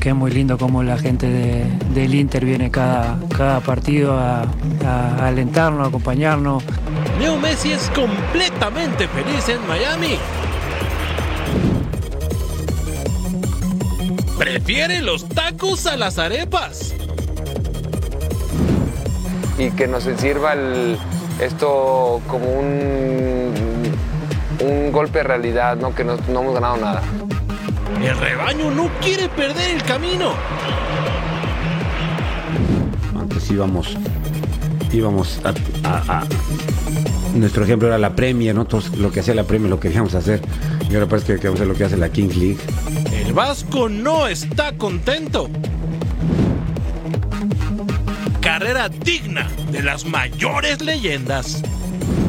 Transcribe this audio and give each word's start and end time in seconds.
Que 0.00 0.08
es 0.10 0.14
muy 0.14 0.30
lindo 0.30 0.56
como 0.56 0.82
la 0.82 0.96
gente 0.96 1.28
de- 1.28 1.66
del 1.94 2.14
Inter 2.14 2.44
viene 2.44 2.70
cada, 2.70 3.18
cada 3.36 3.60
partido 3.60 4.18
a, 4.18 4.44
a 4.86 5.26
alentarnos, 5.26 5.84
a 5.84 5.88
acompañarnos. 5.88 6.62
Leo 7.20 7.36
Messi 7.38 7.72
es 7.72 7.90
completamente 7.94 9.06
feliz 9.08 9.48
en 9.50 9.66
Miami. 9.68 10.16
Prefiere 14.38 15.02
los 15.02 15.28
tacos 15.28 15.86
a 15.86 15.96
las 15.96 16.18
arepas. 16.18 16.94
y 19.58 19.70
que 19.72 19.86
nos 19.86 20.04
sirva 20.04 20.54
el- 20.54 20.96
esto 21.38 22.22
como 22.26 22.46
un, 22.50 23.52
un 24.62 24.90
golpe 24.90 25.18
de 25.18 25.24
realidad, 25.24 25.76
¿no? 25.76 25.94
que 25.94 26.02
no, 26.02 26.16
no 26.32 26.40
hemos 26.40 26.54
ganado 26.54 26.78
nada. 26.78 27.02
El 28.02 28.16
rebaño 28.18 28.70
no 28.70 28.88
quiere 29.00 29.28
perder 29.28 29.70
el 29.76 29.82
camino. 29.82 30.34
Antes 33.18 33.50
íbamos, 33.50 33.96
íbamos 34.92 35.40
a, 35.44 35.88
a- 35.88 36.20
a- 36.20 36.26
Nuestro 37.34 37.62
ejemplo 37.64 37.88
era 37.88 37.98
la 37.98 38.14
Premier, 38.16 38.54
¿no? 38.54 38.64
Todos 38.64 38.96
lo 38.96 39.12
que 39.12 39.20
hacía 39.20 39.34
la 39.34 39.44
Premier 39.44 39.70
lo 39.70 39.78
queríamos 39.78 40.14
hacer. 40.14 40.40
Y 40.90 40.94
ahora 40.94 41.06
parece 41.06 41.28
que 41.28 41.36
queremos 41.36 41.60
hacer 41.60 41.68
lo 41.68 41.74
que 41.74 41.84
hace 41.84 41.96
la 41.96 42.08
Kings 42.08 42.36
League. 42.36 42.58
El 43.12 43.32
Vasco 43.32 43.88
no 43.88 44.26
está 44.26 44.72
contento. 44.76 45.48
Carrera 48.40 48.88
digna 48.88 49.48
de 49.70 49.82
las 49.82 50.04
mayores 50.06 50.80
leyendas. 50.82 51.62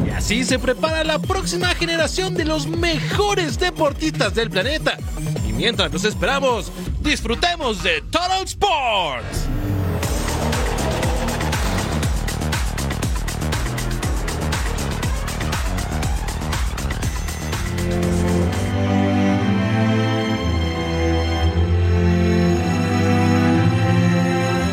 Y 0.06 0.10
así 0.10 0.44
se 0.44 0.58
prepara 0.60 1.02
la 1.02 1.18
próxima 1.18 1.68
generación 1.74 2.34
de 2.34 2.44
los 2.44 2.68
mejores 2.68 3.58
deportistas 3.58 4.34
del 4.34 4.50
planeta. 4.50 4.96
Mientras 5.62 5.92
los 5.92 6.04
esperamos, 6.04 6.72
disfrutemos 7.02 7.84
de 7.84 8.00
Total 8.10 8.42
Sports. 8.42 9.46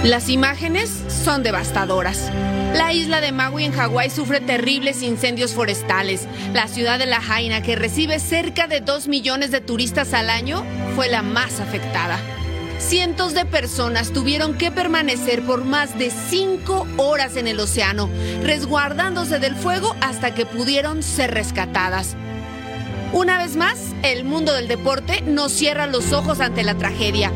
Las 0.04 0.30
imágenes 0.30 0.90
son 1.08 1.44
devastadoras. 1.44 2.32
La 2.74 2.94
isla 2.94 3.20
de 3.20 3.32
Maui 3.32 3.66
en 3.66 3.74
Hawái 3.74 4.10
sufre 4.10 4.40
terribles 4.40 5.04
incendios 5.04 5.54
forestales. 5.54 6.28
La 6.54 6.68
ciudad 6.68 6.98
de 6.98 7.06
La 7.06 7.20
Jaina, 7.20 7.62
que 7.62 7.76
recibe 7.76 8.20
cerca 8.20 8.68
de 8.68 8.80
2 8.80 9.08
millones 9.08 9.52
de 9.52 9.60
turistas 9.60 10.14
al 10.14 10.30
año, 10.30 10.64
fue 11.00 11.08
la 11.08 11.22
más 11.22 11.62
afectada. 11.62 12.20
Cientos 12.78 13.34
de 13.34 13.46
personas 13.46 14.12
tuvieron 14.12 14.58
que 14.58 14.70
permanecer 14.70 15.46
por 15.46 15.64
más 15.64 15.98
de 15.98 16.12
5 16.12 16.88
horas 16.98 17.38
en 17.38 17.48
el 17.48 17.58
océano, 17.62 18.10
resguardándose 18.44 19.40
del 19.40 19.56
fuego 19.56 19.96
hasta 20.02 20.36
que 20.36 20.46
pudieron 20.46 21.02
ser 21.02 21.34
rescatadas. 21.34 22.18
Una 23.14 23.38
vez 23.38 23.56
más, 23.56 23.80
el 24.04 24.26
mundo 24.26 24.52
del 24.52 24.68
deporte 24.68 25.22
no 25.22 25.48
cierra 25.48 25.88
los 25.88 26.12
ojos 26.12 26.42
ante 26.42 26.66
la 26.66 26.76
tragedia. 26.76 27.32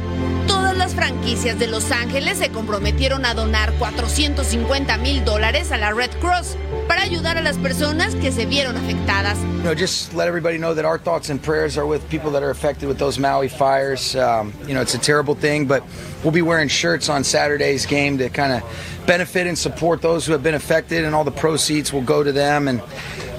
Todas 0.46 0.76
las 0.76 0.94
franquicias 0.94 1.58
de 1.58 1.68
Los 1.68 1.90
Ángeles 1.94 2.40
se 2.40 2.50
comprometieron 2.50 3.26
a 3.26 3.34
donar 3.34 3.72
450 3.76 4.98
mil 4.98 5.24
dólares 5.24 5.72
a 5.72 5.78
la 5.78 5.94
Red 5.94 6.12
Cross 6.20 6.58
para 6.88 7.04
ayudar 7.04 7.38
a 7.38 7.42
las 7.42 7.58
personas 7.58 8.16
que 8.16 8.32
se 8.32 8.46
vieron 8.46 8.78
afectadas. 8.78 9.38
You 9.58 9.64
know, 9.64 9.76
just 9.76 10.14
let 10.14 10.28
everybody 10.28 10.58
know 10.58 10.74
that 10.74 10.86
our 10.86 10.98
thoughts 10.98 11.30
and 11.30 11.42
prayers 11.42 11.78
are 11.78 11.86
with 11.86 12.08
people 12.10 12.32
that 12.32 12.44
are 12.44 12.50
affected 12.50 12.88
with 12.88 12.98
those 12.98 13.18
Maui 13.20 13.48
fires. 13.48 14.16
Um, 14.16 14.54
you 14.68 14.74
know, 14.74 14.82
it's 14.82 14.94
a 14.94 15.00
terrible 15.00 15.36
thing, 15.36 15.66
but 15.66 15.84
we'll 16.24 16.34
be 16.34 16.42
wearing 16.42 16.68
shirts 16.68 17.10
on 17.10 17.24
Saturday's 17.24 17.86
game 17.86 18.18
to 18.18 18.30
kind 18.30 18.54
of 18.54 18.64
benefit 19.06 19.48
and 19.48 19.58
support 19.58 20.02
those 20.02 20.26
who 20.26 20.32
have 20.34 20.44
been 20.44 20.56
affected, 20.56 21.06
and 21.06 21.16
all 21.16 21.24
the 21.24 21.32
proceeds 21.32 21.94
will 21.94 22.02
go 22.02 22.24
to 22.24 22.32
them. 22.32 22.68
And 22.68 22.82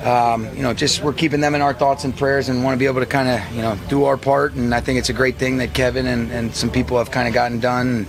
um, 0.04 0.54
you 0.54 0.62
know, 0.62 0.74
just 0.74 1.02
we're 1.02 1.14
keeping 1.14 1.40
them 1.40 1.54
in 1.54 1.62
our 1.62 1.74
thoughts 1.74 2.04
and 2.04 2.16
prayers, 2.16 2.48
and 2.48 2.62
want 2.62 2.74
to 2.74 2.78
be 2.78 2.86
able 2.86 3.00
to 3.00 3.06
kind 3.06 3.28
of 3.28 3.54
you 3.54 3.62
know 3.62 3.78
do 3.88 4.04
our 4.04 4.16
part. 4.16 4.54
And 4.54 4.74
I 4.74 4.80
think 4.80 4.98
it's 4.98 5.08
a 5.08 5.14
great 5.14 5.36
thing 5.36 5.58
that 5.58 5.72
Kevin 5.74 6.06
and, 6.06 6.30
and 6.30 6.54
some 6.54 6.70
people 6.70 6.98
have 6.98 7.10
kind 7.10 7.28
of 7.28 7.34
gotten 7.34 7.60
done. 7.60 7.86
And, 7.88 8.06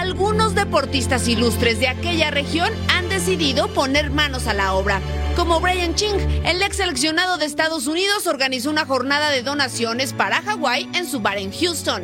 Algunos 0.00 0.54
deportistas 0.54 1.28
ilustres 1.28 1.78
de 1.78 1.88
aquella 1.88 2.30
región 2.30 2.72
han 2.94 3.08
decidido 3.08 3.68
poner 3.68 4.10
manos 4.10 4.46
a 4.46 4.54
la 4.54 4.74
obra. 4.74 5.00
Como 5.36 5.60
Brian 5.60 5.94
Ching, 5.94 6.18
el 6.44 6.62
ex 6.62 6.76
seleccionado 6.76 7.38
de 7.38 7.46
Estados 7.46 7.86
Unidos 7.86 8.26
organizó 8.26 8.70
una 8.70 8.86
jornada 8.86 9.30
de 9.30 9.42
donaciones 9.42 10.12
para 10.12 10.42
Hawái 10.42 10.88
en 10.94 11.06
su 11.06 11.20
bar 11.20 11.38
en 11.38 11.52
Houston. 11.52 12.02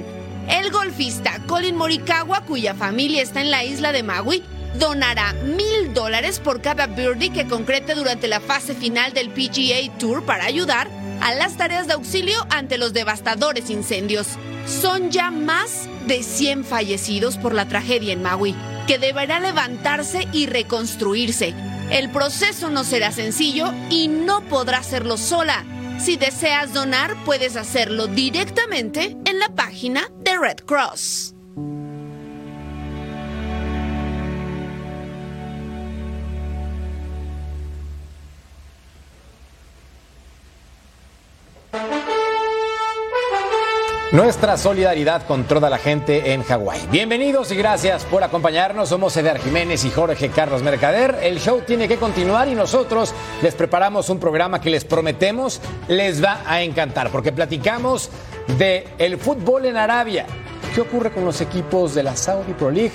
El 0.49 0.71
golfista 0.71 1.41
Colin 1.47 1.77
Morikawa, 1.77 2.45
cuya 2.45 2.75
familia 2.75 3.23
está 3.23 3.41
en 3.41 3.51
la 3.51 3.65
isla 3.65 3.93
de 3.93 4.03
Maui, 4.03 4.43
donará 4.79 5.33
mil 5.33 5.93
dólares 5.95 6.41
por 6.41 6.61
cada 6.61 6.87
birdie 6.87 7.33
que 7.33 7.47
concrete 7.47 7.95
durante 7.95 8.29
la 8.29 8.41
fase 8.41 8.75
final 8.75 9.13
del 9.13 9.31
PGA 9.31 9.97
Tour 9.99 10.25
para 10.25 10.45
ayudar 10.45 10.89
a 11.23 11.33
las 11.35 11.57
tareas 11.57 11.87
de 11.87 11.95
auxilio 11.95 12.37
ante 12.51 12.77
los 12.77 12.93
devastadores 12.93 13.71
incendios. 13.71 14.27
Son 14.67 15.11
ya 15.11 15.31
más 15.31 15.89
de 16.07 16.23
100 16.23 16.65
fallecidos 16.65 17.39
por 17.39 17.55
la 17.55 17.69
tragedia 17.69 18.13
en 18.13 18.23
Maui, 18.23 18.55
que 18.87 18.99
deberá 18.99 19.41
levantarse 19.41 20.29
y 20.33 20.47
reconstruirse. 20.47 21.55
El 21.91 22.11
proceso 22.11 22.71
no 22.71 22.85
será 22.85 23.13
sencillo 23.13 23.73
y 23.89 24.09
no 24.09 24.43
podrá 24.49 24.79
hacerlo 24.79 25.17
sola. 25.17 25.65
Si 25.99 26.17
deseas 26.17 26.73
donar, 26.73 27.15
puedes 27.25 27.57
hacerlo 27.57 28.09
directamente 28.09 29.17
en 29.25 29.39
la 29.39 29.49
página 29.51 30.09
de 30.19 30.39
Red 30.39 30.65
Cross. 30.67 31.35
Nuestra 44.13 44.59
solidaridad 44.59 45.27
con 45.27 45.45
toda 45.45 45.71
la 45.71 45.79
gente 45.79 46.35
en 46.35 46.43
Hawái. 46.43 46.87
Bienvenidos 46.91 47.51
y 47.51 47.57
gracias 47.57 48.05
por 48.05 48.23
acompañarnos. 48.23 48.91
Somos 48.91 49.17
Eder 49.17 49.39
Jiménez 49.39 49.87
y 49.87 49.91
Jorge 49.91 50.29
Carlos 50.29 50.63
Mercader. 50.63 51.19
El 51.23 51.41
show 51.41 51.63
tiene 51.67 51.89
que 51.89 51.97
continuar 51.97 52.47
y 52.47 52.55
nosotros 52.55 53.15
les 53.41 53.55
preparamos 53.55 54.11
un 54.11 54.21
programa 54.21 54.61
que 54.61 54.69
les 54.69 54.85
prometemos 54.85 55.63
les 55.89 56.23
va 56.23 56.43
a 56.47 56.61
encantar 56.61 57.09
porque 57.09 57.33
platicamos 57.33 58.11
de 58.59 58.87
el 58.99 59.17
fútbol 59.17 59.65
en 59.65 59.79
Arabia. 59.79 60.27
¿Qué 60.75 60.83
ocurre 60.83 61.11
con 61.11 61.25
los 61.25 61.41
equipos 61.41 61.95
de 61.95 62.03
la 62.03 62.15
Saudi 62.15 62.53
Pro 62.53 62.71
League? 62.71 62.93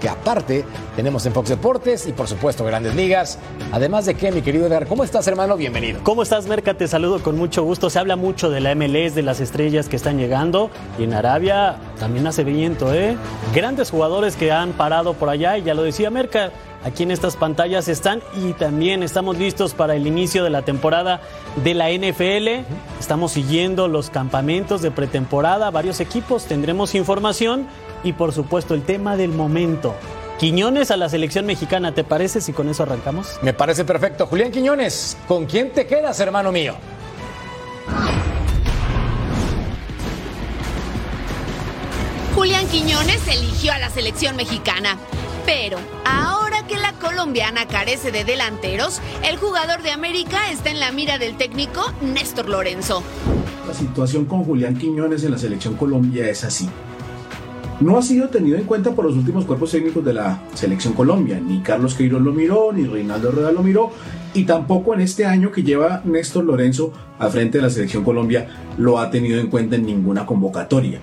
Que 0.00 0.08
aparte 0.08 0.64
tenemos 0.94 1.24
en 1.24 1.32
Fox 1.32 1.48
Deportes 1.48 2.06
y 2.06 2.12
por 2.12 2.28
supuesto 2.28 2.64
Grandes 2.64 2.94
Ligas. 2.94 3.38
Además 3.72 4.04
de 4.04 4.14
que, 4.14 4.30
mi 4.30 4.42
querido 4.42 4.66
Eder, 4.66 4.86
¿cómo 4.86 5.04
estás 5.04 5.26
hermano? 5.26 5.56
Bienvenido. 5.56 6.00
¿Cómo 6.02 6.22
estás, 6.22 6.46
Merca? 6.46 6.74
Te 6.74 6.86
saludo 6.86 7.22
con 7.22 7.38
mucho 7.38 7.62
gusto. 7.62 7.88
Se 7.88 7.98
habla 7.98 8.16
mucho 8.16 8.50
de 8.50 8.60
la 8.60 8.74
MLS, 8.74 9.14
de 9.14 9.22
las 9.22 9.40
estrellas 9.40 9.88
que 9.88 9.96
están 9.96 10.18
llegando. 10.18 10.70
Y 10.98 11.04
en 11.04 11.14
Arabia 11.14 11.76
también 11.98 12.26
hace 12.26 12.44
viento, 12.44 12.92
¿eh? 12.92 13.16
Grandes 13.54 13.90
jugadores 13.90 14.36
que 14.36 14.52
han 14.52 14.72
parado 14.72 15.14
por 15.14 15.30
allá. 15.30 15.56
Y 15.56 15.62
ya 15.62 15.72
lo 15.72 15.82
decía 15.82 16.10
Merca, 16.10 16.50
aquí 16.84 17.02
en 17.04 17.10
estas 17.10 17.36
pantallas 17.36 17.88
están. 17.88 18.20
Y 18.36 18.52
también 18.52 19.02
estamos 19.02 19.38
listos 19.38 19.72
para 19.72 19.94
el 19.94 20.06
inicio 20.06 20.44
de 20.44 20.50
la 20.50 20.62
temporada 20.62 21.22
de 21.64 21.72
la 21.72 21.90
NFL. 21.90 22.66
Estamos 23.00 23.32
siguiendo 23.32 23.88
los 23.88 24.10
campamentos 24.10 24.82
de 24.82 24.90
pretemporada. 24.90 25.70
Varios 25.70 26.00
equipos 26.00 26.44
tendremos 26.44 26.94
información. 26.94 27.66
Y 28.06 28.12
por 28.12 28.32
supuesto, 28.32 28.72
el 28.74 28.82
tema 28.82 29.16
del 29.16 29.32
momento. 29.32 29.96
Quiñones 30.38 30.92
a 30.92 30.96
la 30.96 31.08
selección 31.08 31.44
mexicana, 31.44 31.92
¿te 31.92 32.04
parece 32.04 32.40
si 32.40 32.52
con 32.52 32.68
eso 32.68 32.84
arrancamos? 32.84 33.36
Me 33.42 33.52
parece 33.52 33.84
perfecto. 33.84 34.28
Julián 34.28 34.52
Quiñones, 34.52 35.16
¿con 35.26 35.46
quién 35.46 35.72
te 35.72 35.88
quedas, 35.88 36.20
hermano 36.20 36.52
mío? 36.52 36.76
Julián 42.36 42.68
Quiñones 42.68 43.26
eligió 43.26 43.72
a 43.72 43.78
la 43.78 43.90
selección 43.90 44.36
mexicana. 44.36 44.98
Pero 45.44 45.78
ahora 46.04 46.64
que 46.68 46.76
la 46.76 46.92
colombiana 46.92 47.66
carece 47.66 48.12
de 48.12 48.22
delanteros, 48.22 49.00
el 49.24 49.36
jugador 49.36 49.82
de 49.82 49.90
América 49.90 50.48
está 50.52 50.70
en 50.70 50.78
la 50.78 50.92
mira 50.92 51.18
del 51.18 51.36
técnico 51.36 51.82
Néstor 52.02 52.48
Lorenzo. 52.48 53.02
La 53.66 53.74
situación 53.74 54.26
con 54.26 54.44
Julián 54.44 54.78
Quiñones 54.78 55.24
en 55.24 55.32
la 55.32 55.38
selección 55.38 55.74
Colombia 55.74 56.28
es 56.28 56.44
así. 56.44 56.70
No 57.78 57.98
ha 57.98 58.02
sido 58.02 58.28
tenido 58.30 58.56
en 58.56 58.64
cuenta 58.64 58.92
por 58.92 59.04
los 59.04 59.16
últimos 59.16 59.44
cuerpos 59.44 59.70
técnicos 59.70 60.02
de 60.02 60.14
la 60.14 60.40
selección 60.54 60.94
Colombia. 60.94 61.38
Ni 61.38 61.60
Carlos 61.60 61.94
Queiroz 61.94 62.22
lo 62.22 62.32
miró, 62.32 62.72
ni 62.72 62.86
Reinaldo 62.86 63.30
Rueda 63.30 63.52
lo 63.52 63.62
miró, 63.62 63.90
y 64.32 64.44
tampoco 64.44 64.94
en 64.94 65.02
este 65.02 65.26
año 65.26 65.52
que 65.52 65.62
lleva 65.62 66.00
Néstor 66.04 66.44
Lorenzo 66.44 66.92
al 67.18 67.30
frente 67.30 67.58
de 67.58 67.64
la 67.64 67.70
selección 67.70 68.02
Colombia 68.02 68.48
lo 68.78 68.98
ha 68.98 69.10
tenido 69.10 69.38
en 69.38 69.48
cuenta 69.48 69.76
en 69.76 69.84
ninguna 69.84 70.24
convocatoria. 70.24 71.00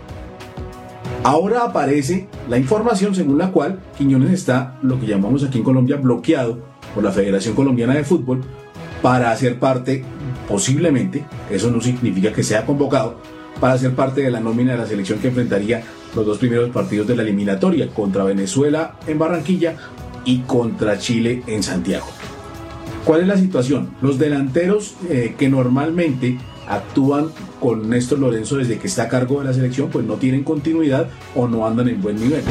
Ahora 1.23 1.63
aparece 1.63 2.27
la 2.49 2.57
información 2.57 3.13
según 3.13 3.37
la 3.37 3.51
cual 3.51 3.79
Quiñones 3.97 4.31
está, 4.31 4.77
lo 4.81 4.99
que 4.99 5.05
llamamos 5.05 5.43
aquí 5.43 5.59
en 5.59 5.63
Colombia, 5.63 5.97
bloqueado 5.97 6.57
por 6.95 7.03
la 7.03 7.11
Federación 7.11 7.53
Colombiana 7.53 7.93
de 7.93 8.03
Fútbol 8.03 8.41
para 9.03 9.31
hacer 9.31 9.59
parte, 9.59 10.03
posiblemente, 10.47 11.23
eso 11.51 11.69
no 11.69 11.81
significa 11.81 12.33
que 12.33 12.41
sea 12.41 12.65
convocado, 12.65 13.17
para 13.59 13.77
ser 13.77 13.93
parte 13.93 14.21
de 14.21 14.31
la 14.31 14.39
nómina 14.39 14.71
de 14.71 14.79
la 14.79 14.87
selección 14.87 15.19
que 15.19 15.27
enfrentaría 15.27 15.83
los 16.15 16.25
dos 16.25 16.37
primeros 16.37 16.69
partidos 16.69 17.07
de 17.07 17.15
la 17.15 17.23
eliminatoria 17.23 17.89
contra 17.89 18.23
Venezuela 18.23 18.97
en 19.07 19.19
Barranquilla 19.19 19.75
y 20.25 20.39
contra 20.39 20.97
Chile 20.97 21.43
en 21.47 21.63
Santiago. 21.63 22.07
¿Cuál 23.05 23.21
es 23.21 23.27
la 23.27 23.37
situación? 23.37 23.89
Los 24.01 24.17
delanteros 24.17 24.95
eh, 25.09 25.35
que 25.37 25.49
normalmente 25.49 26.37
actúan 26.67 27.27
con 27.59 27.89
Néstor 27.89 28.19
Lorenzo 28.19 28.57
desde 28.57 28.77
que 28.77 28.87
está 28.87 29.03
a 29.03 29.09
cargo 29.09 29.39
de 29.39 29.45
la 29.45 29.53
selección, 29.53 29.89
pues 29.89 30.05
no 30.05 30.15
tienen 30.15 30.43
continuidad 30.43 31.09
o 31.35 31.47
no 31.47 31.67
andan 31.67 31.89
en 31.89 32.01
buen 32.01 32.15
nivel. 32.15 32.41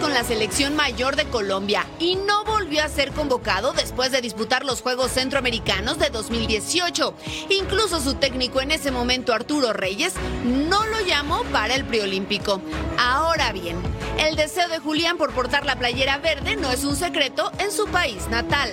Con 0.00 0.14
la 0.14 0.22
selección 0.22 0.76
mayor 0.76 1.16
de 1.16 1.24
Colombia 1.24 1.84
y 1.98 2.14
no 2.14 2.44
volvió 2.44 2.84
a 2.84 2.88
ser 2.88 3.10
convocado 3.10 3.72
después 3.72 4.12
de 4.12 4.20
disputar 4.20 4.64
los 4.64 4.80
Juegos 4.80 5.10
Centroamericanos 5.10 5.98
de 5.98 6.08
2018. 6.08 7.14
Incluso 7.50 8.00
su 8.00 8.14
técnico 8.14 8.60
en 8.60 8.70
ese 8.70 8.92
momento, 8.92 9.32
Arturo 9.32 9.72
Reyes, 9.72 10.14
no 10.44 10.86
lo 10.86 11.04
llamó 11.04 11.42
para 11.52 11.74
el 11.74 11.84
preolímpico. 11.84 12.60
Ahora 12.98 13.52
bien, 13.52 13.76
el 14.18 14.36
deseo 14.36 14.68
de 14.68 14.78
Julián 14.78 15.18
por 15.18 15.32
portar 15.32 15.66
la 15.66 15.76
playera 15.76 16.18
verde 16.18 16.54
no 16.54 16.70
es 16.70 16.84
un 16.84 16.94
secreto 16.94 17.50
en 17.58 17.72
su 17.72 17.86
país 17.86 18.28
natal. 18.30 18.70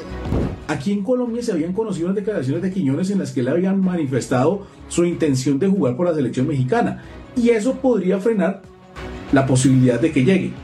Aquí 0.67 0.91
en 0.91 1.03
Colombia 1.03 1.41
se 1.41 1.53
habían 1.53 1.73
conocido 1.73 2.09
las 2.09 2.15
declaraciones 2.15 2.61
de 2.61 2.71
Quiñones 2.71 3.09
en 3.09 3.19
las 3.19 3.31
que 3.31 3.39
él 3.39 3.47
habían 3.47 3.81
manifestado 3.81 4.67
su 4.89 5.05
intención 5.05 5.57
de 5.57 5.67
jugar 5.67 5.97
por 5.97 6.07
la 6.07 6.13
selección 6.13 6.47
mexicana. 6.47 7.03
Y 7.35 7.49
eso 7.49 7.73
podría 7.73 8.19
frenar 8.19 8.61
la 9.31 9.47
posibilidad 9.47 9.99
de 9.99 10.11
que 10.11 10.23
llegue. 10.23 10.62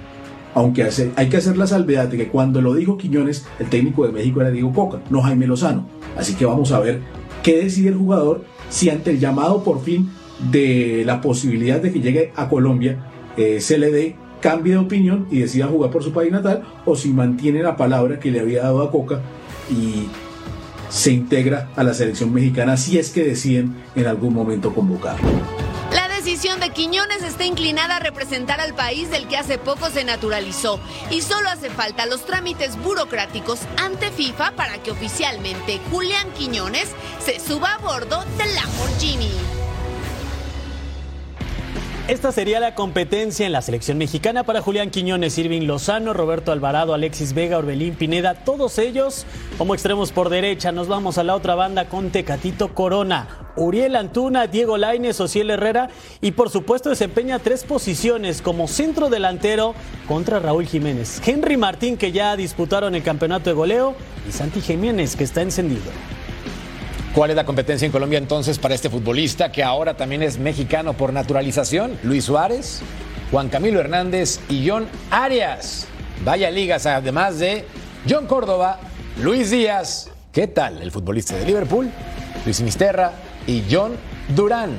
Aunque 0.59 0.85
hay 1.15 1.29
que 1.29 1.37
hacer 1.37 1.55
la 1.55 1.67
salvedad 1.67 2.09
de 2.09 2.17
que 2.17 2.27
cuando 2.27 2.59
lo 2.59 2.73
dijo 2.73 2.97
Quiñones, 2.97 3.45
el 3.59 3.69
técnico 3.69 4.05
de 4.05 4.11
México 4.11 4.41
era 4.41 4.51
Diego 4.51 4.73
Coca, 4.73 4.99
no 5.09 5.21
Jaime 5.21 5.47
Lozano. 5.47 5.87
Así 6.17 6.33
que 6.33 6.45
vamos 6.45 6.73
a 6.73 6.81
ver 6.81 6.99
qué 7.43 7.63
decide 7.63 7.87
el 7.87 7.95
jugador 7.95 8.43
si 8.69 8.89
ante 8.89 9.11
el 9.11 9.21
llamado 9.21 9.63
por 9.63 9.81
fin 9.81 10.11
de 10.51 11.03
la 11.05 11.21
posibilidad 11.21 11.79
de 11.79 11.93
que 11.93 12.01
llegue 12.01 12.33
a 12.35 12.49
Colombia 12.49 13.09
eh, 13.37 13.61
se 13.61 13.77
le 13.77 13.89
dé 13.89 14.17
cambie 14.41 14.73
de 14.73 14.79
opinión 14.79 15.27
y 15.31 15.39
decida 15.39 15.67
jugar 15.67 15.91
por 15.91 16.03
su 16.03 16.11
país 16.11 16.29
natal 16.29 16.63
o 16.85 16.93
si 16.93 17.13
mantiene 17.13 17.63
la 17.63 17.77
palabra 17.77 18.19
que 18.19 18.29
le 18.29 18.41
había 18.41 18.63
dado 18.63 18.83
a 18.83 18.91
Coca 18.91 19.21
y 19.69 20.07
se 20.89 21.13
integra 21.13 21.69
a 21.77 21.83
la 21.85 21.93
selección 21.93 22.33
mexicana 22.33 22.75
si 22.75 22.97
es 22.97 23.11
que 23.11 23.23
deciden 23.23 23.75
en 23.95 24.07
algún 24.07 24.33
momento 24.33 24.73
convocarlo. 24.73 25.29
La 26.29 26.35
decisión 26.35 26.59
de 26.59 26.69
Quiñones 26.69 27.23
está 27.23 27.43
inclinada 27.45 27.95
a 27.95 27.99
representar 27.99 28.61
al 28.61 28.75
país 28.75 29.09
del 29.09 29.27
que 29.27 29.35
hace 29.35 29.57
poco 29.57 29.89
se 29.89 30.03
naturalizó 30.03 30.79
y 31.09 31.23
solo 31.23 31.49
hace 31.49 31.71
falta 31.71 32.05
los 32.05 32.23
trámites 32.23 32.77
burocráticos 32.77 33.61
ante 33.77 34.11
FIFA 34.11 34.51
para 34.51 34.77
que 34.77 34.91
oficialmente 34.91 35.81
Julián 35.89 36.31
Quiñones 36.33 36.91
se 37.19 37.39
suba 37.39 37.73
a 37.73 37.77
bordo 37.79 38.23
del 38.37 38.53
Lamborghini. 38.53 39.58
Esta 42.09 42.31
sería 42.31 42.59
la 42.59 42.73
competencia 42.73 43.45
en 43.45 43.51
la 43.51 43.61
selección 43.61 43.99
mexicana 43.99 44.43
para 44.43 44.63
Julián 44.63 44.89
Quiñones, 44.89 45.37
Irving 45.37 45.67
Lozano, 45.67 46.11
Roberto 46.11 46.51
Alvarado, 46.51 46.95
Alexis 46.95 47.33
Vega, 47.33 47.59
Orbelín 47.59 47.93
Pineda, 47.93 48.33
todos 48.33 48.79
ellos 48.79 49.27
como 49.59 49.75
extremos 49.75 50.11
por 50.11 50.29
derecha. 50.29 50.71
Nos 50.71 50.87
vamos 50.87 51.19
a 51.19 51.23
la 51.23 51.35
otra 51.35 51.53
banda 51.53 51.85
con 51.87 52.09
Tecatito 52.09 52.73
Corona, 52.73 53.51
Uriel 53.55 53.95
Antuna, 53.95 54.47
Diego 54.47 54.79
Laines, 54.79 55.21
Ociel 55.21 55.51
Herrera 55.51 55.91
y 56.19 56.31
por 56.31 56.49
supuesto 56.49 56.89
desempeña 56.89 57.37
tres 57.37 57.63
posiciones 57.63 58.41
como 58.41 58.67
centro 58.67 59.11
delantero 59.11 59.75
contra 60.07 60.39
Raúl 60.39 60.65
Jiménez. 60.65 61.21
Henry 61.23 61.57
Martín 61.57 61.95
que 61.95 62.11
ya 62.11 62.35
disputaron 62.35 62.95
el 62.95 63.03
campeonato 63.03 63.51
de 63.51 63.55
goleo 63.55 63.93
y 64.27 64.31
Santi 64.31 64.61
Jiménez 64.61 65.15
que 65.15 65.25
está 65.25 65.43
encendido. 65.43 65.91
¿Cuál 67.13 67.31
es 67.31 67.35
la 67.35 67.45
competencia 67.45 67.87
en 67.87 67.91
Colombia 67.91 68.19
entonces 68.19 68.59
para 68.59 68.75
este 68.75 68.89
futbolista 68.89 69.51
que 69.51 69.63
ahora 69.63 69.97
también 69.97 70.21
es 70.21 70.37
mexicano 70.37 70.93
por 70.93 71.11
naturalización? 71.11 71.97
Luis 72.03 72.25
Suárez, 72.25 72.81
Juan 73.31 73.49
Camilo 73.49 73.79
Hernández 73.79 74.39
y 74.47 74.69
John 74.69 74.87
Arias. 75.09 75.87
Vaya 76.23 76.51
ligas, 76.51 76.85
además 76.85 77.39
de 77.39 77.65
John 78.07 78.27
Córdoba, 78.27 78.79
Luis 79.21 79.49
Díaz. 79.49 80.11
¿Qué 80.31 80.45
tal 80.45 80.83
el 80.83 80.91
futbolista 80.91 81.35
de 81.35 81.45
Liverpool? 81.45 81.89
Luis 82.45 82.61
Misterra 82.61 83.11
y 83.47 83.63
John 83.69 83.93
Durán. 84.35 84.77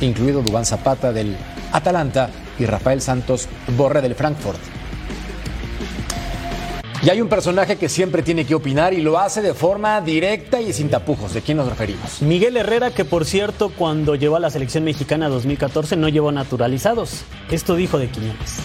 Incluido 0.00 0.42
Dubán 0.42 0.66
Zapata 0.66 1.12
del 1.12 1.36
Atalanta 1.72 2.28
y 2.58 2.66
Rafael 2.66 3.00
Santos 3.00 3.48
Borre 3.76 4.02
del 4.02 4.16
Frankfurt. 4.16 4.75
Y 7.06 7.08
hay 7.08 7.20
un 7.20 7.28
personaje 7.28 7.76
que 7.76 7.88
siempre 7.88 8.20
tiene 8.20 8.44
que 8.44 8.56
opinar 8.56 8.92
y 8.92 9.00
lo 9.00 9.16
hace 9.16 9.40
de 9.40 9.54
forma 9.54 10.00
directa 10.00 10.60
y 10.60 10.72
sin 10.72 10.88
tapujos. 10.88 11.34
¿De 11.34 11.40
quién 11.40 11.56
nos 11.56 11.68
referimos? 11.68 12.20
Miguel 12.20 12.56
Herrera, 12.56 12.90
que 12.90 13.04
por 13.04 13.24
cierto, 13.24 13.68
cuando 13.68 14.16
llevó 14.16 14.34
a 14.34 14.40
la 14.40 14.50
selección 14.50 14.82
mexicana 14.82 15.28
2014 15.28 15.94
no 15.94 16.08
llevó 16.08 16.32
naturalizados. 16.32 17.22
Esto 17.48 17.76
dijo 17.76 18.00
de 18.00 18.08
Quiñones. 18.08 18.56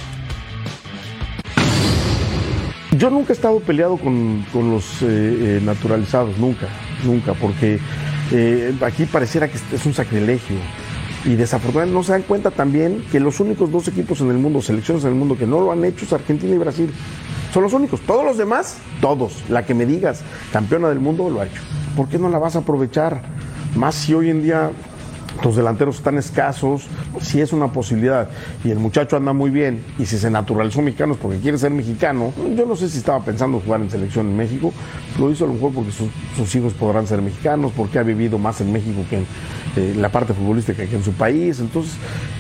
Yo 2.98 3.12
nunca 3.12 3.32
he 3.32 3.36
estado 3.36 3.60
peleado 3.60 3.98
con, 3.98 4.44
los 4.56 5.04
eh, 5.04 5.06
eh, 5.08 5.62
naturalizados, 5.64 6.36
nunca, 6.40 6.68
nunca, 7.06 7.36
porque 7.36 7.78
eh, 8.32 8.74
aquí 8.82 9.06
pareciera 9.06 9.50
que 9.50 9.60
es 9.72 9.86
un 9.86 9.94
sacrilegio. 9.94 10.58
Y 11.26 11.36
desafortunadamente 11.36 11.94
no 11.94 12.04
se 12.04 12.14
dan 12.14 12.24
cuenta 12.24 12.50
también 12.50 13.06
que 13.12 13.20
los 13.20 13.40
únicos 13.40 13.72
dos 13.72 13.88
equipos 13.88 14.20
en 14.22 14.32
el 14.32 14.40
mundo, 14.40 14.64
selecciones 14.64 15.04
en 15.04 15.12
el 15.12 15.16
mundo 15.16 15.38
que 15.38 15.46
no 15.46 15.62
lo 15.62 15.72
han 15.72 15.86
hecho 15.86 16.06
es 16.06 16.14
Argentina 16.14 16.56
y 16.56 16.58
Brasil. 16.58 16.92
Son 17.54 17.64
los 17.64 17.74
únicos. 17.74 18.00
Todos 18.02 18.24
los 18.24 18.38
demás, 18.38 18.78
todos. 19.02 19.44
La 19.50 19.66
que 19.66 19.74
me 19.74 19.86
digas, 19.86 20.22
campeona 20.54 20.90
del 20.90 21.00
mundo, 21.00 21.30
lo 21.30 21.42
ha 21.42 21.46
hecho. 21.46 21.62
¿Por 21.96 22.08
qué 22.08 22.18
no 22.18 22.30
la 22.30 22.40
vas 22.40 22.56
a 22.56 22.60
aprovechar? 22.60 23.22
Más 23.76 23.96
si 23.96 24.14
hoy 24.14 24.30
en 24.30 24.44
día 24.44 24.72
los 25.44 25.56
delanteros 25.56 25.98
están 25.98 26.18
escasos, 26.18 26.88
si 27.22 27.42
es 27.42 27.54
una 27.54 27.72
posibilidad 27.72 28.30
y 28.64 28.72
el 28.72 28.80
muchacho 28.80 29.18
anda 29.18 29.34
muy 29.34 29.50
bien 29.50 29.84
y 29.98 30.06
si 30.06 30.18
se 30.18 30.30
naturalizó 30.30 30.82
mexicano 30.82 31.14
es 31.14 31.20
porque 31.20 31.40
quiere 31.40 31.58
ser 31.58 31.72
mexicano, 31.72 32.34
yo 32.56 32.66
no 32.66 32.76
sé 32.76 32.90
si 32.90 33.00
estaba 33.00 33.24
pensando 33.24 33.60
jugar 33.60 33.82
en 33.82 33.90
selección 33.90 34.28
en 34.28 34.38
México, 34.38 34.74
lo 35.20 35.32
hizo 35.32 35.46
a 35.46 35.48
lo 35.48 35.54
mejor 35.54 35.74
porque 35.74 35.92
sus, 35.92 36.56
hijos 36.56 36.74
podrán 36.74 37.08
ser 37.08 37.22
mexicanos, 37.22 37.72
porque 37.76 37.98
ha 37.98 38.04
vivido 38.04 38.38
más 38.38 38.62
en 38.62 38.72
México 38.72 39.04
que 39.10 39.18
en 39.18 39.26
eh, 39.78 39.96
la 39.98 40.10
parte 40.10 40.34
futbolística 40.34 40.86
que 40.86 40.96
en 40.96 41.04
su 41.04 41.14
país, 41.14 41.60
entonces, 41.60 41.94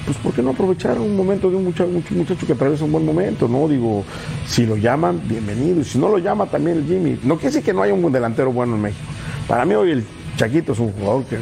pues 0.06 0.18
¿por 0.18 0.34
qué 0.34 0.42
no 0.42 0.52
aprovechar 0.52 1.00
un 1.00 1.16
momento 1.16 1.50
de 1.50 1.56
un 1.56 1.64
muchacho, 1.64 1.90
un 1.90 2.18
muchacho 2.18 2.46
que 2.46 2.54
atraviesa 2.54 2.84
un 2.84 2.92
buen 2.92 3.06
momento, 3.06 3.48
no? 3.48 3.68
Digo, 3.68 4.04
si 4.46 4.66
lo 4.66 4.76
llaman, 4.76 5.22
bienvenido, 5.26 5.82
y 5.82 5.86
si 5.86 5.98
no 5.98 6.10
lo 6.10 6.18
llama 6.18 6.46
también 6.48 6.78
el 6.78 6.86
Jimmy, 6.86 7.20
no 7.24 7.36
quiere 7.36 7.50
decir 7.50 7.64
que 7.64 7.74
no 7.74 7.82
haya 7.82 7.94
un 7.94 8.12
delantero 8.12 8.52
bueno 8.52 8.76
en 8.76 8.82
México, 8.82 9.08
para 9.48 9.66
mí 9.66 9.74
hoy 9.74 9.92
el 9.92 10.06
Chaquito 10.36 10.74
es 10.74 10.80
un 10.80 10.92
jugador 10.94 11.26
que 11.26 11.38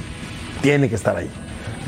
tiene 0.61 0.89
que 0.89 0.95
estar 0.95 1.15
ahí 1.15 1.29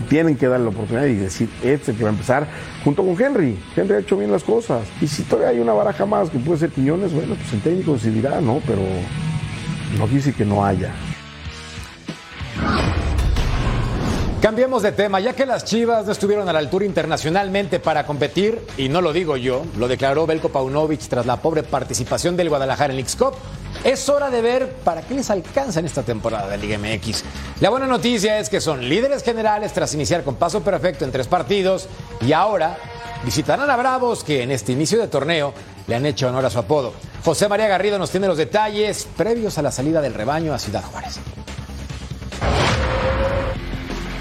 tienen 0.09 0.35
que 0.35 0.47
darle 0.47 0.65
la 0.65 0.71
oportunidad 0.71 1.05
y 1.05 1.15
decir, 1.15 1.49
este 1.63 1.93
que 1.93 2.03
va 2.03 2.09
a 2.09 2.13
empezar 2.13 2.47
junto 2.83 3.03
con 3.03 3.21
Henry. 3.21 3.57
Henry 3.75 3.95
ha 3.95 3.99
hecho 3.99 4.17
bien 4.17 4.31
las 4.31 4.43
cosas. 4.43 4.87
Y 4.99 5.07
si 5.07 5.23
todavía 5.23 5.49
hay 5.49 5.59
una 5.59 5.73
baraja 5.73 6.05
más 6.05 6.29
que 6.29 6.39
puede 6.39 6.59
ser 6.59 6.69
Quiñones, 6.71 7.13
bueno, 7.13 7.35
pues 7.35 7.53
el 7.53 7.61
técnico 7.61 7.93
decidirá, 7.93 8.41
¿no? 8.41 8.61
Pero 8.65 8.81
no 9.97 10.07
dice 10.07 10.33
que 10.33 10.45
no 10.45 10.65
haya. 10.65 10.91
Cambiemos 14.41 14.81
de 14.81 14.91
tema, 14.91 15.19
ya 15.19 15.33
que 15.33 15.45
las 15.45 15.65
Chivas 15.65 16.07
no 16.07 16.11
estuvieron 16.11 16.49
a 16.49 16.53
la 16.53 16.57
altura 16.57 16.83
internacionalmente 16.83 17.79
para 17.79 18.07
competir, 18.07 18.59
y 18.75 18.89
no 18.89 18.99
lo 18.99 19.13
digo 19.13 19.37
yo, 19.37 19.63
lo 19.77 19.87
declaró 19.87 20.25
Belko 20.25 20.49
Paunovic 20.49 21.01
tras 21.01 21.27
la 21.27 21.37
pobre 21.37 21.61
participación 21.61 22.35
del 22.35 22.49
Guadalajara 22.49 22.91
en 22.91 22.97
el 22.97 23.05
X-Cup, 23.05 23.35
es 23.83 24.09
hora 24.09 24.31
de 24.31 24.41
ver 24.41 24.73
para 24.83 25.03
qué 25.03 25.13
les 25.13 25.29
alcanza 25.29 25.79
en 25.79 25.85
esta 25.85 26.01
temporada 26.01 26.47
de 26.49 26.57
Liga 26.57 26.79
MX. 26.79 27.23
La 27.59 27.69
buena 27.69 27.85
noticia 27.85 28.39
es 28.39 28.49
que 28.49 28.61
son 28.61 28.89
líderes 28.89 29.21
generales 29.21 29.73
tras 29.73 29.93
iniciar 29.93 30.23
con 30.23 30.33
paso 30.33 30.61
perfecto 30.61 31.05
en 31.05 31.11
tres 31.11 31.27
partidos 31.27 31.87
y 32.19 32.33
ahora 32.33 32.77
visitarán 33.23 33.69
a 33.69 33.75
Bravos, 33.75 34.23
que 34.23 34.41
en 34.41 34.49
este 34.49 34.71
inicio 34.71 34.99
de 34.99 35.07
torneo 35.07 35.53
le 35.85 35.93
han 35.93 36.05
hecho 36.07 36.27
honor 36.27 36.47
a 36.47 36.49
su 36.49 36.57
apodo. 36.57 36.93
José 37.23 37.47
María 37.47 37.67
Garrido 37.67 37.99
nos 37.99 38.09
tiene 38.09 38.25
los 38.25 38.37
detalles 38.37 39.07
previos 39.15 39.59
a 39.59 39.61
la 39.61 39.71
salida 39.71 40.01
del 40.01 40.15
rebaño 40.15 40.51
a 40.51 40.57
Ciudad 40.57 40.83
Juárez. 40.83 41.19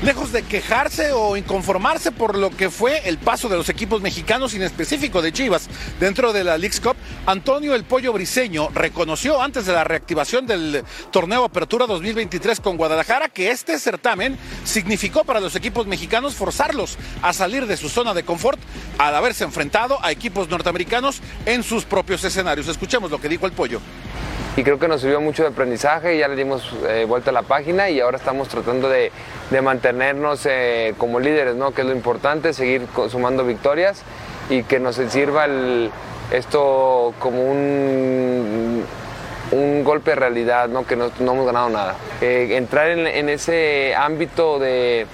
Lejos 0.02 0.33
de 0.33 0.42
quejarse 0.42 1.12
o 1.12 1.37
inconformarse 1.37 2.11
por 2.11 2.38
lo 2.38 2.49
que 2.49 2.71
fue 2.71 3.07
el 3.07 3.19
paso 3.19 3.50
de 3.50 3.59
los 3.59 3.69
equipos 3.69 4.00
mexicanos, 4.00 4.54
en 4.54 4.62
específico 4.62 5.21
de 5.21 5.30
Chivas, 5.30 5.69
dentro 6.00 6.33
de 6.33 6.42
la 6.42 6.57
League's 6.57 6.80
Cup, 6.80 6.97
Antonio 7.26 7.75
El 7.75 7.85
Pollo 7.85 8.14
Briseño 8.14 8.71
reconoció 8.71 9.42
antes 9.42 9.66
de 9.66 9.75
la 9.75 9.85
reactivación 9.85 10.47
del 10.47 10.85
torneo 11.11 11.45
Apertura 11.45 11.87
2023 11.87 12.61
con 12.61 12.78
Guadalajara 12.78 13.28
que 13.28 13.50
este 13.50 13.78
certamen 13.78 14.38
significó 14.64 15.25
para 15.25 15.38
los 15.38 15.54
equipos 15.54 15.87
mexicanos 15.87 16.35
forzarlos 16.35 16.97
a 17.21 17.35
salir 17.35 17.66
de 17.66 17.76
su 17.76 17.90
zona 17.90 18.14
de 18.14 18.23
confort 18.23 18.59
al 18.97 19.14
haberse 19.14 19.45
enfrentado 19.45 20.02
a 20.02 20.12
equipos 20.12 20.49
norteamericanos 20.49 21.21
en 21.45 21.62
sus 21.62 21.85
propios 21.85 22.25
escenarios. 22.25 22.69
Escuchemos 22.69 23.11
lo 23.11 23.21
que 23.21 23.28
dijo 23.28 23.45
El 23.45 23.52
Pollo 23.52 23.83
y 24.57 24.64
creo 24.64 24.78
que 24.78 24.88
nos 24.88 25.00
sirvió 25.00 25.21
mucho 25.21 25.42
de 25.42 25.50
aprendizaje, 25.50 26.19
ya 26.19 26.28
le 26.28 26.37
dimos 26.37 26.75
eh, 26.88 27.04
vuelta 27.09 27.30
a 27.30 27.33
la 27.33 27.42
página 27.42 27.88
y 27.88 28.00
ahora 28.00 28.16
estamos 28.19 28.49
tratando 28.49 28.88
de, 28.88 29.12
de 29.50 29.62
mantenernos 29.62 30.45
eh, 30.47 30.95
como 30.99 31.21
líderes, 31.21 31.54
¿no? 31.54 31.73
que 31.73 31.83
es 31.83 31.87
lo 31.87 31.95
importante, 31.95 32.52
seguir 32.52 32.87
sumando 33.09 33.45
victorias 33.45 34.02
y 34.49 34.64
que 34.64 34.80
nos 34.80 34.97
sirva 34.97 35.47
esto 36.33 37.14
como 37.21 37.45
un, 37.45 38.85
un 39.52 39.85
golpe 39.85 40.11
de 40.11 40.16
realidad, 40.16 40.69
¿no? 40.69 40.85
que 40.85 40.97
no, 40.97 41.11
no 41.21 41.33
hemos 41.33 41.47
ganado 41.47 41.71
nada. 41.71 41.95
Eh, 42.21 42.49
entrar 42.52 42.88
en, 42.88 43.07
en, 43.07 43.28
ese 43.28 43.95
ámbito 43.97 44.59
de, 44.59 45.07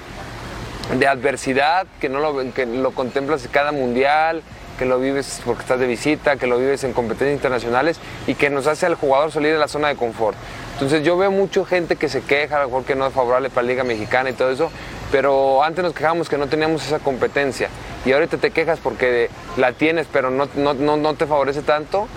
de 0.98 1.06
adversidad, 1.06 1.86
que, 2.00 2.08
no 2.08 2.20
lo, 2.20 2.52
que 2.54 2.64
lo 2.64 2.92
contemplas 2.92 3.46
cada 3.52 3.72
mundial, 3.72 4.42
que 4.76 4.84
lo 4.84 4.98
vives 4.98 5.40
porque 5.44 5.62
estás 5.62 5.80
de 5.80 5.86
visita, 5.86 6.36
que 6.36 6.46
lo 6.46 6.58
vives 6.58 6.84
en 6.84 6.92
competencias 6.92 7.34
internacionales 7.34 7.98
y 8.26 8.34
que 8.34 8.50
nos 8.50 8.66
hace 8.66 8.86
al 8.86 8.94
jugador 8.94 9.32
salir 9.32 9.52
de 9.52 9.58
la 9.58 9.68
zona 9.68 9.88
de 9.88 9.96
confort. 9.96 10.36
Entonces 10.74 11.02
yo 11.02 11.16
veo 11.16 11.30
mucha 11.30 11.64
gente 11.64 11.96
que 11.96 12.08
se 12.08 12.20
queja, 12.22 12.56
a 12.56 12.60
lo 12.60 12.66
mejor 12.66 12.84
que 12.84 12.94
no 12.94 13.06
es 13.06 13.14
favorable 13.14 13.48
para 13.48 13.62
la 13.62 13.68
Liga 13.68 13.84
Mexicana 13.84 14.30
y 14.30 14.34
todo 14.34 14.50
eso, 14.50 14.70
pero 15.10 15.62
antes 15.62 15.82
nos 15.82 15.94
quejábamos 15.94 16.28
que 16.28 16.36
no 16.36 16.48
teníamos 16.48 16.84
esa 16.86 16.98
competencia 16.98 17.68
y 18.04 18.12
ahorita 18.12 18.38
te 18.38 18.50
quejas 18.50 18.78
porque 18.82 19.30
la 19.56 19.72
tienes 19.72 20.06
pero 20.12 20.30
no, 20.30 20.48
no, 20.54 20.96
no, 20.96 21.14
te 21.14 21.26
favorece 21.26 21.62
tanto. 21.62 22.08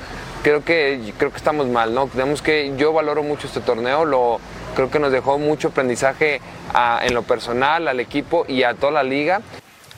Creo 0.44 0.64
que, 0.64 1.14
creo 1.18 1.32
que 1.32 1.38
estamos 1.38 1.68
mal, 1.68 1.94
¿no? 1.94 2.08
Tenemos 2.08 2.42
que, 2.42 2.74
yo 2.78 2.94
valoro 2.94 3.24
mucho 3.24 3.48
este 3.48 3.60
torneo, 3.60 4.06
lo, 4.06 4.40
creo 4.74 4.90
que 4.90 5.00
nos 5.00 5.12
dejó 5.12 5.38
mucho 5.38 5.70
aprendizaje 5.70 6.40
en 7.02 7.14
lo 7.14 7.24
personal, 7.24 7.88
al 7.88 8.00
equipo 8.00 8.46
y 8.48 8.64
a 8.64 8.74
toda 8.74 8.92
la 8.92 9.04
liga. 9.04 9.42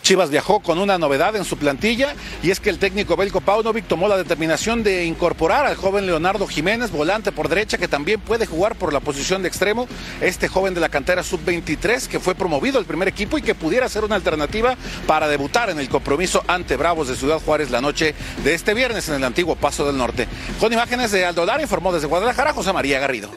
Chivas 0.01 0.29
viajó 0.29 0.59
con 0.59 0.79
una 0.79 0.97
novedad 0.97 1.35
en 1.35 1.45
su 1.45 1.57
plantilla 1.57 2.15
y 2.41 2.51
es 2.51 2.59
que 2.59 2.69
el 2.69 2.79
técnico 2.79 3.15
Belko 3.15 3.41
Paunovic 3.41 3.87
tomó 3.87 4.07
la 4.07 4.17
determinación 4.17 4.83
de 4.83 5.05
incorporar 5.05 5.65
al 5.65 5.75
joven 5.75 6.05
Leonardo 6.05 6.47
Jiménez, 6.47 6.91
volante 6.91 7.31
por 7.31 7.49
derecha, 7.49 7.77
que 7.77 7.87
también 7.87 8.19
puede 8.19 8.45
jugar 8.45 8.75
por 8.75 8.93
la 8.93 8.99
posición 8.99 9.41
de 9.41 9.47
extremo. 9.47 9.87
Este 10.19 10.47
joven 10.47 10.73
de 10.73 10.81
la 10.81 10.89
cantera 10.89 11.23
sub-23 11.23 12.07
que 12.07 12.19
fue 12.19 12.35
promovido 12.35 12.79
al 12.79 12.85
primer 12.85 13.07
equipo 13.07 13.37
y 13.37 13.41
que 13.41 13.55
pudiera 13.55 13.87
ser 13.89 14.03
una 14.03 14.15
alternativa 14.15 14.75
para 15.07 15.27
debutar 15.27 15.69
en 15.69 15.79
el 15.79 15.89
compromiso 15.89 16.43
ante 16.47 16.77
Bravos 16.77 17.07
de 17.07 17.15
Ciudad 17.15 17.39
Juárez 17.39 17.69
la 17.69 17.81
noche 17.81 18.15
de 18.43 18.53
este 18.53 18.73
viernes 18.73 19.07
en 19.09 19.15
el 19.15 19.23
antiguo 19.23 19.55
Paso 19.55 19.85
del 19.85 19.97
Norte. 19.97 20.27
Con 20.59 20.73
imágenes 20.73 21.11
de 21.11 21.25
Aldo 21.25 21.45
Lara, 21.45 21.61
informó 21.61 21.93
desde 21.93 22.07
Guadalajara 22.07 22.53
José 22.53 22.73
María 22.73 22.99
Garrido. 22.99 23.29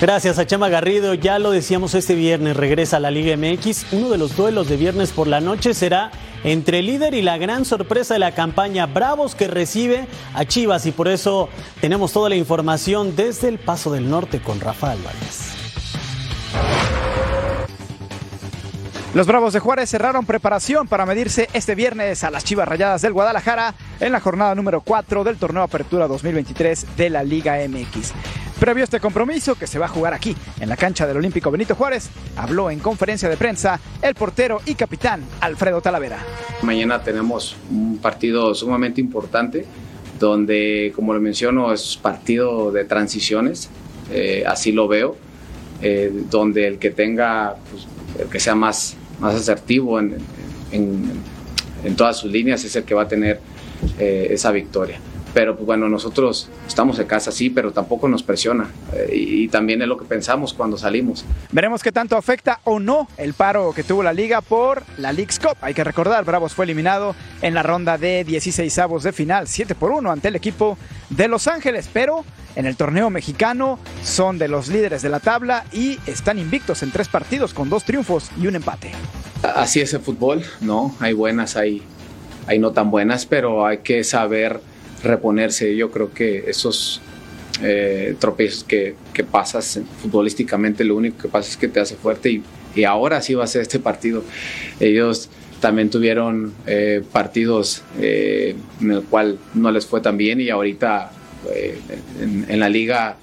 Gracias 0.00 0.38
a 0.38 0.46
Chama 0.46 0.68
Garrido, 0.68 1.14
ya 1.14 1.40
lo 1.40 1.50
decíamos 1.50 1.92
este 1.96 2.14
viernes, 2.14 2.56
regresa 2.56 2.98
a 2.98 3.00
la 3.00 3.10
Liga 3.10 3.36
MX. 3.36 3.92
Uno 3.92 4.10
de 4.10 4.16
los 4.16 4.36
duelos 4.36 4.68
de 4.68 4.76
viernes 4.76 5.10
por 5.10 5.26
la 5.26 5.40
noche 5.40 5.74
será 5.74 6.12
entre 6.44 6.78
el 6.78 6.86
líder 6.86 7.14
y 7.14 7.22
la 7.22 7.36
gran 7.36 7.64
sorpresa 7.64 8.14
de 8.14 8.20
la 8.20 8.32
campaña 8.32 8.86
Bravos 8.86 9.34
que 9.34 9.48
recibe 9.48 10.06
a 10.34 10.44
Chivas 10.44 10.86
y 10.86 10.92
por 10.92 11.08
eso 11.08 11.48
tenemos 11.80 12.12
toda 12.12 12.28
la 12.28 12.36
información 12.36 13.16
desde 13.16 13.48
el 13.48 13.58
Paso 13.58 13.90
del 13.90 14.08
Norte 14.08 14.40
con 14.40 14.60
Rafa 14.60 14.92
Álvarez. 14.92 15.54
Los 19.14 19.26
Bravos 19.26 19.52
de 19.52 19.58
Juárez 19.58 19.90
cerraron 19.90 20.26
preparación 20.26 20.86
para 20.86 21.06
medirse 21.06 21.48
este 21.54 21.74
viernes 21.74 22.22
a 22.22 22.30
las 22.30 22.44
Chivas 22.44 22.68
Rayadas 22.68 23.02
del 23.02 23.14
Guadalajara 23.14 23.74
en 23.98 24.12
la 24.12 24.20
jornada 24.20 24.54
número 24.54 24.80
4 24.80 25.24
del 25.24 25.38
torneo 25.38 25.64
Apertura 25.64 26.06
2023 26.06 26.96
de 26.96 27.10
la 27.10 27.24
Liga 27.24 27.56
MX. 27.68 28.12
Previo 28.58 28.82
a 28.82 28.84
este 28.84 28.98
compromiso 28.98 29.54
que 29.54 29.68
se 29.68 29.78
va 29.78 29.86
a 29.86 29.88
jugar 29.88 30.14
aquí, 30.14 30.34
en 30.58 30.68
la 30.68 30.76
cancha 30.76 31.06
del 31.06 31.16
Olímpico 31.16 31.48
Benito 31.48 31.76
Juárez, 31.76 32.10
habló 32.36 32.72
en 32.72 32.80
conferencia 32.80 33.28
de 33.28 33.36
prensa 33.36 33.78
el 34.02 34.16
portero 34.16 34.60
y 34.66 34.74
capitán 34.74 35.22
Alfredo 35.40 35.80
Talavera. 35.80 36.18
Mañana 36.62 37.00
tenemos 37.00 37.54
un 37.70 37.98
partido 37.98 38.52
sumamente 38.56 39.00
importante, 39.00 39.64
donde, 40.18 40.92
como 40.96 41.14
lo 41.14 41.20
menciono, 41.20 41.72
es 41.72 41.96
partido 42.02 42.72
de 42.72 42.84
transiciones, 42.84 43.70
eh, 44.10 44.42
así 44.44 44.72
lo 44.72 44.88
veo, 44.88 45.16
eh, 45.80 46.10
donde 46.28 46.66
el 46.66 46.78
que 46.80 46.90
tenga, 46.90 47.54
pues, 47.70 47.86
el 48.18 48.28
que 48.28 48.40
sea 48.40 48.56
más, 48.56 48.96
más 49.20 49.36
asertivo 49.36 50.00
en, 50.00 50.16
en, 50.72 51.96
todas 51.96 52.16
sus 52.16 52.32
líneas 52.32 52.64
es 52.64 52.74
el 52.74 52.82
que 52.82 52.94
va 52.94 53.02
a 53.02 53.08
tener 53.08 53.40
eh, 54.00 54.26
esa 54.32 54.50
victoria 54.50 54.98
pero 55.34 55.54
pues 55.54 55.66
bueno, 55.66 55.88
nosotros 55.88 56.48
estamos 56.66 56.98
en 56.98 57.06
casa, 57.06 57.32
sí, 57.32 57.50
pero 57.50 57.72
tampoco 57.72 58.08
nos 58.08 58.22
presiona 58.22 58.70
eh, 58.92 59.10
y, 59.12 59.44
y, 59.44 59.48
también 59.48 59.82
es 59.82 59.88
lo 59.88 59.96
que 59.96 60.04
pensamos 60.04 60.54
cuando 60.54 60.76
salimos. 60.76 61.24
Veremos 61.52 61.82
qué 61.82 61.92
tanto 61.92 62.16
afecta 62.16 62.60
o 62.64 62.78
no 62.80 63.08
el 63.16 63.34
paro 63.34 63.72
que 63.74 63.82
tuvo 63.82 64.02
la 64.02 64.12
liga 64.12 64.40
por 64.40 64.82
la 64.96 65.12
League's 65.12 65.38
Cup. 65.38 65.56
Hay 65.60 65.74
que 65.74 65.84
recordar, 65.84 66.24
Bravos 66.24 66.54
fue 66.54 66.64
eliminado 66.64 67.14
en 67.42 67.54
la 67.54 67.62
ronda 67.62 67.98
de 67.98 68.24
16 68.24 68.78
avos 68.78 69.02
de 69.02 69.12
final, 69.12 69.48
7 69.48 69.74
por 69.74 69.92
1 69.92 70.10
ante 70.10 70.28
el 70.28 70.36
equipo 70.36 70.78
de 71.10 71.28
Los 71.28 71.48
Ángeles, 71.48 71.88
pero 71.92 72.24
en 72.56 72.66
el 72.66 72.76
torneo 72.76 73.08
mexicano 73.10 73.78
son 74.02 74.38
de 74.38 74.48
los 74.48 74.68
líderes 74.68 75.02
de 75.02 75.08
la 75.08 75.20
tabla 75.20 75.64
y 75.72 75.98
están 76.06 76.38
invictos 76.38 76.82
en 76.82 76.90
tres 76.90 77.08
partidos 77.08 77.54
con 77.54 77.70
dos 77.70 77.84
triunfos 77.84 78.30
y 78.40 78.46
un 78.46 78.56
empate. 78.56 78.90
Así 79.42 79.80
es 79.80 79.94
el 79.94 80.00
fútbol, 80.00 80.42
¿no? 80.60 80.94
Hay 80.98 81.12
buenas, 81.12 81.56
hay, 81.56 81.82
hay 82.46 82.58
no 82.58 82.72
tan 82.72 82.90
buenas, 82.90 83.26
pero 83.26 83.64
hay 83.64 83.78
que 83.78 84.02
saber 84.02 84.60
reponerse. 85.02 85.76
Yo 85.76 85.90
creo 85.90 86.12
que 86.12 86.44
esos 86.48 87.00
eh, 87.62 88.16
tropiezos 88.18 88.64
que, 88.64 88.94
que, 89.12 89.24
pasas 89.24 89.80
futbolísticamente, 90.02 90.84
lo 90.84 90.96
único 90.96 91.18
que 91.18 91.28
pasa 91.28 91.50
es 91.50 91.56
que 91.56 91.68
te 91.68 91.80
hace 91.80 91.96
fuerte 91.96 92.30
y, 92.30 92.42
y 92.74 92.84
ahora 92.84 93.20
sí 93.20 93.34
va 93.34 93.44
a 93.44 93.46
ser 93.46 93.62
este 93.62 93.78
partido. 93.78 94.22
Ellos 94.80 95.28
también 95.60 95.90
tuvieron 95.90 96.52
eh, 96.66 97.02
partidos 97.12 97.82
eh, 98.00 98.54
en 98.80 98.92
el 98.92 99.02
cual 99.02 99.38
no 99.54 99.70
les 99.70 99.86
fue 99.86 100.00
tan 100.00 100.16
bien 100.16 100.40
y 100.40 100.50
ahorita 100.50 101.10
eh, 101.52 101.78
en, 102.20 102.46
en, 102.48 102.60
la 102.60 102.68
liga 102.68 103.16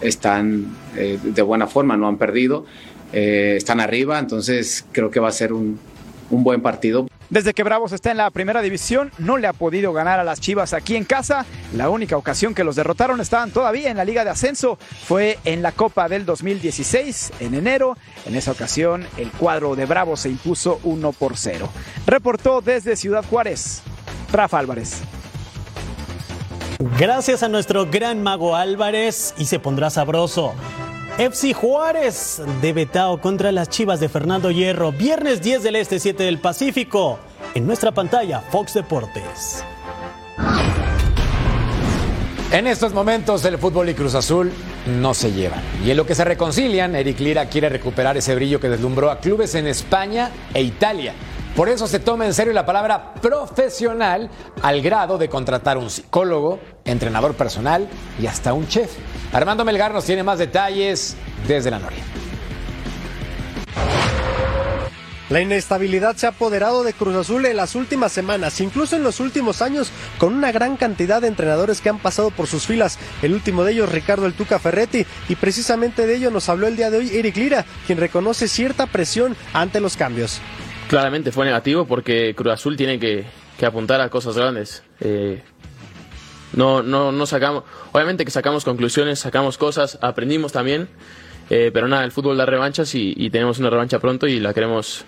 están 0.00 0.66
de 0.94 1.42
buena 1.42 1.66
forma, 1.66 1.96
no 1.96 2.08
han 2.08 2.18
perdido, 2.18 2.66
están 3.12 3.80
arriba, 3.80 4.18
entonces 4.18 4.84
creo 4.92 5.10
que 5.10 5.20
va 5.20 5.28
a 5.28 5.32
ser 5.32 5.52
un, 5.52 5.78
un 6.30 6.42
buen 6.42 6.60
partido. 6.60 7.06
Desde 7.32 7.54
que 7.54 7.62
Bravos 7.62 7.92
está 7.92 8.10
en 8.10 8.18
la 8.18 8.28
primera 8.28 8.60
división, 8.60 9.10
no 9.16 9.38
le 9.38 9.46
ha 9.46 9.54
podido 9.54 9.94
ganar 9.94 10.20
a 10.20 10.24
las 10.24 10.38
Chivas 10.38 10.74
aquí 10.74 10.96
en 10.96 11.06
casa. 11.06 11.46
La 11.74 11.88
única 11.88 12.18
ocasión 12.18 12.54
que 12.54 12.62
los 12.62 12.76
derrotaron 12.76 13.22
estaban 13.22 13.50
todavía 13.50 13.90
en 13.90 13.96
la 13.96 14.04
Liga 14.04 14.22
de 14.22 14.28
Ascenso. 14.28 14.76
Fue 15.06 15.38
en 15.46 15.62
la 15.62 15.72
Copa 15.72 16.10
del 16.10 16.26
2016, 16.26 17.32
en 17.40 17.54
enero. 17.54 17.96
En 18.26 18.36
esa 18.36 18.50
ocasión, 18.52 19.06
el 19.16 19.30
cuadro 19.30 19.74
de 19.76 19.86
Bravos 19.86 20.20
se 20.20 20.28
impuso 20.28 20.78
1 20.82 21.12
por 21.12 21.38
0. 21.38 21.70
Reportó 22.06 22.60
desde 22.60 22.96
Ciudad 22.96 23.24
Juárez, 23.24 23.80
Rafa 24.30 24.58
Álvarez. 24.58 25.00
Gracias 26.98 27.42
a 27.42 27.48
nuestro 27.48 27.86
gran 27.86 28.22
mago 28.22 28.56
Álvarez 28.56 29.34
y 29.38 29.46
se 29.46 29.58
pondrá 29.58 29.88
sabroso. 29.88 30.52
FC 31.18 31.52
Juárez 31.52 32.40
de 32.62 32.72
Betao 32.72 33.20
contra 33.20 33.52
las 33.52 33.68
Chivas 33.68 34.00
de 34.00 34.08
Fernando 34.08 34.50
Hierro. 34.50 34.92
Viernes 34.92 35.42
10 35.42 35.62
del 35.62 35.76
Este, 35.76 36.00
7 36.00 36.22
del 36.22 36.38
Pacífico. 36.38 37.18
En 37.54 37.66
nuestra 37.66 37.92
pantalla, 37.92 38.40
Fox 38.40 38.72
Deportes. 38.72 39.62
En 42.50 42.66
estos 42.66 42.94
momentos 42.94 43.44
el 43.44 43.58
fútbol 43.58 43.90
y 43.90 43.94
Cruz 43.94 44.14
Azul 44.14 44.50
no 44.86 45.12
se 45.12 45.32
llevan. 45.32 45.60
Y 45.84 45.90
en 45.90 45.98
lo 45.98 46.06
que 46.06 46.14
se 46.14 46.24
reconcilian, 46.24 46.96
Eric 46.96 47.20
Lira 47.20 47.46
quiere 47.46 47.68
recuperar 47.68 48.16
ese 48.16 48.34
brillo 48.34 48.58
que 48.58 48.70
deslumbró 48.70 49.10
a 49.10 49.20
clubes 49.20 49.54
en 49.54 49.66
España 49.66 50.30
e 50.54 50.62
Italia. 50.62 51.14
Por 51.56 51.68
eso 51.68 51.86
se 51.86 51.98
toma 51.98 52.24
en 52.24 52.32
serio 52.32 52.54
la 52.54 52.64
palabra 52.64 53.12
profesional 53.14 54.30
al 54.62 54.80
grado 54.80 55.18
de 55.18 55.28
contratar 55.28 55.76
un 55.76 55.90
psicólogo, 55.90 56.58
entrenador 56.86 57.34
personal 57.34 57.88
y 58.18 58.26
hasta 58.26 58.54
un 58.54 58.66
chef. 58.68 58.90
Armando 59.34 59.62
Melgar 59.62 59.92
nos 59.92 60.06
tiene 60.06 60.22
más 60.22 60.38
detalles 60.38 61.14
desde 61.46 61.70
la 61.70 61.78
Noria. 61.78 62.02
La 65.28 65.40
inestabilidad 65.40 66.16
se 66.16 66.26
ha 66.26 66.30
apoderado 66.30 66.84
de 66.84 66.92
Cruz 66.92 67.16
Azul 67.16 67.44
en 67.46 67.56
las 67.56 67.74
últimas 67.74 68.12
semanas, 68.12 68.60
incluso 68.60 68.96
en 68.96 69.02
los 69.02 69.20
últimos 69.20 69.62
años, 69.62 69.90
con 70.18 70.34
una 70.34 70.52
gran 70.52 70.76
cantidad 70.76 71.22
de 71.22 71.28
entrenadores 71.28 71.80
que 71.80 71.88
han 71.88 71.98
pasado 71.98 72.30
por 72.30 72.46
sus 72.46 72.66
filas. 72.66 72.98
El 73.22 73.32
último 73.32 73.64
de 73.64 73.72
ellos, 73.72 73.92
Ricardo 73.92 74.26
El 74.26 74.34
Tuca 74.34 74.58
Ferretti, 74.58 75.06
y 75.30 75.36
precisamente 75.36 76.06
de 76.06 76.16
ello 76.16 76.30
nos 76.30 76.50
habló 76.50 76.66
el 76.66 76.76
día 76.76 76.90
de 76.90 76.98
hoy 76.98 77.16
Eric 77.16 77.36
Lira, 77.36 77.64
quien 77.86 77.98
reconoce 77.98 78.46
cierta 78.46 78.86
presión 78.86 79.34
ante 79.54 79.80
los 79.80 79.96
cambios. 79.96 80.40
Claramente 80.92 81.32
fue 81.32 81.46
negativo 81.46 81.86
porque 81.86 82.34
Cruz 82.34 82.52
Azul 82.52 82.76
tiene 82.76 82.98
que, 82.98 83.24
que 83.58 83.64
apuntar 83.64 84.02
a 84.02 84.10
cosas 84.10 84.36
grandes. 84.36 84.82
Eh, 85.00 85.42
no, 86.52 86.82
no, 86.82 87.10
no 87.12 87.24
sacamos, 87.24 87.64
obviamente 87.92 88.26
que 88.26 88.30
sacamos 88.30 88.62
conclusiones, 88.62 89.18
sacamos 89.18 89.56
cosas, 89.56 89.98
aprendimos 90.02 90.52
también, 90.52 90.90
eh, 91.48 91.70
pero 91.72 91.88
nada, 91.88 92.04
el 92.04 92.12
fútbol 92.12 92.36
da 92.36 92.44
revanchas 92.44 92.94
y, 92.94 93.30
tenemos 93.30 93.58
una 93.58 93.70
revancha 93.70 94.00
pronto 94.00 94.26
y 94.26 94.38
la 94.38 94.52
queremos, 94.52 95.06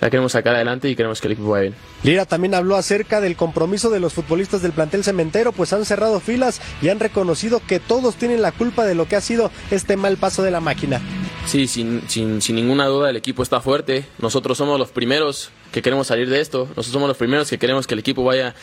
la 0.00 0.08
queremos 0.08 0.32
sacar 0.32 0.54
adelante 0.54 0.88
y 0.88 0.96
queremos 0.96 1.20
que 1.20 1.26
el 1.26 1.32
equipo 1.34 1.50
vaya 1.50 1.64
bien. 1.64 1.74
Lira 2.02 2.24
también 2.24 2.54
habló 2.54 2.74
acerca 2.74 3.20
del 3.20 3.36
compromiso 3.36 3.90
de 3.90 4.00
los 4.00 4.14
futbolistas 4.14 4.62
del 4.62 4.72
plantel 4.72 5.04
cementero, 5.04 5.52
pues 5.52 5.70
han 5.74 5.84
cerrado 5.84 6.18
filas 6.18 6.62
y 6.80 6.88
han 6.88 6.98
reconocido 6.98 7.60
que 7.60 7.78
todos 7.78 8.14
tienen 8.14 8.40
la 8.40 8.52
culpa 8.52 8.86
de 8.86 8.94
lo 8.94 9.06
que 9.06 9.16
ha 9.16 9.20
sido 9.20 9.50
este 9.70 9.98
mal 9.98 10.16
paso 10.16 10.42
de 10.42 10.50
la 10.50 10.60
máquina. 10.62 11.02
Sí, 11.46 11.68
sin, 11.68 12.02
sin, 12.08 12.42
sin 12.42 12.56
ninguna 12.56 12.86
duda 12.86 13.08
el 13.08 13.16
equipo 13.16 13.42
está 13.42 13.60
fuerte. 13.60 14.04
Nosotros 14.18 14.58
somos 14.58 14.78
los 14.80 14.90
primeros 14.90 15.50
que 15.70 15.80
queremos 15.80 16.08
salir 16.08 16.28
de 16.28 16.40
esto. 16.40 16.66
Nosotros 16.70 16.88
somos 16.88 17.08
los 17.08 17.16
primeros 17.16 17.48
que 17.48 17.58
queremos 17.58 17.86
que 17.86 17.94
el 17.94 18.00
equipo 18.00 18.24
vaya 18.24 18.54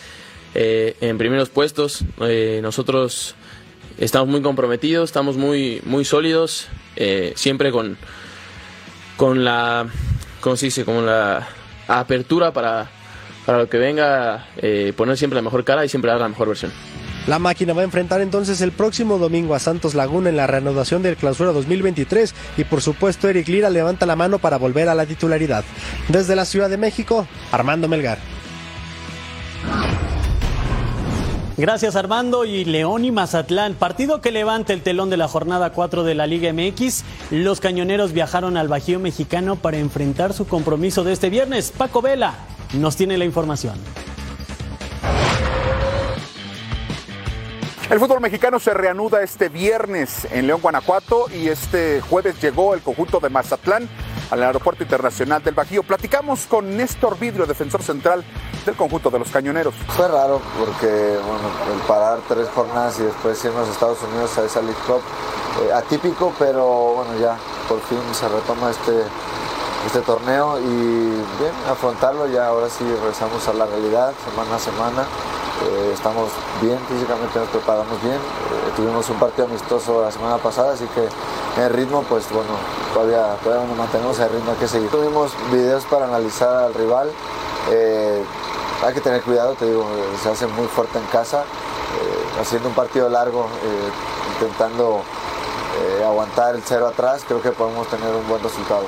eh, 0.54 0.98
en 1.00 1.18
primeros 1.18 1.50
puestos. 1.50 2.04
Eh, 2.22 2.60
nosotros 2.62 3.36
estamos 3.98 4.28
muy 4.28 4.42
comprometidos, 4.42 5.10
estamos 5.10 5.38
muy, 5.38 5.82
muy 5.86 6.04
sólidos, 6.04 6.68
eh, 6.98 7.34
siempre 7.36 7.72
con, 7.72 7.98
con 9.16 9.46
la, 9.46 9.88
¿cómo 10.42 10.58
se 10.58 10.66
dice? 10.66 10.84
Con 10.84 11.06
la 11.06 11.48
apertura 11.88 12.52
para, 12.52 12.90
para 13.46 13.60
lo 13.60 13.70
que 13.70 13.78
venga, 13.78 14.48
eh, 14.58 14.94
poner 14.96 15.18
siempre 15.18 15.36
la 15.36 15.42
mejor 15.42 15.64
cara 15.64 15.86
y 15.86 15.90
siempre 15.90 16.12
dar 16.12 16.20
la 16.20 16.30
mejor 16.30 16.50
versión. 16.50 16.72
La 17.26 17.40
máquina 17.40 17.74
va 17.74 17.82
a 17.82 17.86
enfrentar 17.86 18.20
entonces 18.20 18.60
el 18.60 18.74
próximo 18.74 19.18
domingo 19.18 19.56
a 19.56 19.60
Santos 19.60 19.96
Laguna 19.96 20.30
en 20.30 20.36
la 20.36 20.46
reanudación 20.46 21.02
del 21.04 21.16
clausura 21.16 21.54
2023 21.54 22.36
y 22.58 22.66
por 22.66 22.82
supuesto 22.82 23.30
Eric 23.30 23.48
Lira 23.48 23.70
levanta 23.70 24.06
la 24.06 24.18
mano 24.18 24.40
para 24.40 24.58
volver 24.58 24.90
a 24.90 24.96
la 24.96 25.06
titularidad. 25.06 25.64
Desde 26.10 26.36
la 26.36 26.44
Ciudad 26.44 26.70
de 26.70 26.78
México, 26.78 27.26
Armando 27.52 27.88
Melgar. 27.88 28.18
Gracias 31.56 31.96
Armando 31.96 32.46
y 32.46 32.66
León 32.66 33.06
y 33.06 33.12
Mazatlán, 33.12 33.76
partido 33.76 34.20
que 34.22 34.32
levanta 34.32 34.74
el 34.74 34.82
telón 34.82 35.10
de 35.10 35.18
la 35.18 35.28
jornada 35.28 35.72
4 35.72 36.04
de 36.04 36.16
la 36.16 36.28
Liga 36.28 36.52
MX. 36.52 37.04
Los 37.32 37.62
cañoneros 37.62 38.12
viajaron 38.12 38.58
al 38.58 38.68
Bajío 38.68 39.00
mexicano 39.00 39.56
para 39.56 39.78
enfrentar 39.78 40.34
su 40.34 40.46
compromiso 40.46 41.04
de 41.04 41.14
este 41.14 41.30
viernes. 41.30 41.72
Paco 41.72 42.02
Vela 42.02 42.34
nos 42.74 42.96
tiene 42.98 43.18
la 43.18 43.26
información. 43.26 43.76
El 47.90 48.00
fútbol 48.00 48.22
mexicano 48.22 48.60
se 48.60 48.74
reanuda 48.74 49.22
este 49.24 49.50
viernes 49.50 50.26
en 50.32 50.48
León, 50.48 50.62
Guanajuato 50.62 51.26
y 51.30 51.50
este 51.50 52.00
jueves 52.00 52.42
llegó 52.42 52.74
el 52.74 52.82
conjunto 52.82 53.20
de 53.20 53.30
Mazatlán 53.30 53.90
al 54.32 54.42
Aeropuerto 54.42 54.84
Internacional 54.84 55.44
del 55.44 55.54
Bajío. 55.54 55.84
Platicamos 55.84 56.46
con 56.46 56.78
Néstor 56.78 57.20
Vidrio, 57.20 57.46
defensor 57.46 57.84
central 57.84 58.24
del 58.66 58.76
conjunto 58.76 59.12
de 59.12 59.20
los 59.20 59.30
cañoneros. 59.30 59.76
Fue 59.90 60.08
raro 60.08 60.42
porque 60.58 60.88
el 60.88 61.80
parar 61.86 62.20
tres 62.30 62.48
jornadas 62.56 63.00
y 63.00 63.04
después 63.04 63.44
irnos 63.44 63.68
a 63.68 63.72
Estados 63.72 64.02
Unidos 64.02 64.38
a 64.38 64.46
esa 64.46 64.62
League 64.62 64.80
Cup, 64.88 65.02
eh, 65.62 65.74
atípico, 65.74 66.34
pero 66.40 66.96
bueno, 66.96 67.20
ya 67.20 67.38
por 67.68 67.82
fin 67.82 68.00
se 68.14 68.30
retoma 68.30 68.72
este, 68.72 69.04
este 69.86 70.00
torneo 70.00 70.58
y 70.58 70.64
bien, 70.64 71.54
afrontarlo, 71.70 72.28
ya 72.28 72.48
ahora 72.48 72.70
sí 72.70 72.86
regresamos 72.86 73.46
a 73.50 73.54
la 73.54 73.66
realidad 73.66 74.14
semana 74.26 74.56
a 74.56 74.60
semana. 74.60 75.06
Eh, 75.64 75.92
estamos 75.94 76.30
bien, 76.62 76.78
físicamente 76.90 77.40
nos 77.40 77.48
preparamos 77.50 78.02
bien. 78.02 78.16
Eh, 78.16 78.72
tuvimos 78.76 79.10
un 79.10 79.18
partido 79.18 79.48
amistoso 79.48 80.02
la 80.02 80.12
semana 80.12 80.38
pasada, 80.38 80.74
así 80.74 80.86
que 80.88 81.62
el 81.62 81.70
ritmo, 81.70 82.04
pues 82.04 82.30
bueno, 82.32 82.50
todavía, 82.94 83.38
todavía 83.44 83.68
no 83.68 83.76
mantenemos 83.76 84.20
el 84.20 84.30
ritmo, 84.30 84.52
hay 84.52 84.58
que 84.58 84.68
seguir. 84.68 84.90
Tuvimos 84.90 85.32
videos 85.52 85.86
para 85.86 86.06
analizar 86.06 86.66
al 86.66 86.74
rival. 86.74 87.10
Eh, 87.72 88.24
hay 88.84 88.94
que 88.94 89.00
tener 89.00 89.22
cuidado, 89.22 89.54
te 89.54 89.66
digo, 89.66 89.86
se 90.22 90.30
hace 90.30 90.48
muy 90.48 90.68
fuerte 90.68 90.98
en 91.00 91.06
casa, 91.06 91.46
haciendo 92.42 92.68
un 92.68 92.76
partido 92.76 93.08
largo, 93.08 93.48
intentando 94.34 95.02
aguantar 96.06 96.56
el 96.56 96.62
cero 96.64 96.88
atrás, 96.88 97.24
creo 97.26 97.42
que 97.42 97.52
podemos 97.52 97.88
tener 97.88 98.14
un 98.14 98.28
buen 98.28 98.44
resultado. 98.44 98.84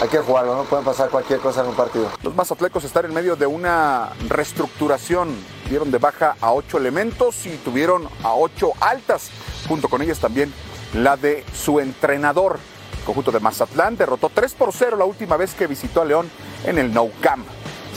Hay 0.00 0.08
que 0.08 0.18
jugarlo, 0.20 0.56
no 0.56 0.64
pueden 0.64 0.86
pasar 0.86 1.10
cualquier 1.10 1.38
cosa 1.40 1.60
en 1.60 1.68
un 1.68 1.74
partido. 1.74 2.08
Los 2.22 2.34
mazatlecos 2.34 2.82
están 2.84 3.04
en 3.04 3.12
medio 3.12 3.36
de 3.36 3.46
una 3.46 4.10
reestructuración. 4.26 5.36
Dieron 5.68 5.90
de 5.90 5.98
baja 5.98 6.36
a 6.40 6.52
ocho 6.52 6.78
elementos 6.78 7.46
y 7.46 7.56
tuvieron 7.56 8.08
a 8.22 8.34
ocho 8.34 8.72
altas. 8.80 9.30
Junto 9.68 9.88
con 9.88 10.02
ellas 10.02 10.18
también 10.18 10.52
la 10.94 11.16
de 11.16 11.44
su 11.54 11.80
entrenador. 11.80 12.58
Conjunto 13.04 13.32
de 13.32 13.40
Mazatlán 13.40 13.96
derrotó 13.96 14.30
3 14.32 14.54
por 14.54 14.72
0 14.72 14.96
la 14.96 15.04
última 15.04 15.36
vez 15.36 15.54
que 15.54 15.66
visitó 15.66 16.02
a 16.02 16.04
León 16.04 16.30
en 16.64 16.78
el 16.78 16.92
Nou 16.92 17.10
Camp. 17.20 17.46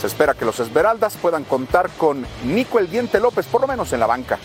Se 0.00 0.06
espera 0.06 0.34
que 0.34 0.44
los 0.44 0.60
Esmeraldas 0.60 1.16
puedan 1.16 1.44
contar 1.44 1.90
con 1.96 2.24
Nico 2.44 2.78
el 2.78 2.90
Diente 2.90 3.18
López, 3.18 3.46
por 3.46 3.60
lo 3.60 3.66
menos 3.66 3.92
en 3.92 4.00
la 4.00 4.06
banca. 4.06 4.38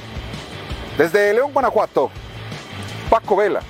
Desde 0.98 1.34
León, 1.34 1.52
Guanajuato, 1.54 2.10
Paco 3.10 3.36
Vela. 3.36 3.62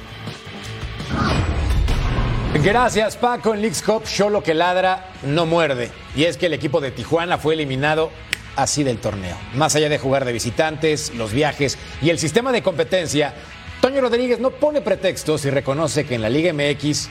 Gracias 2.62 3.18
Paco 3.18 3.54
en 3.54 3.62
Leagues 3.62 3.82
Cup, 3.82 4.06
show 4.06 4.30
lo 4.30 4.44
que 4.44 4.54
ladra 4.54 5.10
no 5.24 5.46
muerde. 5.46 5.92
Y 6.16 6.26
es 6.26 6.38
que 6.38 6.46
el 6.46 6.54
equipo 6.54 6.80
de 6.80 6.92
Tijuana 6.92 7.38
fue 7.38 7.56
eliminado 7.56 8.12
así 8.56 8.84
del 8.84 8.98
torneo. 8.98 9.38
Más 9.56 9.76
allá 9.76 9.90
de 9.90 9.98
jugar 10.00 10.26
de 10.26 10.34
visitantes, 10.34 11.14
los 11.16 11.34
viajes 11.34 11.78
y 12.02 12.10
el 12.10 12.20
sistema 12.20 12.52
de 12.52 12.62
competencia, 12.62 13.34
Toño 13.82 14.02
Rodríguez 14.02 14.40
no 14.40 14.52
pone 14.52 14.82
pretextos 14.82 15.46
y 15.46 15.50
reconoce 15.50 16.06
que 16.06 16.16
en 16.16 16.22
la 16.22 16.30
Liga 16.30 16.54
MX 16.54 17.10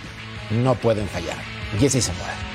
no 0.62 0.74
pueden 0.74 1.09
fallar. 1.09 1.37
Jesse 1.78 2.05
Zamora. 2.05 2.52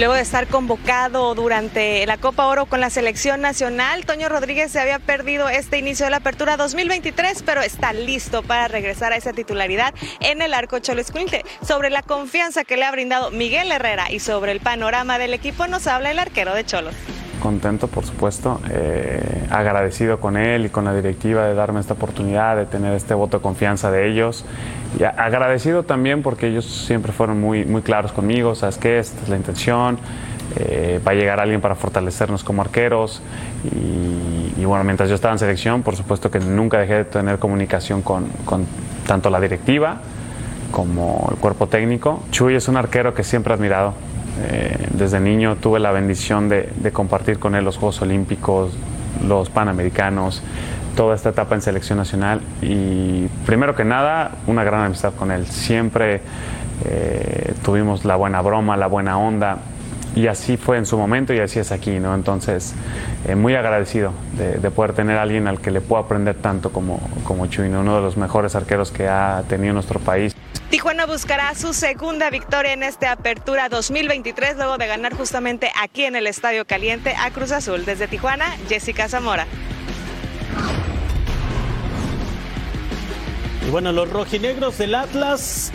Luego 0.00 0.14
de 0.14 0.22
estar 0.22 0.46
convocado 0.46 1.34
durante 1.34 2.06
la 2.06 2.16
Copa 2.16 2.46
Oro 2.46 2.64
con 2.64 2.80
la 2.80 2.88
selección 2.88 3.42
nacional, 3.42 4.06
Toño 4.06 4.30
Rodríguez 4.30 4.72
se 4.72 4.80
había 4.80 4.98
perdido 4.98 5.50
este 5.50 5.76
inicio 5.76 6.06
de 6.06 6.10
la 6.10 6.16
apertura 6.16 6.56
2023, 6.56 7.42
pero 7.42 7.60
está 7.60 7.92
listo 7.92 8.42
para 8.42 8.66
regresar 8.66 9.12
a 9.12 9.16
esa 9.16 9.34
titularidad 9.34 9.92
en 10.20 10.40
el 10.40 10.54
arco 10.54 10.78
Cholo 10.78 11.02
Escuinte. 11.02 11.44
Sobre 11.60 11.90
la 11.90 12.00
confianza 12.00 12.64
que 12.64 12.78
le 12.78 12.86
ha 12.86 12.90
brindado 12.92 13.30
Miguel 13.30 13.70
Herrera 13.70 14.10
y 14.10 14.20
sobre 14.20 14.52
el 14.52 14.60
panorama 14.60 15.18
del 15.18 15.34
equipo 15.34 15.66
nos 15.66 15.86
habla 15.86 16.10
el 16.10 16.18
arquero 16.18 16.54
de 16.54 16.64
Cholos. 16.64 16.94
Contento, 17.40 17.88
por 17.88 18.04
supuesto, 18.04 18.60
eh, 18.70 19.46
agradecido 19.50 20.20
con 20.20 20.36
él 20.36 20.66
y 20.66 20.68
con 20.68 20.84
la 20.84 20.94
directiva 20.94 21.46
de 21.46 21.54
darme 21.54 21.80
esta 21.80 21.94
oportunidad, 21.94 22.56
de 22.56 22.66
tener 22.66 22.94
este 22.94 23.14
voto 23.14 23.38
de 23.38 23.42
confianza 23.42 23.90
de 23.90 24.08
ellos. 24.08 24.44
Y 24.98 25.04
agradecido 25.04 25.82
también 25.82 26.22
porque 26.22 26.48
ellos 26.48 26.66
siempre 26.66 27.12
fueron 27.12 27.40
muy, 27.40 27.64
muy 27.64 27.82
claros 27.82 28.12
conmigo, 28.12 28.54
sabes 28.54 28.78
qué, 28.78 28.98
esta 28.98 29.22
es 29.22 29.28
la 29.28 29.36
intención, 29.36 29.98
eh, 30.56 31.00
va 31.06 31.12
a 31.12 31.14
llegar 31.14 31.40
alguien 31.40 31.60
para 31.60 31.74
fortalecernos 31.74 32.44
como 32.44 32.62
arqueros. 32.62 33.22
Y, 33.64 34.60
y 34.60 34.64
bueno, 34.64 34.84
mientras 34.84 35.08
yo 35.08 35.14
estaba 35.14 35.32
en 35.32 35.38
selección, 35.38 35.82
por 35.82 35.96
supuesto 35.96 36.30
que 36.30 36.40
nunca 36.40 36.78
dejé 36.78 36.94
de 36.94 37.04
tener 37.04 37.38
comunicación 37.38 38.02
con, 38.02 38.26
con 38.44 38.66
tanto 39.06 39.30
la 39.30 39.40
directiva 39.40 40.00
como 40.70 41.28
el 41.30 41.38
cuerpo 41.38 41.66
técnico. 41.66 42.22
Chuy 42.30 42.54
es 42.54 42.68
un 42.68 42.76
arquero 42.76 43.14
que 43.14 43.24
siempre 43.24 43.52
he 43.52 43.56
admirado. 43.56 43.94
Eh, 44.42 44.88
desde 44.92 45.20
niño 45.20 45.56
tuve 45.56 45.80
la 45.80 45.92
bendición 45.92 46.48
de, 46.48 46.90
compartir 46.92 47.38
con 47.38 47.54
él 47.54 47.64
los 47.64 47.76
Juegos 47.76 48.00
Olímpicos, 48.02 48.72
los 49.26 49.50
Panamericanos, 49.50 50.42
toda 50.96 51.14
esta 51.14 51.30
etapa 51.30 51.54
en 51.54 51.62
selección 51.62 51.98
nacional 51.98 52.40
y 52.62 53.26
primero 53.46 53.74
que 53.74 53.84
nada 53.84 54.32
una 54.46 54.64
gran 54.64 54.84
amistad 54.84 55.12
con 55.14 55.30
él. 55.30 55.46
Siempre 55.46 56.22
eh, 56.84 57.52
tuvimos 57.62 58.04
la 58.04 58.16
buena 58.16 58.40
broma, 58.40 58.76
la 58.76 58.86
buena 58.86 59.18
onda 59.18 59.58
y 60.14 60.26
así 60.26 60.56
fue 60.56 60.78
en 60.78 60.86
su 60.86 60.98
momento 60.98 61.32
y 61.32 61.40
así 61.40 61.58
es 61.58 61.72
aquí, 61.72 61.98
¿no? 62.00 62.14
Entonces, 62.14 62.74
eh, 63.26 63.34
muy 63.34 63.54
agradecido 63.54 64.12
de, 64.36 64.58
de 64.58 64.70
poder 64.70 64.92
tener 64.92 65.18
a 65.18 65.22
alguien 65.22 65.46
al 65.46 65.60
que 65.60 65.70
le 65.70 65.80
puedo 65.80 66.02
aprender 66.02 66.36
tanto 66.36 66.70
como, 66.70 67.00
como 67.24 67.46
Chuy, 67.46 67.68
¿no? 67.68 67.80
uno 67.80 67.96
de 67.96 68.02
los 68.02 68.16
mejores 68.16 68.54
arqueros 68.54 68.90
que 68.90 69.08
ha 69.08 69.42
tenido 69.48 69.74
nuestro 69.74 70.00
país. 70.00 70.34
Tijuana 70.70 71.04
buscará 71.04 71.52
su 71.56 71.72
segunda 71.72 72.30
victoria 72.30 72.72
en 72.72 72.84
esta 72.84 73.10
apertura 73.10 73.68
2023 73.68 74.56
luego 74.56 74.78
de 74.78 74.86
ganar 74.86 75.14
justamente 75.14 75.72
aquí 75.80 76.04
en 76.04 76.14
el 76.14 76.28
Estadio 76.28 76.64
Caliente 76.64 77.14
a 77.18 77.30
Cruz 77.32 77.50
Azul. 77.50 77.84
Desde 77.84 78.06
Tijuana, 78.06 78.56
Jessica 78.68 79.08
Zamora. 79.08 79.46
Y 83.66 83.70
bueno, 83.70 83.90
los 83.90 84.10
rojinegros 84.10 84.78
del 84.78 84.94
Atlas 84.94 85.72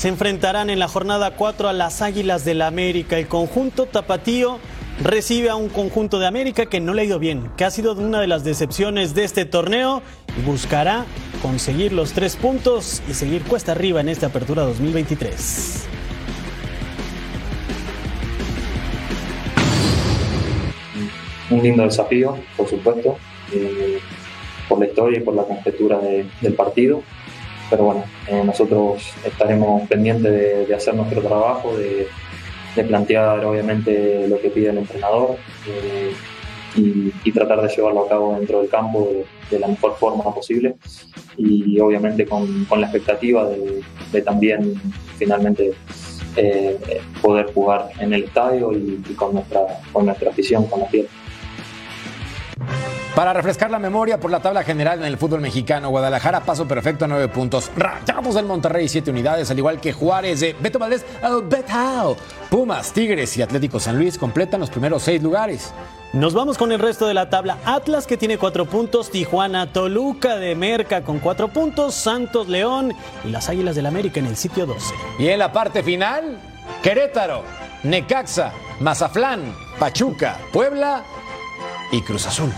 se 0.00 0.08
enfrentarán 0.08 0.70
en 0.70 0.78
la 0.78 0.88
jornada 0.88 1.32
4 1.36 1.68
a 1.68 1.74
las 1.74 2.00
Águilas 2.00 2.46
del 2.46 2.60
la 2.60 2.66
América. 2.68 3.18
El 3.18 3.28
conjunto 3.28 3.84
tapatío 3.84 4.58
recibe 5.04 5.50
a 5.50 5.56
un 5.56 5.68
conjunto 5.68 6.18
de 6.18 6.26
América 6.26 6.64
que 6.64 6.80
no 6.80 6.94
le 6.94 7.02
ha 7.02 7.04
ido 7.04 7.18
bien, 7.18 7.50
que 7.58 7.66
ha 7.66 7.70
sido 7.70 7.92
una 7.92 8.18
de 8.18 8.26
las 8.26 8.42
decepciones 8.42 9.14
de 9.14 9.24
este 9.24 9.44
torneo 9.44 10.00
y 10.38 10.40
buscará 10.40 11.04
conseguir 11.42 11.92
los 11.92 12.12
tres 12.14 12.36
puntos 12.36 13.02
y 13.10 13.12
seguir 13.12 13.42
cuesta 13.42 13.72
arriba 13.72 14.00
en 14.00 14.08
esta 14.08 14.28
apertura 14.28 14.62
2023. 14.62 15.86
un 21.50 21.62
lindo 21.62 21.82
desafío, 21.82 22.36
por 22.56 22.68
supuesto, 22.68 23.16
eh, 23.52 23.98
por 24.68 24.78
la 24.78 24.86
historia 24.86 25.18
y 25.18 25.22
por 25.22 25.34
la 25.34 25.42
conjetura 25.42 25.98
de- 25.98 26.26
del 26.40 26.54
partido. 26.54 27.02
Pero 27.70 27.84
bueno, 27.84 28.04
eh, 28.26 28.42
nosotros 28.44 29.14
estaremos 29.24 29.88
pendientes 29.88 30.68
de, 30.68 30.74
hacer 30.74 30.94
nuestro 30.94 31.22
trabajo, 31.22 31.76
de, 31.76 32.08
plantear 32.86 33.44
obviamente 33.44 34.26
lo 34.26 34.40
que 34.40 34.48
pide 34.48 34.70
el 34.70 34.78
entrenador 34.78 35.36
eh, 35.68 36.12
y, 36.76 37.30
tratar 37.32 37.60
de 37.60 37.68
llevarlo 37.68 38.06
a 38.06 38.08
cabo 38.08 38.34
dentro 38.38 38.60
del 38.60 38.70
campo 38.70 39.12
de, 39.50 39.58
la 39.58 39.68
mejor 39.68 39.96
forma 39.96 40.34
posible 40.34 40.76
y 41.36 41.78
obviamente 41.78 42.26
con, 42.26 42.64
con 42.64 42.80
la 42.80 42.86
expectativa 42.86 43.48
de, 43.48 44.22
también 44.22 44.74
finalmente 45.18 45.72
eh, 46.36 46.78
poder 47.20 47.52
jugar 47.52 47.90
en 47.98 48.14
el 48.14 48.24
estadio 48.24 48.72
y, 48.72 48.96
con, 49.14 49.34
nuestra, 49.34 49.60
con 49.92 50.06
nuestra 50.06 50.30
afición, 50.30 50.64
con 50.66 50.80
la 50.80 50.86
piel. 50.86 51.06
Para 53.20 53.34
refrescar 53.34 53.70
la 53.70 53.78
memoria 53.78 54.18
por 54.18 54.30
la 54.30 54.40
tabla 54.40 54.62
general 54.62 55.00
en 55.00 55.04
el 55.04 55.18
fútbol 55.18 55.42
mexicano, 55.42 55.90
Guadalajara 55.90 56.40
paso 56.40 56.66
perfecto 56.66 57.04
a 57.04 57.08
nueve 57.08 57.28
puntos. 57.28 57.70
Rayamos 57.76 58.34
del 58.34 58.46
Monterrey 58.46 58.88
siete 58.88 59.10
unidades, 59.10 59.50
al 59.50 59.58
igual 59.58 59.78
que 59.78 59.92
Juárez 59.92 60.40
de 60.40 60.56
Beto 60.58 60.78
Valdés, 60.78 61.04
Betao. 61.44 62.16
Pumas, 62.48 62.94
Tigres 62.94 63.36
y 63.36 63.42
Atlético 63.42 63.78
San 63.78 63.98
Luis 63.98 64.16
completan 64.16 64.58
los 64.58 64.70
primeros 64.70 65.02
seis 65.02 65.22
lugares. 65.22 65.74
Nos 66.14 66.32
vamos 66.32 66.56
con 66.56 66.72
el 66.72 66.78
resto 66.78 67.06
de 67.06 67.12
la 67.12 67.28
tabla. 67.28 67.58
Atlas 67.66 68.06
que 68.06 68.16
tiene 68.16 68.38
cuatro 68.38 68.64
puntos, 68.64 69.10
Tijuana, 69.10 69.70
Toluca 69.70 70.36
de 70.36 70.54
Merca 70.54 71.02
con 71.02 71.18
cuatro 71.18 71.48
puntos, 71.48 71.94
Santos, 71.94 72.48
León 72.48 72.94
y 73.22 73.28
las 73.28 73.50
Águilas 73.50 73.76
del 73.76 73.84
América 73.84 74.18
en 74.18 74.28
el 74.28 74.36
sitio 74.36 74.64
12. 74.64 74.94
Y 75.18 75.28
en 75.28 75.40
la 75.40 75.52
parte 75.52 75.82
final, 75.82 76.40
Querétaro, 76.82 77.42
Necaxa, 77.82 78.54
Mazaflán, 78.80 79.54
Pachuca, 79.78 80.38
Puebla 80.54 81.04
y 81.92 82.00
Cruz 82.00 82.26
Azul. 82.26 82.50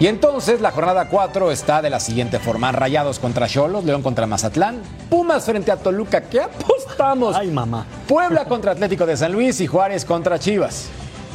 Y 0.00 0.06
entonces 0.06 0.62
la 0.62 0.70
jornada 0.72 1.08
4 1.08 1.52
está 1.52 1.82
de 1.82 1.90
la 1.90 2.00
siguiente 2.00 2.38
forma: 2.38 2.72
Rayados 2.72 3.18
contra 3.18 3.46
Cholos, 3.46 3.84
León 3.84 4.02
contra 4.02 4.26
Mazatlán, 4.26 4.80
Pumas 5.10 5.44
frente 5.44 5.70
a 5.70 5.76
Toluca. 5.76 6.22
¿Qué 6.22 6.40
apostamos? 6.40 7.36
Ay, 7.36 7.50
mamá. 7.50 7.84
Puebla 8.08 8.46
contra 8.46 8.72
Atlético 8.72 9.04
de 9.04 9.18
San 9.18 9.32
Luis 9.32 9.60
y 9.60 9.66
Juárez 9.66 10.06
contra 10.06 10.38
Chivas. 10.38 10.88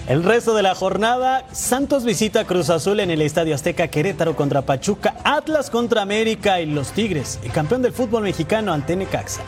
El 0.07 0.23
resto 0.23 0.55
de 0.55 0.63
la 0.63 0.73
jornada, 0.73 1.45
Santos 1.51 2.05
visita 2.05 2.45
Cruz 2.45 2.69
Azul 2.71 2.99
en 2.99 3.11
el 3.11 3.21
Estadio 3.21 3.53
Azteca, 3.53 3.87
Querétaro 3.87 4.35
contra 4.35 4.63
Pachuca, 4.63 5.15
Atlas 5.23 5.69
contra 5.69 6.01
América 6.01 6.59
y 6.59 6.65
los 6.65 6.91
Tigres, 6.91 7.39
el 7.43 7.51
campeón 7.51 7.83
del 7.83 7.93
fútbol 7.93 8.23
mexicano 8.23 8.73
ante 8.73 8.95
Necaxa. 8.95 9.41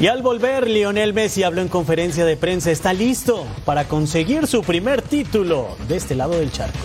Y 0.00 0.06
al 0.06 0.22
volver, 0.22 0.68
Lionel 0.68 1.12
Messi 1.12 1.42
habló 1.42 1.60
en 1.60 1.66
conferencia 1.66 2.24
de 2.24 2.36
prensa, 2.36 2.70
está 2.70 2.92
listo 2.92 3.44
para 3.64 3.88
conseguir 3.88 4.46
su 4.46 4.62
primer 4.62 5.02
título 5.02 5.76
de 5.88 5.96
este 5.96 6.14
lado 6.14 6.38
del 6.38 6.52
charco. 6.52 6.78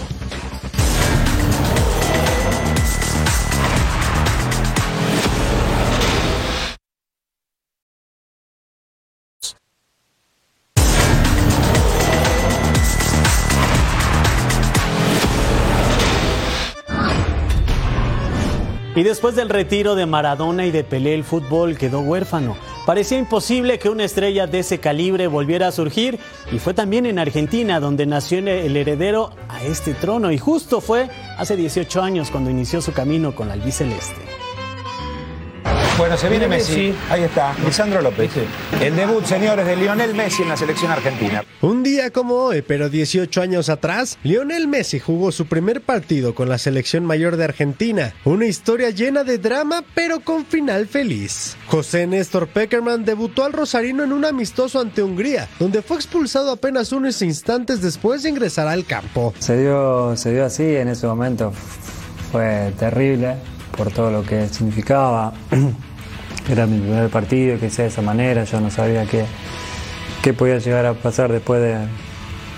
Y 18.95 19.04
después 19.04 19.36
del 19.36 19.49
retiro 19.49 19.93
de 19.93 20.08
Maradona 20.08 20.65
y 20.65 20.71
de 20.71 20.84
Pelé, 20.84 21.13
el 21.13 21.23
fútbol 21.23 21.78
quedó 21.78 21.99
huérfano. 21.99 22.56
Parecía 22.86 23.17
imposible 23.17 23.80
que 23.80 23.89
una 23.89 24.04
estrella 24.04 24.46
de 24.46 24.60
ese 24.60 24.80
calibre 24.80 25.28
volviera 25.28 25.69
a 25.69 25.72
surgir 25.72 26.19
y 26.52 26.60
fue 26.60 26.74
también 26.74 27.06
en 27.06 27.17
Argentina 27.17 27.80
donde 27.80 28.06
nació 28.06 28.39
el 28.39 28.76
heredero 28.76 29.32
a 29.48 29.63
este 29.63 29.93
trono 29.93 30.34
y 30.34 30.38
justo 30.38 30.82
fue 30.82 31.10
hace 31.38 31.56
18 31.56 32.02
años 32.02 32.30
cuando 32.30 32.50
inició 32.50 32.82
su 32.82 32.91
camino 32.91 33.34
con 33.34 33.48
la 33.48 33.54
albiceleste. 33.54 34.42
Bueno, 35.97 36.17
se 36.17 36.27
viene 36.27 36.47
Messi. 36.47 36.93
Ahí 37.09 37.21
está, 37.21 37.55
Lisandro 37.63 38.01
López. 38.01 38.31
El 38.81 38.95
debut, 38.95 39.23
señores, 39.25 39.65
de 39.65 39.75
Lionel 39.75 40.15
Messi 40.15 40.41
en 40.41 40.49
la 40.49 40.57
selección 40.57 40.91
argentina. 40.91 41.43
Un 41.62 41.83
día 41.83 42.09
como 42.09 42.33
hoy, 42.36 42.63
pero 42.63 42.89
18 42.89 43.41
años 43.41 43.69
atrás, 43.69 44.17
Lionel 44.23 44.67
Messi 44.67 44.99
jugó 44.99 45.31
su 45.31 45.45
primer 45.45 45.81
partido 45.81 46.33
con 46.33 46.49
la 46.49 46.57
selección 46.57 47.05
mayor 47.05 47.38
de 47.38 47.43
Argentina. 47.43 48.13
Una 48.25 48.47
historia 48.47 48.89
llena 48.89 49.23
de 49.23 49.38
drama, 49.38 49.83
pero 49.93 50.21
con 50.21 50.45
final 50.45 50.88
feliz. 50.88 51.55
José 51.67 52.07
Néstor 52.07 52.47
Peckerman 52.47 53.05
debutó 53.05 53.45
al 53.45 53.53
Rosarino 53.53 54.03
en 54.03 54.13
un 54.13 54.25
amistoso 54.25 54.81
ante 54.81 55.03
Hungría, 55.03 55.47
donde 55.59 55.83
fue 55.83 55.97
expulsado 55.97 56.51
apenas 56.51 56.91
unos 56.91 57.21
instantes 57.21 57.81
después 57.81 58.23
de 58.23 58.29
ingresar 58.29 58.67
al 58.67 58.86
campo. 58.86 59.33
Se 59.38 59.57
dio, 59.62 60.17
se 60.17 60.33
dio 60.33 60.45
así 60.45 60.63
en 60.75 60.88
ese 60.88 61.05
momento. 61.05 61.53
Fue 62.31 62.73
terrible 62.79 63.36
por 63.75 63.91
todo 63.91 64.12
lo 64.12 64.23
que 64.23 64.47
significaba. 64.47 65.33
Era 66.49 66.65
mi 66.65 66.79
primer 66.79 67.09
partido, 67.09 67.59
que 67.59 67.69
sea 67.69 67.83
de 67.83 67.89
esa 67.89 68.01
manera, 68.01 68.43
yo 68.43 68.59
no 68.59 68.69
sabía 68.69 69.05
qué, 69.05 69.25
qué 70.21 70.33
podía 70.33 70.57
llegar 70.57 70.86
a 70.86 70.93
pasar 70.93 71.31
después 71.31 71.62
de, 71.62 71.77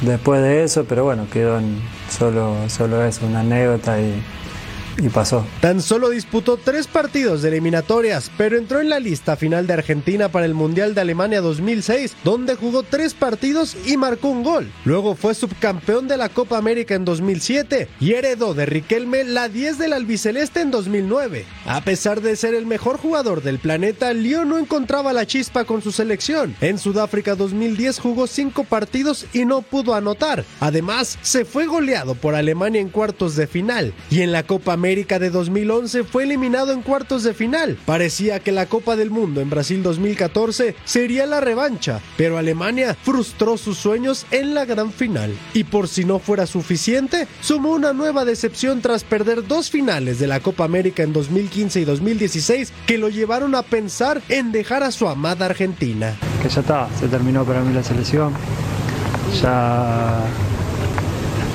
después 0.02 0.42
de 0.42 0.64
eso, 0.64 0.86
pero 0.88 1.04
bueno, 1.04 1.28
quedó 1.32 1.60
en 1.60 1.80
solo, 2.10 2.56
solo 2.68 3.04
eso, 3.06 3.26
una 3.28 3.42
anécdota 3.42 4.00
y, 4.00 4.24
y 4.98 5.10
pasó. 5.10 5.46
Tan 5.62 5.82
solo 5.82 6.10
disputó 6.10 6.58
tres 6.58 6.88
partidos 6.88 7.42
de 7.42 7.50
eliminatorias, 7.50 8.32
pero 8.38 8.58
entró 8.58 8.80
en 8.82 8.90
la 8.90 9.00
lista 9.00 9.36
final 9.36 9.68
de 9.68 9.74
Argentina 9.74 10.30
para 10.30 10.46
el 10.46 10.54
Mundial 10.54 10.96
de 10.96 11.02
Alemania 11.02 11.42
2006, 11.42 12.16
donde 12.24 12.56
jugó 12.56 12.84
tres 12.84 13.14
partidos 13.14 13.76
y 13.86 13.98
marcó 13.98 14.30
un 14.30 14.44
gol. 14.44 14.72
Luego 14.86 15.16
fue 15.16 15.34
subcampeón 15.36 16.08
de 16.08 16.18
la 16.18 16.30
Copa 16.30 16.58
América 16.58 16.96
en 16.96 17.06
2007 17.06 17.90
y 18.00 18.14
heredó 18.14 18.54
de 18.54 18.66
Riquelme 18.66 19.24
la 19.24 19.50
10 19.50 19.78
del 19.78 19.94
albiceleste 19.94 20.62
en 20.62 20.72
2009. 20.72 21.46
A 21.66 21.82
pesar 21.82 22.22
de 22.22 22.36
ser 22.36 22.54
el 22.54 22.66
mejor 22.66 22.98
jugador 22.98 23.42
del 23.42 23.60
planeta, 23.60 24.14
Leo 24.14 24.46
no 24.46 24.58
encontraba 24.58 25.14
la 25.14 25.26
chispa 25.26 25.66
con 25.66 25.82
su 25.82 25.92
selección. 25.92 26.56
En 26.62 26.78
Sudáfrica 26.78 27.36
2010 27.36 28.00
jugó 28.00 28.28
cinco 28.28 28.64
partidos 28.64 29.26
y 29.34 29.46
no 29.46 29.62
pudo 29.62 29.96
anotar. 29.96 30.46
Además, 30.60 31.18
se 31.22 31.46
fue 31.46 31.66
goleado 31.66 32.16
por 32.16 32.36
Alemania 32.36 32.82
en 32.82 32.90
cuartos 32.90 33.36
de 33.36 33.48
final 33.48 33.94
y 34.10 34.22
en 34.22 34.32
la 34.32 34.44
Copa 34.44 34.78
América 34.86 35.18
de 35.18 35.32
2011 35.32 36.04
fue 36.04 36.26
eliminado 36.26 36.72
en 36.72 36.84
cuartos 36.84 37.24
de 37.24 37.34
final. 37.34 37.76
Parecía 37.88 38.40
que 38.40 38.52
la 38.52 38.68
Copa 38.68 38.96
del 38.96 39.10
Mundo 39.10 39.42
en 39.42 39.50
Brasil 39.50 39.82
2014 39.82 40.76
sería 40.86 41.26
la 41.26 41.42
revancha, 41.42 42.02
pero 42.18 42.38
Alemania 42.38 42.96
frustró 43.02 43.58
sus 43.58 43.80
sueños 43.80 44.28
en 44.30 44.54
la 44.54 44.66
gran 44.66 44.92
final. 44.92 45.34
Y 45.56 45.64
por 45.64 45.88
si 45.88 46.06
no 46.06 46.20
fuera 46.20 46.46
suficiente, 46.46 47.28
sumó 47.42 47.72
una 47.72 47.94
nueva 47.94 48.26
decepción 48.26 48.80
tras 48.82 49.04
perder 49.04 49.48
dos 49.48 49.72
finales 49.72 50.20
de 50.20 50.28
la 50.28 50.40
Copa 50.40 50.66
América 50.66 51.02
en 51.02 51.14
2015 51.14 51.82
y 51.82 51.86
2016 51.86 52.72
que 52.86 53.00
lo 53.00 53.10
llevaron 53.10 53.56
a 53.56 53.64
pensar 53.64 54.22
en 54.30 54.52
dejar 54.52 54.84
a 54.84 54.92
su 54.92 55.08
amada 55.08 55.48
Argentina. 55.48 56.16
Que 56.44 56.50
ya 56.50 56.62
está, 56.62 56.88
se 57.00 57.08
terminó 57.08 57.44
para 57.44 57.62
mí 57.62 57.74
la 57.74 57.82
selección. 57.82 58.34
Ya, 59.42 60.22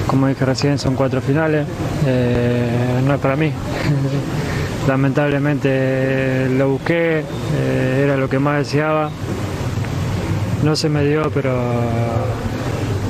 como 0.07 0.27
dije 0.27 0.45
recién, 0.45 0.79
son 0.79 0.95
cuatro 0.95 1.21
finales. 1.21 1.67
Eh, 2.07 3.01
no 3.05 3.15
es 3.15 3.21
para 3.21 3.37
mí. 3.37 3.53
Lamentablemente 4.89 6.49
lo 6.57 6.71
busqué, 6.71 7.21
eh, 7.21 8.03
era 8.05 8.17
lo 8.17 8.29
que 8.29 8.39
más 8.39 8.59
deseaba. 8.59 9.11
No 10.65 10.77
se 10.77 10.89
me 10.89 11.05
dio, 11.05 11.31
pero, 11.33 11.55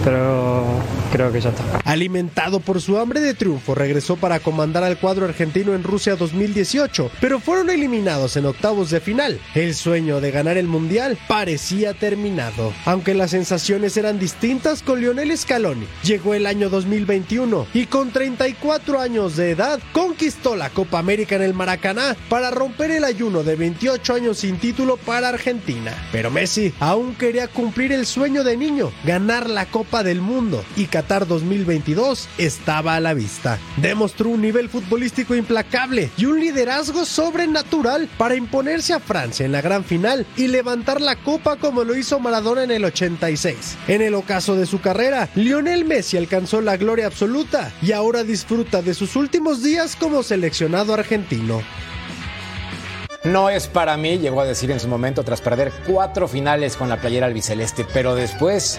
pero 0.05 0.65
creo 1.11 1.33
que 1.33 1.41
ya 1.41 1.51
está. 1.51 1.63
Alimentado 1.85 2.61
por 2.61 2.81
su 2.81 2.99
hambre 2.99 3.21
de 3.21 3.35
triunfo, 3.35 3.75
regresó 3.75 4.17
para 4.17 4.41
comandar 4.41 4.85
al 4.85 4.99
cuadro 4.99 5.27
argentino 5.27 5.75
en 5.75 5.83
Rusia 5.83 6.17
2018, 6.17 7.11
pero 7.21 7.41
fueron 7.41 7.71
eliminados 7.71 8.37
en 8.37 8.47
octavos 8.47 8.91
de 8.91 9.01
final. 9.01 9.41
El 9.55 9.75
sueño 9.75 10.21
de 10.21 10.31
ganar 10.31 10.57
el 10.57 10.67
Mundial 10.67 11.19
parecía 11.29 11.95
terminado. 11.95 12.73
Aunque 12.85 13.15
las 13.15 13.31
sensaciones 13.33 13.97
eran 13.97 14.19
distintas 14.19 14.83
con 14.83 15.01
Lionel 15.01 15.37
Scaloni. 15.37 15.87
Llegó 16.05 16.35
el 16.35 16.47
año 16.47 16.69
2021 16.69 17.67
y 17.75 17.87
con 17.87 18.11
34 18.11 19.01
años 19.01 19.37
de 19.37 19.51
edad 19.51 19.81
conquistó 19.93 20.57
la 20.57 20.71
Copa 20.71 20.99
América 20.99 21.37
en 21.37 21.43
el 21.43 21.55
Maracaná 21.55 22.17
para 22.29 22.51
romper 22.51 22.91
el 22.91 23.05
ayuno 23.05 23.43
de 23.43 23.57
28 23.57 24.15
años 24.15 24.39
sin 24.39 24.59
título 24.59 24.97
para 24.97 25.29
Argentina. 25.29 25.93
Pero 26.13 26.31
Messi 26.31 26.73
aún 26.81 27.15
quería 27.15 27.49
cumplir 27.49 27.93
el 27.93 28.07
sueño 28.07 28.45
de 28.45 28.57
niño, 28.57 28.93
ganar 29.05 29.49
la 29.49 29.67
Copa 29.67 30.03
del 30.03 30.21
Mundo 30.21 30.65
y 30.77 30.87
Qatar 31.01 31.27
2022 31.27 32.29
estaba 32.37 32.95
a 32.95 33.01
la 33.01 33.15
vista. 33.15 33.59
Demostró 33.79 34.29
un 34.29 34.43
nivel 34.43 34.69
futbolístico 34.69 35.35
implacable 35.35 36.11
y 36.19 36.27
un 36.27 36.39
liderazgo 36.39 37.07
sobrenatural 37.07 38.07
para 38.19 38.35
imponerse 38.35 38.93
a 38.93 39.01
Francia 39.01 39.47
en 39.47 39.53
la 39.53 39.63
gran 39.63 39.83
final 39.83 40.27
y 40.37 40.49
levantar 40.49 41.01
la 41.01 41.17
copa 41.17 41.57
como 41.57 41.85
lo 41.85 41.97
hizo 41.97 42.21
Maradona 42.21 42.65
en 42.65 42.71
el 42.71 42.85
86. 42.85 43.79
En 43.89 44.03
el 44.03 44.15
ocaso 44.15 44.57
de 44.57 44.67
su 44.67 44.83
carrera, 44.83 45.31
Lionel 45.37 45.87
Messi 45.87 46.19
alcanzó 46.19 46.61
la 46.61 46.77
gloria 46.77 47.07
absoluta 47.07 47.73
y 47.81 47.93
ahora 47.93 48.23
disfruta 48.23 48.83
de 48.83 48.93
sus 48.93 49.17
últimos 49.17 49.63
días 49.63 49.97
como 49.97 50.23
seleccionado 50.23 50.93
argentino. 50.93 51.63
No 53.25 53.49
es 53.49 53.69
para 53.69 53.97
mí, 53.97 54.19
llegó 54.19 54.43
a 54.43 54.47
decir 54.47 54.71
en 54.71 54.81
su 54.81 54.89
momento 54.89 55.25
tras 55.25 55.41
perder 55.41 55.73
cuatro 55.87 56.29
finales 56.29 56.77
con 56.77 56.91
la 56.91 57.01
playera 57.01 57.27
albiceleste, 57.27 57.87
pero 57.91 58.15
después 58.15 58.79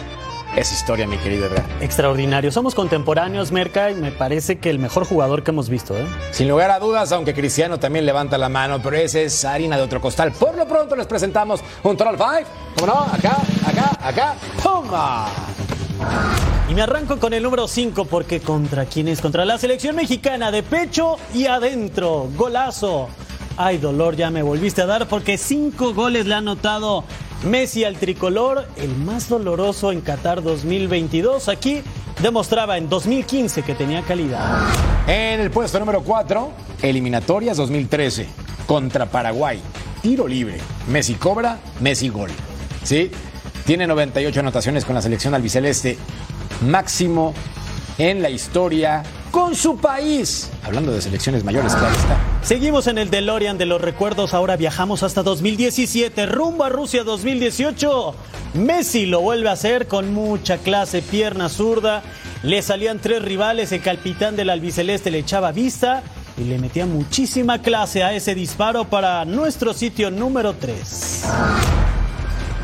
esa 0.55 0.73
historia, 0.73 1.07
mi 1.07 1.17
querido 1.17 1.45
Edgar. 1.45 1.65
Extraordinario. 1.79 2.51
Somos 2.51 2.75
contemporáneos, 2.75 3.51
Merca, 3.51 3.91
y 3.91 3.95
me 3.95 4.11
parece 4.11 4.59
que 4.59 4.69
el 4.69 4.79
mejor 4.79 5.05
jugador 5.05 5.43
que 5.43 5.51
hemos 5.51 5.69
visto. 5.69 5.97
¿eh? 5.97 6.05
Sin 6.31 6.49
lugar 6.49 6.71
a 6.71 6.79
dudas, 6.79 7.11
aunque 7.11 7.33
Cristiano 7.33 7.79
también 7.79 8.05
levanta 8.05 8.37
la 8.37 8.49
mano, 8.49 8.81
pero 8.81 8.97
ese 8.97 9.23
es 9.23 9.45
harina 9.45 9.77
de 9.77 9.83
otro 9.83 10.01
costal. 10.01 10.31
Por 10.33 10.55
lo 10.55 10.67
pronto 10.67 10.95
les 10.95 11.07
presentamos 11.07 11.61
un 11.83 11.95
Troll 11.95 12.17
5. 12.17 12.29
¿Cómo 12.75 12.87
no? 12.87 12.99
Acá, 13.01 13.37
acá, 13.65 13.97
acá. 14.01 14.35
¡Pumba! 14.61 15.27
Y 16.69 16.73
me 16.73 16.81
arranco 16.81 17.17
con 17.17 17.33
el 17.33 17.43
número 17.43 17.67
5 17.67 18.05
porque 18.05 18.39
contra 18.39 18.85
quién 18.85 19.07
es? 19.07 19.21
Contra 19.21 19.45
la 19.45 19.57
selección 19.57 19.95
mexicana 19.95 20.51
de 20.51 20.63
pecho 20.63 21.17
y 21.33 21.45
adentro. 21.45 22.29
Golazo. 22.35 23.09
Ay, 23.57 23.77
dolor, 23.77 24.15
ya 24.15 24.29
me 24.31 24.41
volviste 24.41 24.81
a 24.81 24.85
dar 24.85 25.07
porque 25.07 25.37
cinco 25.37 25.93
goles 25.93 26.25
le 26.25 26.33
ha 26.33 26.37
anotado 26.37 27.03
Messi 27.43 27.83
al 27.83 27.97
tricolor, 27.97 28.67
el 28.75 28.95
más 28.97 29.27
doloroso 29.27 29.91
en 29.91 30.01
Qatar 30.01 30.43
2022. 30.43 31.49
Aquí 31.49 31.81
demostraba 32.21 32.77
en 32.77 32.87
2015 32.87 33.63
que 33.63 33.73
tenía 33.73 34.03
calidad. 34.03 34.67
En 35.07 35.39
el 35.39 35.49
puesto 35.49 35.79
número 35.79 36.03
4, 36.03 36.51
eliminatorias 36.83 37.57
2013 37.57 38.27
contra 38.67 39.07
Paraguay. 39.07 39.59
Tiro 40.03 40.27
libre. 40.27 40.59
Messi 40.87 41.15
cobra, 41.15 41.59
Messi 41.79 42.09
gol. 42.09 42.29
¿Sí? 42.83 43.09
Tiene 43.65 43.87
98 43.87 44.39
anotaciones 44.39 44.85
con 44.85 44.93
la 44.93 45.01
selección 45.01 45.33
albiceleste. 45.33 45.97
Máximo 46.67 47.33
en 47.97 48.21
la 48.21 48.29
historia 48.29 49.01
con 49.31 49.55
su 49.55 49.77
país. 49.77 50.49
Hablando 50.63 50.91
de 50.91 51.01
selecciones 51.01 51.43
mayores, 51.43 51.73
claro 51.73 51.95
está. 51.95 52.17
Seguimos 52.43 52.87
en 52.87 52.97
el 52.97 53.09
DeLorean 53.09 53.57
de 53.57 53.65
los 53.65 53.81
recuerdos. 53.81 54.33
Ahora 54.33 54.57
viajamos 54.57 55.03
hasta 55.03 55.23
2017, 55.23 56.25
rumbo 56.25 56.65
a 56.65 56.69
Rusia 56.69 57.03
2018. 57.03 58.13
Messi 58.53 59.05
lo 59.05 59.21
vuelve 59.21 59.49
a 59.49 59.53
hacer 59.53 59.87
con 59.87 60.13
mucha 60.13 60.57
clase, 60.57 61.01
pierna 61.01 61.49
zurda. 61.49 62.03
Le 62.43 62.61
salían 62.61 62.99
tres 62.99 63.21
rivales, 63.23 63.71
el 63.71 63.81
capitán 63.81 64.35
del 64.35 64.49
albiceleste 64.49 65.09
le 65.11 65.19
echaba 65.19 65.51
vista 65.51 66.03
y 66.37 66.43
le 66.43 66.57
metía 66.57 66.85
muchísima 66.85 67.61
clase 67.61 68.03
a 68.03 68.13
ese 68.13 68.35
disparo 68.35 68.85
para 68.85 69.23
nuestro 69.25 69.73
sitio 69.73 70.11
número 70.11 70.53
3. 70.53 71.23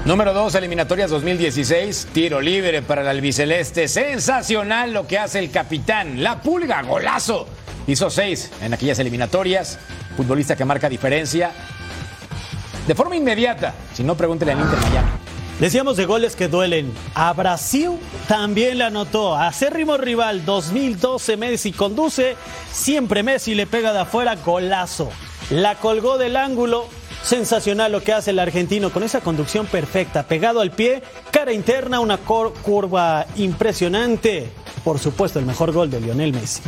Número 0.08 0.34
2, 0.34 0.56
eliminatorias 0.56 1.10
2016, 1.10 2.08
tiro 2.13 2.39
libre 2.39 2.82
para 2.82 3.02
el 3.02 3.10
albiceleste. 3.10 3.89
Sensacional 3.89 4.93
lo 4.93 5.06
que 5.06 5.20
hace 5.20 5.39
el 5.39 5.52
capitán. 5.52 6.24
La 6.24 6.41
pulga, 6.41 6.82
golazo. 6.82 7.46
Hizo 7.88 8.10
seis 8.10 8.50
en 8.62 8.74
aquellas 8.74 9.00
eliminatorias. 9.00 9.78
Futbolista 10.15 10.56
que 10.56 10.63
marca 10.63 10.88
diferencia. 10.88 11.52
De 12.88 12.96
forma 12.96 13.17
inmediata. 13.17 13.74
Si 13.93 14.02
no, 14.02 14.15
pregúntele 14.15 14.54
al 14.54 14.62
Inter 14.62 14.80
Miami. 14.80 15.10
Decíamos 15.60 15.98
de 15.98 16.06
goles 16.06 16.38
que 16.38 16.48
duelen. 16.48 16.93
A 17.13 17.34
Brasil 17.34 18.00
también 18.30 18.78
le 18.78 18.86
anotó. 18.86 19.36
Acérrimo 19.36 19.98
rival 19.98 20.46
2012 20.46 21.36
Messi 21.36 21.74
conduce. 21.74 22.38
Siempre 22.72 23.24
Messi 23.24 23.56
le 23.56 23.67
pega 23.67 23.91
de 23.91 24.00
afuera 24.00 24.38
golazo. 24.38 25.12
La 25.50 25.76
colgó 25.76 26.17
del 26.17 26.38
ángulo. 26.38 26.88
Sensacional 27.24 27.92
lo 27.92 28.02
que 28.02 28.14
hace 28.14 28.32
el 28.32 28.40
argentino 28.40 28.92
con 28.92 29.04
esa 29.04 29.22
conducción 29.22 29.66
perfecta, 29.66 30.24
pegado 30.24 30.62
al 30.62 30.72
pie, 30.72 31.04
cara 31.32 31.52
interna, 31.52 32.00
una 32.00 32.18
curva 32.18 33.26
impresionante. 33.36 34.50
Por 34.84 35.00
supuesto, 35.00 35.40
el 35.40 35.46
mejor 35.46 35.72
gol 35.72 35.90
de 35.90 36.00
Lionel 36.00 36.34
Messi. 36.34 36.62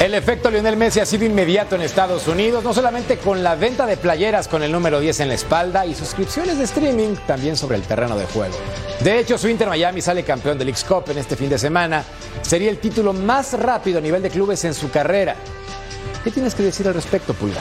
El 0.00 0.14
efecto 0.14 0.50
Lionel 0.50 0.78
Messi 0.78 0.98
ha 0.98 1.04
sido 1.04 1.26
inmediato 1.26 1.74
en 1.74 1.82
Estados 1.82 2.26
Unidos, 2.26 2.64
no 2.64 2.72
solamente 2.72 3.18
con 3.18 3.42
la 3.42 3.54
venta 3.54 3.84
de 3.84 3.98
playeras 3.98 4.48
con 4.48 4.62
el 4.62 4.72
número 4.72 4.98
10 4.98 5.20
en 5.20 5.28
la 5.28 5.34
espalda 5.34 5.84
y 5.84 5.94
suscripciones 5.94 6.56
de 6.56 6.64
streaming 6.64 7.16
también 7.26 7.54
sobre 7.54 7.76
el 7.76 7.82
terreno 7.82 8.16
de 8.16 8.24
juego. 8.24 8.54
De 9.00 9.18
hecho, 9.18 9.36
su 9.36 9.46
Inter 9.46 9.68
Miami 9.68 10.00
sale 10.00 10.22
campeón 10.22 10.56
del 10.56 10.70
X-Cup 10.70 11.10
en 11.10 11.18
este 11.18 11.36
fin 11.36 11.50
de 11.50 11.58
semana. 11.58 12.02
Sería 12.40 12.70
el 12.70 12.78
título 12.78 13.12
más 13.12 13.52
rápido 13.52 13.98
a 13.98 14.00
nivel 14.00 14.22
de 14.22 14.30
clubes 14.30 14.64
en 14.64 14.72
su 14.72 14.90
carrera. 14.90 15.36
¿Qué 16.24 16.30
tienes 16.30 16.54
que 16.54 16.62
decir 16.62 16.88
al 16.88 16.94
respecto, 16.94 17.34
Pulga? 17.34 17.60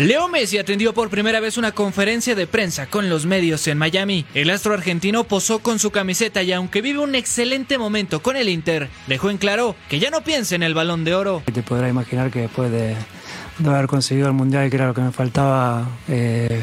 Leo 0.00 0.28
Messi 0.28 0.56
atendió 0.56 0.94
por 0.94 1.10
primera 1.10 1.40
vez 1.40 1.58
una 1.58 1.72
conferencia 1.72 2.34
de 2.34 2.46
prensa 2.46 2.86
con 2.86 3.10
los 3.10 3.26
medios 3.26 3.66
en 3.66 3.76
Miami. 3.76 4.24
El 4.32 4.48
astro 4.48 4.72
argentino 4.72 5.24
posó 5.24 5.58
con 5.58 5.78
su 5.78 5.90
camiseta 5.90 6.42
y 6.42 6.52
aunque 6.52 6.80
vive 6.80 7.00
un 7.00 7.14
excelente 7.14 7.76
momento 7.76 8.22
con 8.22 8.34
el 8.34 8.48
Inter, 8.48 8.88
dejó 9.06 9.28
en 9.28 9.36
claro 9.36 9.76
que 9.90 9.98
ya 9.98 10.08
no 10.08 10.22
piensa 10.22 10.54
en 10.54 10.62
el 10.62 10.72
balón 10.72 11.04
de 11.04 11.14
oro. 11.14 11.42
Te 11.52 11.62
podrás 11.62 11.90
imaginar 11.90 12.30
que 12.30 12.40
después 12.40 12.72
de, 12.72 12.96
haber 13.62 13.88
conseguido 13.88 14.26
el 14.28 14.32
Mundial, 14.32 14.70
que 14.70 14.76
era 14.76 14.86
lo 14.86 14.94
que 14.94 15.02
me 15.02 15.12
faltaba, 15.12 15.86
eh, 16.08 16.62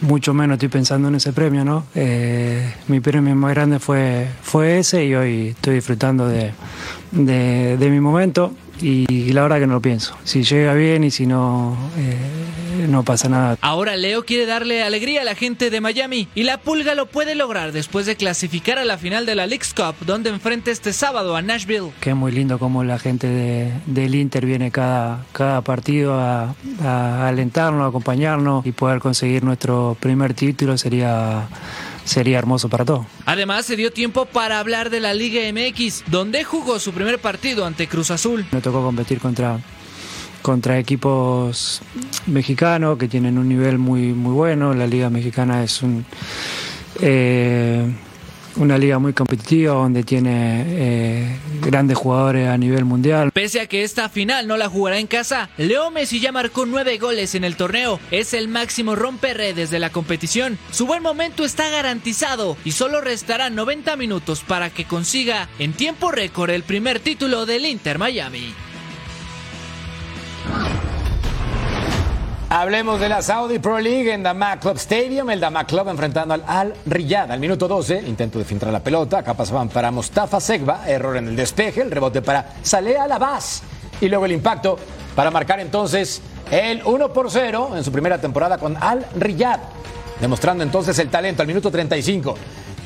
mucho 0.00 0.34
menos 0.34 0.56
estoy 0.56 0.70
pensando 0.70 1.06
en 1.06 1.14
ese 1.14 1.32
premio, 1.32 1.64
¿no? 1.64 1.86
Eh, 1.94 2.68
mi 2.88 2.98
premio 2.98 3.32
más 3.36 3.54
grande 3.54 3.78
fue, 3.78 4.26
fue 4.42 4.80
ese 4.80 5.04
y 5.04 5.14
hoy 5.14 5.48
estoy 5.50 5.76
disfrutando 5.76 6.26
de, 6.26 6.52
de 7.12 7.90
mi 7.90 8.00
momento 8.00 8.52
y 8.80 9.32
la 9.32 9.42
verdad 9.42 9.60
que 9.60 9.66
no 9.66 9.74
lo 9.74 9.82
pienso. 9.82 10.16
Si 10.24 10.42
llega 10.42 10.74
bien 10.74 11.04
y 11.04 11.10
si 11.10 11.26
no, 11.26 11.76
eh, 11.96 12.16
no 12.88 13.02
pasa 13.02 13.28
nada. 13.28 13.56
Ahora 13.60 13.96
Leo 13.96 14.24
quiere 14.24 14.46
darle 14.46 14.82
alegría 14.82 15.22
a 15.22 15.24
la 15.24 15.34
gente 15.34 15.70
de 15.70 15.80
Miami 15.80 16.28
y 16.34 16.44
la 16.44 16.58
Pulga 16.58 16.94
lo 16.94 17.06
puede 17.06 17.34
lograr 17.34 17.72
después 17.72 18.06
de 18.06 18.16
clasificar 18.16 18.78
a 18.78 18.84
la 18.84 18.98
final 18.98 19.26
de 19.26 19.34
la 19.34 19.46
League's 19.46 19.74
Cup 19.74 19.94
donde 20.06 20.30
enfrenta 20.30 20.70
este 20.70 20.92
sábado 20.92 21.36
a 21.36 21.42
Nashville. 21.42 21.90
Que 22.00 22.10
es 22.10 22.16
muy 22.16 22.32
lindo 22.32 22.58
como 22.58 22.84
la 22.84 22.98
gente 22.98 23.26
de, 23.28 23.72
del 23.86 24.14
Inter 24.14 24.46
viene 24.46 24.70
cada, 24.70 25.24
cada 25.32 25.60
partido 25.62 26.14
a, 26.14 26.54
a 26.82 27.28
alentarnos, 27.28 27.82
a 27.82 27.88
acompañarnos 27.88 28.66
y 28.66 28.72
poder 28.72 29.00
conseguir 29.00 29.44
nuestro 29.44 29.96
primer 30.00 30.34
título 30.34 30.76
sería 30.78 31.48
sería 32.04 32.38
hermoso 32.38 32.68
para 32.68 32.84
todos. 32.84 33.06
Además, 33.26 33.66
se 33.66 33.76
dio 33.76 33.92
tiempo 33.92 34.26
para 34.26 34.58
hablar 34.58 34.90
de 34.90 35.00
la 35.00 35.14
Liga 35.14 35.40
MX, 35.52 36.04
donde 36.10 36.44
jugó 36.44 36.78
su 36.78 36.92
primer 36.92 37.18
partido 37.18 37.64
ante 37.66 37.88
Cruz 37.88 38.10
Azul. 38.10 38.46
Me 38.52 38.60
tocó 38.60 38.82
competir 38.82 39.18
contra, 39.18 39.58
contra 40.42 40.78
equipos 40.78 41.82
mexicanos 42.26 42.98
que 42.98 43.08
tienen 43.08 43.38
un 43.38 43.48
nivel 43.48 43.78
muy, 43.78 44.12
muy 44.12 44.32
bueno. 44.32 44.74
La 44.74 44.86
Liga 44.86 45.10
Mexicana 45.10 45.62
es 45.62 45.82
un. 45.82 46.04
Eh, 47.00 47.86
una 48.56 48.78
liga 48.78 48.98
muy 48.98 49.12
competitiva 49.12 49.74
donde 49.74 50.02
tiene 50.02 50.64
eh, 50.66 51.38
grandes 51.60 51.96
jugadores 51.96 52.48
a 52.48 52.56
nivel 52.56 52.84
mundial. 52.84 53.30
Pese 53.32 53.60
a 53.60 53.66
que 53.66 53.82
esta 53.82 54.08
final 54.08 54.46
no 54.46 54.56
la 54.56 54.68
jugará 54.68 54.98
en 54.98 55.06
casa, 55.06 55.50
Leo 55.56 55.90
Messi 55.90 56.20
ya 56.20 56.32
marcó 56.32 56.66
nueve 56.66 56.98
goles 56.98 57.34
en 57.34 57.44
el 57.44 57.56
torneo. 57.56 58.00
Es 58.10 58.34
el 58.34 58.48
máximo 58.48 58.94
romperredes 58.94 59.70
de 59.70 59.78
la 59.78 59.90
competición. 59.90 60.58
Su 60.70 60.86
buen 60.86 61.02
momento 61.02 61.44
está 61.44 61.68
garantizado 61.70 62.56
y 62.64 62.72
solo 62.72 63.00
restará 63.00 63.50
90 63.50 63.96
minutos 63.96 64.42
para 64.46 64.70
que 64.70 64.84
consiga 64.84 65.48
en 65.58 65.72
tiempo 65.72 66.10
récord 66.10 66.50
el 66.50 66.62
primer 66.62 67.00
título 67.00 67.46
del 67.46 67.66
Inter 67.66 67.98
Miami. 67.98 68.54
Hablemos 72.56 73.00
de 73.00 73.08
la 73.08 73.20
Saudi 73.20 73.58
Pro 73.58 73.80
League 73.80 74.12
en 74.12 74.22
Damak 74.22 74.60
Club 74.60 74.76
Stadium. 74.76 75.28
El 75.28 75.40
Damak 75.40 75.66
Club 75.66 75.88
enfrentando 75.88 76.34
al 76.34 76.44
Al 76.46 76.72
Riyad. 76.86 77.32
Al 77.32 77.40
minuto 77.40 77.66
12, 77.66 78.04
intento 78.06 78.38
de 78.38 78.44
filtrar 78.44 78.72
la 78.72 78.78
pelota. 78.78 79.18
Acá 79.18 79.34
pasaban 79.34 79.68
para 79.68 79.90
Mustafa 79.90 80.38
Segba. 80.40 80.82
Error 80.86 81.16
en 81.16 81.26
el 81.26 81.34
despeje. 81.34 81.82
El 81.82 81.90
rebote 81.90 82.22
para 82.22 82.52
Saleh 82.62 82.96
Alabaz. 82.96 83.62
Y 84.00 84.08
luego 84.08 84.26
el 84.26 84.30
impacto 84.30 84.78
para 85.16 85.32
marcar 85.32 85.58
entonces 85.58 86.22
el 86.48 86.80
1 86.84 87.12
por 87.12 87.28
0 87.28 87.72
en 87.74 87.82
su 87.82 87.90
primera 87.90 88.20
temporada 88.20 88.56
con 88.56 88.76
Al 88.76 89.04
Riyad. 89.16 89.58
Demostrando 90.20 90.62
entonces 90.62 90.96
el 91.00 91.10
talento 91.10 91.42
al 91.42 91.48
minuto 91.48 91.72
35. 91.72 92.36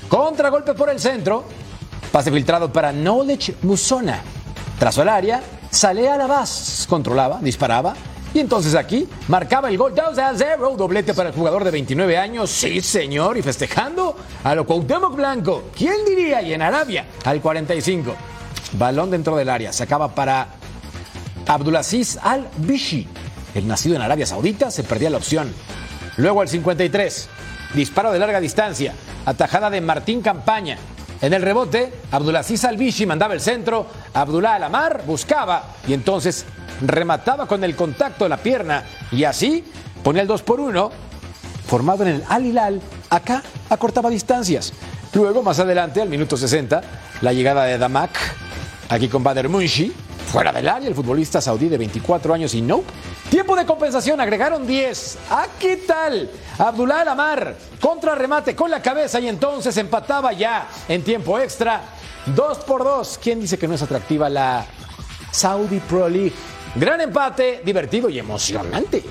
Contragolpe 0.08 0.72
por 0.72 0.88
el 0.88 0.98
centro. 0.98 1.44
Pase 2.10 2.32
filtrado 2.32 2.72
para 2.72 2.90
Knowledge 2.90 3.56
Musona. 3.60 4.22
Trazo 4.78 5.02
al 5.02 5.10
área. 5.10 5.42
Saleh 5.70 6.08
Alabaz 6.08 6.86
controlaba, 6.88 7.38
disparaba 7.42 7.92
y 8.34 8.40
entonces 8.40 8.74
aquí 8.74 9.08
marcaba 9.28 9.68
el 9.68 9.78
gol 9.78 9.94
2 9.94 10.18
a 10.18 10.32
0, 10.36 10.74
doblete 10.76 11.14
para 11.14 11.30
el 11.30 11.34
jugador 11.34 11.64
de 11.64 11.70
29 11.70 12.18
años, 12.18 12.50
sí 12.50 12.80
señor, 12.80 13.38
y 13.38 13.42
festejando 13.42 14.16
a 14.44 14.54
lo 14.54 14.66
Cuauhtémoc 14.66 15.16
Blanco. 15.16 15.70
¿Quién 15.76 16.04
diría? 16.06 16.42
Y 16.42 16.52
en 16.52 16.62
Arabia, 16.62 17.06
al 17.24 17.40
45. 17.40 18.14
Balón 18.72 19.10
dentro 19.10 19.34
del 19.36 19.48
área, 19.48 19.72
se 19.72 19.82
acaba 19.82 20.14
para 20.14 20.48
Abdulaziz 21.46 22.18
Al-Bishi. 22.22 23.08
El 23.54 23.66
nacido 23.66 23.96
en 23.96 24.02
Arabia 24.02 24.26
Saudita 24.26 24.70
se 24.70 24.84
perdía 24.84 25.08
la 25.08 25.16
opción. 25.16 25.52
Luego 26.18 26.42
al 26.42 26.48
53, 26.48 27.28
disparo 27.74 28.12
de 28.12 28.18
larga 28.18 28.40
distancia, 28.40 28.92
atajada 29.24 29.70
de 29.70 29.80
Martín 29.80 30.20
Campaña. 30.20 30.76
En 31.20 31.32
el 31.32 31.42
rebote, 31.42 31.92
Abdulaziz 32.12 32.64
Al-Bishi 32.64 33.04
mandaba 33.04 33.34
el 33.34 33.40
centro, 33.40 33.86
Abdullah 34.14 34.54
Alamar 34.54 35.02
buscaba 35.04 35.74
y 35.86 35.92
entonces 35.92 36.44
remataba 36.80 37.46
con 37.46 37.64
el 37.64 37.74
contacto 37.74 38.24
de 38.24 38.30
la 38.30 38.36
pierna 38.36 38.84
y 39.10 39.24
así 39.24 39.64
ponía 40.04 40.22
el 40.22 40.28
2 40.28 40.42
por 40.42 40.60
1 40.60 40.90
formado 41.66 42.04
en 42.04 42.08
el 42.08 42.24
Al 42.28 42.46
Hilal, 42.46 42.80
acá 43.10 43.42
acortaba 43.68 44.08
distancias. 44.08 44.72
Luego, 45.12 45.42
más 45.42 45.58
adelante, 45.58 46.00
al 46.00 46.08
minuto 46.08 46.36
60, 46.36 46.82
la 47.20 47.32
llegada 47.32 47.64
de 47.64 47.76
Damak, 47.76 48.10
aquí 48.88 49.08
con 49.08 49.22
Bader 49.22 49.48
Munshi, 49.48 49.92
fuera 50.32 50.52
del 50.52 50.68
área 50.68 50.88
el 50.88 50.94
futbolista 50.94 51.40
saudí 51.40 51.68
de 51.68 51.78
24 51.78 52.34
años 52.34 52.54
y 52.54 52.62
no. 52.62 52.82
Tiempo 53.30 53.54
de 53.56 53.66
compensación, 53.66 54.20
agregaron 54.20 54.66
10. 54.66 55.18
¿A 55.30 55.46
qué 55.58 55.76
tal? 55.76 56.30
Abdullah 56.58 57.02
Amar, 57.10 57.54
contra 57.78 58.14
remate 58.14 58.56
con 58.56 58.70
la 58.70 58.80
cabeza 58.80 59.20
y 59.20 59.28
entonces 59.28 59.76
empataba 59.76 60.32
ya 60.32 60.66
en 60.88 61.04
tiempo 61.04 61.38
extra. 61.38 61.82
2 62.26 62.58
por 62.60 62.84
2. 62.84 63.18
¿Quién 63.22 63.40
dice 63.40 63.58
que 63.58 63.68
no 63.68 63.74
es 63.74 63.82
atractiva 63.82 64.30
la 64.30 64.64
Saudi 65.30 65.78
Pro 65.80 66.08
League? 66.08 66.32
Gran 66.74 67.02
empate, 67.02 67.60
divertido 67.64 68.08
y 68.08 68.18
emocionante. 68.18 69.04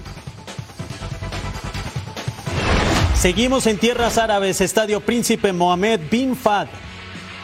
Seguimos 3.15 3.67
en 3.67 3.77
tierras 3.77 4.17
árabes, 4.17 4.61
Estadio 4.61 5.01
Príncipe 5.01 5.53
Mohamed 5.53 6.01
bin 6.09 6.35
Fad. 6.35 6.67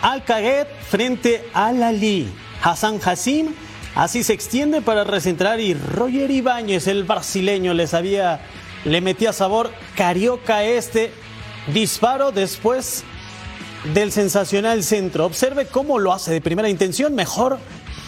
Al 0.02 0.24
Qaed 0.24 0.68
frente 0.90 1.50
al 1.54 1.82
Ali. 1.84 2.32
Hassan 2.64 3.00
Hassim 3.04 3.54
así 3.96 4.24
se 4.24 4.34
extiende 4.34 4.82
para 4.82 5.04
recentrar 5.04 5.60
y 5.60 5.74
Roger 5.74 6.32
Ibáñez, 6.32 6.88
el 6.88 7.04
brasileño, 7.04 7.74
les 7.74 7.94
había, 7.94 8.42
le 8.86 9.02
metía 9.02 9.34
sabor 9.34 9.72
carioca 9.96 10.64
este 10.64 11.12
disparo 11.74 12.32
después 12.32 13.04
del 13.94 14.12
sensacional 14.12 14.84
centro. 14.84 15.26
Observe 15.26 15.66
cómo 15.66 16.00
lo 16.00 16.14
hace 16.14 16.32
de 16.32 16.42
primera 16.42 16.70
intención, 16.70 17.16
mejor 17.16 17.60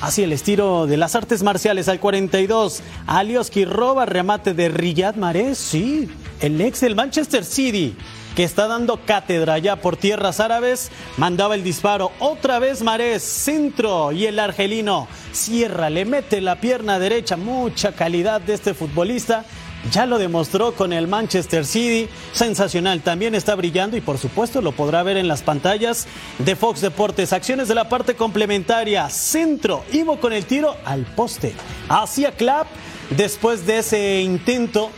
Así 0.02 0.24
el 0.24 0.34
estilo 0.34 0.88
de 0.88 0.98
las 0.98 1.15
artes 1.15 1.41
marciales 1.41 1.88
al 1.88 2.00
42. 2.00 2.82
Alioski 3.08 3.65
roba 3.65 4.06
remate 4.06 4.54
de 4.54 4.67
Riyad 4.69 5.15
Mahrez, 5.15 5.58
sí, 5.58 6.10
el 6.41 6.60
ex 6.60 6.82
del 6.82 6.95
Manchester 6.95 7.45
City, 7.45 7.95
que 8.36 8.43
está 8.43 8.67
dando 8.67 9.00
cátedra 9.06 9.58
ya 9.60 9.78
por 9.78 9.98
tierras 9.98 10.39
árabes, 10.39 10.91
mandaba 11.17 11.56
el 11.56 11.63
disparo. 11.63 12.12
Otra 12.19 12.60
vez 12.60 12.82
Mahrez, 12.82 13.24
centro, 13.24 14.12
y 14.12 14.26
el 14.26 14.39
argelino 14.39 15.08
cierra, 15.32 15.89
le 15.89 16.06
mete 16.06 16.41
la 16.41 16.60
pierna 16.60 17.00
derecha. 17.00 17.38
Mucha 17.38 17.93
calidad 17.93 18.41
de 18.41 18.54
este 18.54 18.74
futbolista 18.74 19.45
ya 19.91 20.06
lo 20.06 20.17
demostró 20.17 20.74
con 20.74 20.93
el 20.93 21.08
Manchester 21.08 21.65
City, 21.65 22.10
sensacional, 22.32 23.02
también 23.02 23.36
está 23.36 23.56
brillando 23.56 23.95
y 23.95 24.02
por 24.02 24.17
supuesto 24.17 24.62
lo 24.62 24.71
podrá 24.71 25.04
ver 25.04 25.17
en 25.17 25.28
las 25.28 25.43
pantallas 25.43 26.08
de 26.39 26.56
Fox 26.56 26.82
Deportes. 26.82 27.34
Acciones 27.34 27.67
de 27.67 27.76
la 27.76 27.88
parte 27.88 28.15
complementaria, 28.15 29.10
centro, 29.10 29.84
Ivo 29.91 30.19
con 30.19 30.34
el 30.34 30.45
tiro 30.45 30.76
al 30.86 31.06
poste, 31.06 31.54
hacia 31.88 32.32
Clap, 32.32 32.67
después 33.12 33.65
de 33.67 33.80
ese 33.80 34.21
intento, 34.21 34.89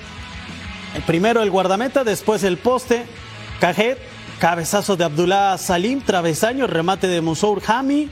primero 1.05 1.41
el 1.41 1.51
guardameta, 1.51 2.03
después 2.03 2.43
el 2.43 2.57
poste, 2.57 3.05
Cajet, 3.59 3.97
cabezazo 4.39 4.95
de 4.95 5.03
Abdullah 5.03 5.57
Salim, 5.57 6.01
travesaño, 6.01 6.67
remate 6.67 7.07
de 7.07 7.21
Musour 7.21 7.61
Hami 7.65 8.09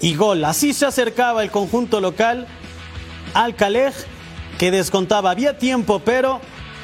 y 0.00 0.14
gol. 0.14 0.44
Así 0.44 0.72
se 0.72 0.86
acercaba 0.86 1.42
el 1.42 1.50
conjunto 1.50 2.00
local 2.00 2.46
al 3.34 3.54
Calej 3.54 3.94
que 4.58 4.70
descontaba. 4.70 5.30
Había 5.30 5.58
tiempo, 5.58 6.00
pero 6.00 6.40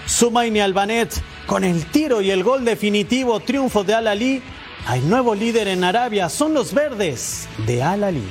Sumaini 0.07 0.61
Albanet 0.61 1.13
con 1.47 1.65
el 1.65 1.87
tiro 1.87 2.21
y 2.21 2.31
el 2.31 2.45
gol 2.45 2.65
definitivo, 2.65 3.41
triunfo 3.41 3.85
de 3.85 3.95
Al-Ali. 3.95 4.43
Hay 4.87 5.01
nuevo 5.01 5.35
líder 5.35 5.69
en 5.69 5.83
Arabia, 5.83 6.29
son 6.29 6.55
los 6.55 6.73
verdes 6.73 7.49
de 7.67 7.83
Al-Ali. 7.83 8.29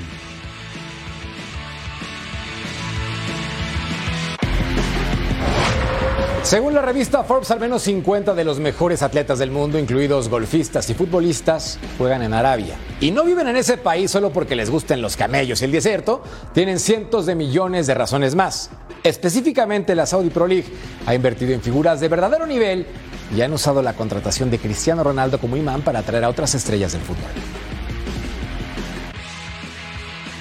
Según 6.44 6.74
la 6.74 6.82
revista 6.82 7.24
Forbes, 7.24 7.52
al 7.52 7.62
menos 7.62 7.84
50 7.84 8.34
de 8.34 8.44
los 8.44 8.60
mejores 8.60 9.02
atletas 9.02 9.40
del 9.40 9.50
mundo, 9.50 9.80
incluidos 9.80 10.28
golfistas 10.28 10.90
y 10.90 10.94
futbolistas, 10.94 11.80
juegan 11.98 12.22
en 12.22 12.34
Arabia. 12.34 12.76
Y 13.00 13.12
no 13.12 13.24
viven 13.24 13.48
en 13.48 13.56
ese 13.56 13.78
país 13.78 14.12
solo 14.12 14.30
porque 14.32 14.54
les 14.54 14.70
gusten 14.70 15.02
los 15.02 15.16
camellos 15.16 15.62
y 15.62 15.66
el 15.66 15.72
desierto, 15.72 16.22
tienen 16.54 16.80
cientos 16.80 17.26
de 17.26 17.36
millones 17.36 17.88
de 17.88 17.94
razones 17.94 18.36
más. 18.36 18.72
Específicamente 19.04 19.96
la 19.96 20.06
Saudi 20.06 20.30
Pro 20.30 20.46
League 20.46 20.68
ha 21.06 21.16
invertido 21.16 21.54
en 21.54 21.62
figuras 21.62 22.02
de 22.02 22.10
verdadero 22.10 22.46
nivel 22.46 22.88
y 23.34 23.42
han 23.42 23.54
usado 23.54 23.82
la 23.82 23.94
contratación 23.94 24.52
de 24.52 24.60
Cristiano 24.60 25.02
Ronaldo 25.02 25.40
como 25.40 25.56
imán 25.56 25.82
para 25.82 26.00
atraer 26.00 26.26
a 26.26 26.30
otras 26.30 26.54
estrellas 26.56 26.92
del 26.92 27.02
fútbol. 27.02 27.32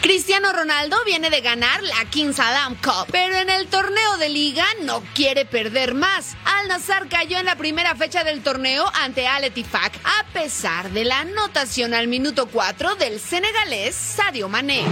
Cristiano 0.03 0.53
Ronaldo 0.53 0.97
viene 1.07 1.31
de 1.31 1.41
ganar 1.43 1.81
la 1.81 2.05
King 2.11 2.33
Saddam 2.33 2.75
Cup, 2.75 3.07
pero 3.13 3.37
en 3.37 3.49
el 3.49 3.69
torneo 3.69 4.17
de 4.19 4.31
liga 4.31 4.65
no 4.83 5.01
quiere 5.15 5.45
perder 5.45 5.95
más. 5.95 6.35
Al 6.45 6.67
Nassr 6.67 7.07
cayó 7.09 7.39
en 7.39 7.45
la 7.45 7.55
primera 7.55 7.95
fecha 7.95 8.25
del 8.25 8.43
torneo 8.43 8.85
ante 8.95 9.29
Al 9.29 9.45
Ettifaq, 9.45 9.95
a 10.03 10.25
pesar 10.33 10.91
de 10.91 11.05
la 11.05 11.21
anotación 11.21 11.95
al 11.95 12.09
minuto 12.09 12.49
4 12.49 12.97
del 12.97 13.21
senegalés 13.21 13.95
Sadio 13.95 14.49
Mané. 14.49 14.83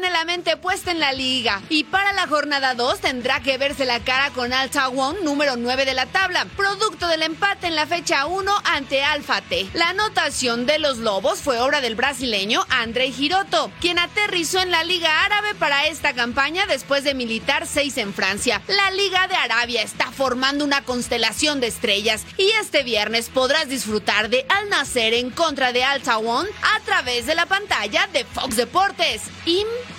Tiene 0.00 0.16
la 0.16 0.24
mente 0.24 0.56
puesta 0.56 0.92
en 0.92 0.98
la 0.98 1.12
liga 1.12 1.60
y 1.68 1.84
para 1.84 2.14
la 2.14 2.26
jornada 2.26 2.74
2 2.74 3.00
tendrá 3.00 3.40
que 3.40 3.58
verse 3.58 3.84
la 3.84 4.00
cara 4.00 4.30
con 4.30 4.50
Al 4.50 4.70
Tawon, 4.70 5.16
número 5.24 5.56
9 5.58 5.84
de 5.84 5.92
la 5.92 6.06
tabla, 6.06 6.46
producto 6.56 7.06
del 7.06 7.22
empate 7.22 7.66
en 7.66 7.74
la 7.74 7.86
fecha 7.86 8.24
1 8.24 8.50
ante 8.64 9.02
Alfa 9.02 9.42
T. 9.42 9.68
La 9.74 9.90
anotación 9.90 10.64
de 10.64 10.78
los 10.78 10.96
Lobos 10.96 11.40
fue 11.40 11.58
obra 11.58 11.82
del 11.82 11.96
brasileño 11.96 12.64
André 12.70 13.12
Giroto, 13.12 13.70
quien 13.78 13.98
aterrizó 13.98 14.60
en 14.60 14.70
la 14.70 14.84
Liga 14.84 15.24
Árabe 15.26 15.54
para 15.56 15.86
esta 15.86 16.14
campaña 16.14 16.64
después 16.64 17.04
de 17.04 17.12
militar 17.12 17.66
6 17.66 17.98
en 17.98 18.14
Francia. 18.14 18.62
La 18.68 18.90
Liga 18.92 19.28
de 19.28 19.34
Arabia 19.34 19.82
está 19.82 20.10
formando 20.12 20.64
una 20.64 20.82
constelación 20.82 21.60
de 21.60 21.66
estrellas 21.66 22.24
y 22.38 22.48
este 22.58 22.84
viernes 22.84 23.28
podrás 23.28 23.68
disfrutar 23.68 24.30
de 24.30 24.46
Al 24.48 24.70
Nacer 24.70 25.12
en 25.12 25.28
contra 25.28 25.74
de 25.74 25.84
Al 25.84 26.00
Tawon 26.00 26.46
a 26.46 26.80
través 26.86 27.26
de 27.26 27.34
la 27.34 27.44
pantalla 27.44 28.08
de 28.14 28.24
Fox 28.24 28.56
Deportes 28.56 29.20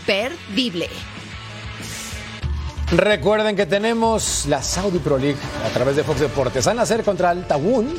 imperdible. 0.02 0.88
Recuerden 2.92 3.56
que 3.56 3.66
tenemos 3.66 4.46
la 4.48 4.62
Saudi 4.62 5.00
Pro 5.00 5.18
League 5.18 5.38
a 5.66 5.70
través 5.70 5.96
de 5.96 6.04
Fox 6.04 6.20
Deportes. 6.20 6.66
Van 6.66 6.80
a 6.80 6.86
contra 7.04 7.32
el 7.32 7.48
Tawun, 7.48 7.94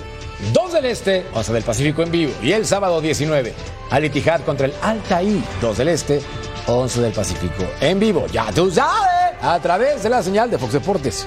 2 0.53 0.73
del 0.73 0.85
Este, 0.87 1.27
11 1.33 1.53
del 1.53 1.62
Pacífico 1.62 2.03
en 2.03 2.11
vivo. 2.11 2.33
Y 2.43 2.53
el 2.53 2.67
sábado 2.67 3.01
19, 3.01 3.55
Al 3.91 4.05
Ittihad 4.05 4.43
contra 4.43 4.67
el 4.67 4.75
Altaí, 4.83 5.43
2 5.62 5.79
del 5.79 5.88
Este, 5.88 6.21
11 6.67 7.01
del 7.01 7.12
Pacífico 7.12 7.65
en 7.81 7.99
vivo. 7.99 8.27
Ya 8.31 8.53
tú 8.53 8.71
sabes, 8.71 9.35
a 9.41 9.59
través 9.61 10.03
de 10.03 10.11
la 10.11 10.23
señal 10.23 10.51
de 10.51 10.59
Fox 10.59 10.75
Deportes. 10.75 11.27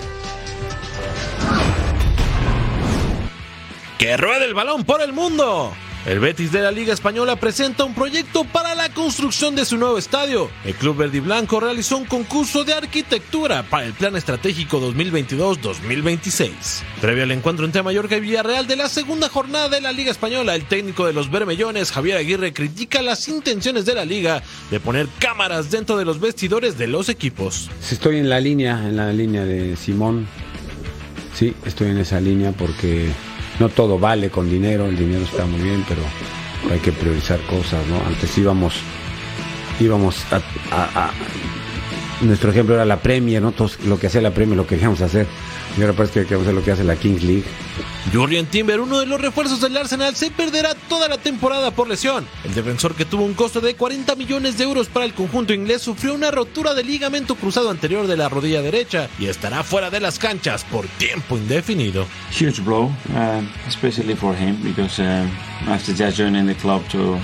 Que 3.98 4.16
ruede 4.18 4.46
el 4.46 4.54
balón 4.54 4.84
por 4.84 5.02
el 5.02 5.12
mundo. 5.12 5.74
El 6.06 6.20
Betis 6.20 6.52
de 6.52 6.62
la 6.62 6.70
Liga 6.70 6.94
Española 6.94 7.36
presenta 7.36 7.84
un 7.84 7.96
proyecto 7.96 8.44
para 8.44 8.76
la 8.76 8.90
construcción 8.90 9.56
de 9.56 9.66
su 9.66 9.76
nuevo 9.76 9.98
estadio. 9.98 10.52
El 10.64 10.76
club 10.76 10.98
verde 10.98 11.18
y 11.18 11.20
blanco 11.20 11.60
realizó 11.60 11.98
un 11.98 12.06
concurso 12.06 12.64
de 12.64 12.76
arquitectura 12.76 13.64
para 13.64 13.88
el 13.88 13.94
Plan 13.94 14.16
Estratégico 14.16 14.80
2022-2026. 14.94 16.52
Previo 17.02 17.24
al 17.24 17.32
encuentro 17.32 17.66
entre 17.66 17.82
Mallorca 17.82 18.18
y 18.18 18.20
Villarreal 18.20 18.68
de 18.68 18.76
la 18.76 18.88
segunda 18.88 19.30
jornada 19.30 19.68
de 19.68 19.82
la 19.82 19.92
Liga 19.92 20.12
Española, 20.12 20.54
el 20.54 20.66
técnico 20.66 21.08
de 21.08 21.14
los 21.14 21.32
Bermellones, 21.32 21.92
Javier 21.92 22.18
Aguirre, 22.18 22.54
critica 22.54 23.02
las 23.02 23.28
intenciones 23.28 23.86
de 23.86 23.96
la 23.96 24.06
liga 24.06 24.44
de 24.70 24.80
poner 24.80 25.08
cámaras 25.18 25.72
dentro 25.72 25.98
de 25.98 26.06
los 26.06 26.20
vestidores 26.20 26.78
de 26.78 26.86
los 26.86 27.10
equipos. 27.10 27.72
Estoy 27.90 28.18
en 28.18 28.30
la 28.30 28.40
línea, 28.40 28.78
en 28.78 28.96
la 28.96 29.12
línea 29.12 29.44
de 29.44 29.76
Simón. 29.76 30.28
Sí, 31.34 31.56
estoy 31.66 31.90
en 31.90 31.98
esa 31.98 32.22
línea 32.22 32.52
porque 32.52 33.10
no 33.60 33.70
todo 33.70 33.98
vale 34.00 34.30
con 34.30 34.50
dinero, 34.50 34.88
el 34.88 34.98
dinero 34.98 35.24
está 35.24 35.46
muy 35.46 35.62
bien, 35.62 35.84
pero 35.88 36.02
hay 36.72 36.80
que 36.80 36.92
priorizar 36.92 37.40
cosas, 37.42 37.86
¿no? 37.88 37.98
Antes 38.06 38.38
íbamos, 38.38 38.76
íbamos 39.80 40.26
a, 40.32 41.12
nuestro 42.22 42.52
ejemplo 42.52 42.76
era 42.76 42.86
la 42.86 43.02
Premier, 43.02 43.42
¿no? 43.42 43.54
lo 43.86 44.00
que 44.00 44.08
hacía 44.08 44.22
la 44.22 44.32
Premier 44.32 44.58
lo 44.58 44.68
queríamos 44.68 45.02
hacer. 45.02 45.28
Y 45.78 45.82
ahora 45.82 45.94
parece 45.94 46.22
que 46.22 46.26
queremos 46.28 46.46
hacer 46.48 46.56
lo 46.56 46.64
que 46.64 46.72
hace 46.72 46.84
la 46.84 46.96
Kings 46.96 47.24
League. 47.24 47.44
Jurrien 48.14 48.46
Timber, 48.46 48.80
uno 48.80 49.00
de 49.00 49.06
los 49.06 49.20
refuerzos 49.20 49.60
del 49.60 49.76
Arsenal, 49.76 50.16
se 50.16 50.32
perderá 50.32 50.74
toda 50.88 51.10
la 51.10 51.18
temporada 51.18 51.72
por 51.72 51.90
lesión. 51.90 52.26
El 52.46 52.54
defensor 52.54 52.96
que 52.96 53.04
tuvo 53.04 53.26
un 53.26 53.34
costo 53.34 53.60
de 53.60 53.76
40 53.76 54.16
millones 54.16 54.58
de 54.58 54.64
euros 54.64 54.88
para 54.88 55.06
el 55.06 55.14
conjunto 55.14 55.54
inglés 55.54 55.82
sufrió 55.82 56.14
una 56.14 56.32
rotura 56.32 56.74
del 56.74 56.88
ligamento 56.88 57.36
cruzado 57.36 57.70
anterior 57.70 58.08
de 58.08 58.16
la 58.16 58.30
rodilla 58.30 58.62
derecha 58.62 59.10
y 59.20 59.26
estará 59.26 59.64
fuera 59.64 59.90
de 59.90 60.00
las 60.00 60.18
canchas 60.18 60.64
por 60.64 60.88
tiempo 60.98 61.38
indefinido. 61.38 62.06
Huge 62.32 62.62
blow, 62.62 62.86
uh, 62.86 63.42
especially 63.68 64.16
for 64.16 64.34
him 64.36 64.56
because 64.64 65.02
uh, 65.02 65.28
after 65.68 65.94
just 65.94 66.18
joining 66.18 66.46
the 66.46 66.56
club 66.56 66.88
to 66.90 67.18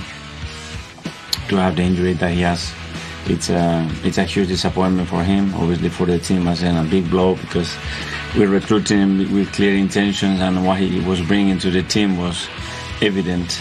to 1.48 1.56
have 1.56 1.76
the 1.76 1.82
injury 1.82 2.14
that 2.14 2.32
he 2.32 2.42
has, 2.42 2.72
it's 3.26 3.50
a 3.50 3.88
it's 4.04 4.18
a 4.18 4.24
huge 4.24 4.48
disappointment 4.48 5.08
for 5.08 5.22
him. 5.22 5.54
Obviously 5.54 5.88
for 5.88 6.06
the 6.06 6.18
team 6.18 6.48
as 6.48 6.62
in 6.62 6.76
a 6.76 6.84
big 6.84 7.08
blow 7.10 7.36
because 7.36 7.76
we 8.36 8.46
recruited 8.46 8.96
him 8.96 9.18
with 9.32 9.52
clear 9.52 9.76
intentions, 9.76 10.40
and 10.40 10.66
what 10.66 10.78
he 10.78 11.00
was 11.00 11.20
bringing 11.22 11.58
to 11.58 11.70
the 11.70 11.82
team 11.82 12.16
was 12.16 12.48
evident. 13.00 13.60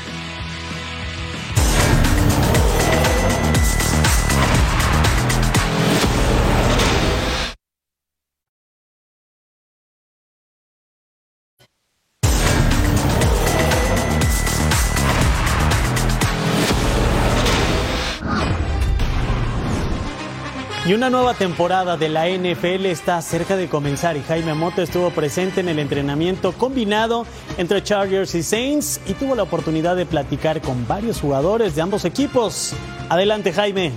Y 20.91 20.93
una 20.93 21.09
nueva 21.09 21.33
temporada 21.35 21.95
de 21.95 22.09
la 22.09 22.27
NFL 22.27 22.85
está 22.87 23.21
cerca 23.21 23.55
de 23.55 23.69
comenzar 23.69 24.17
y 24.17 24.23
Jaime 24.23 24.53
Mota 24.53 24.81
estuvo 24.81 25.09
presente 25.11 25.61
en 25.61 25.69
el 25.69 25.79
entrenamiento 25.79 26.51
combinado 26.51 27.25
entre 27.57 27.81
Chargers 27.81 28.35
y 28.35 28.43
Saints 28.43 28.99
y 29.07 29.13
tuvo 29.13 29.35
la 29.35 29.43
oportunidad 29.43 29.95
de 29.95 30.05
platicar 30.05 30.59
con 30.59 30.85
varios 30.89 31.21
jugadores 31.21 31.75
de 31.75 31.81
ambos 31.81 32.03
equipos. 32.03 32.73
Adelante 33.07 33.53
Jaime. 33.53 33.93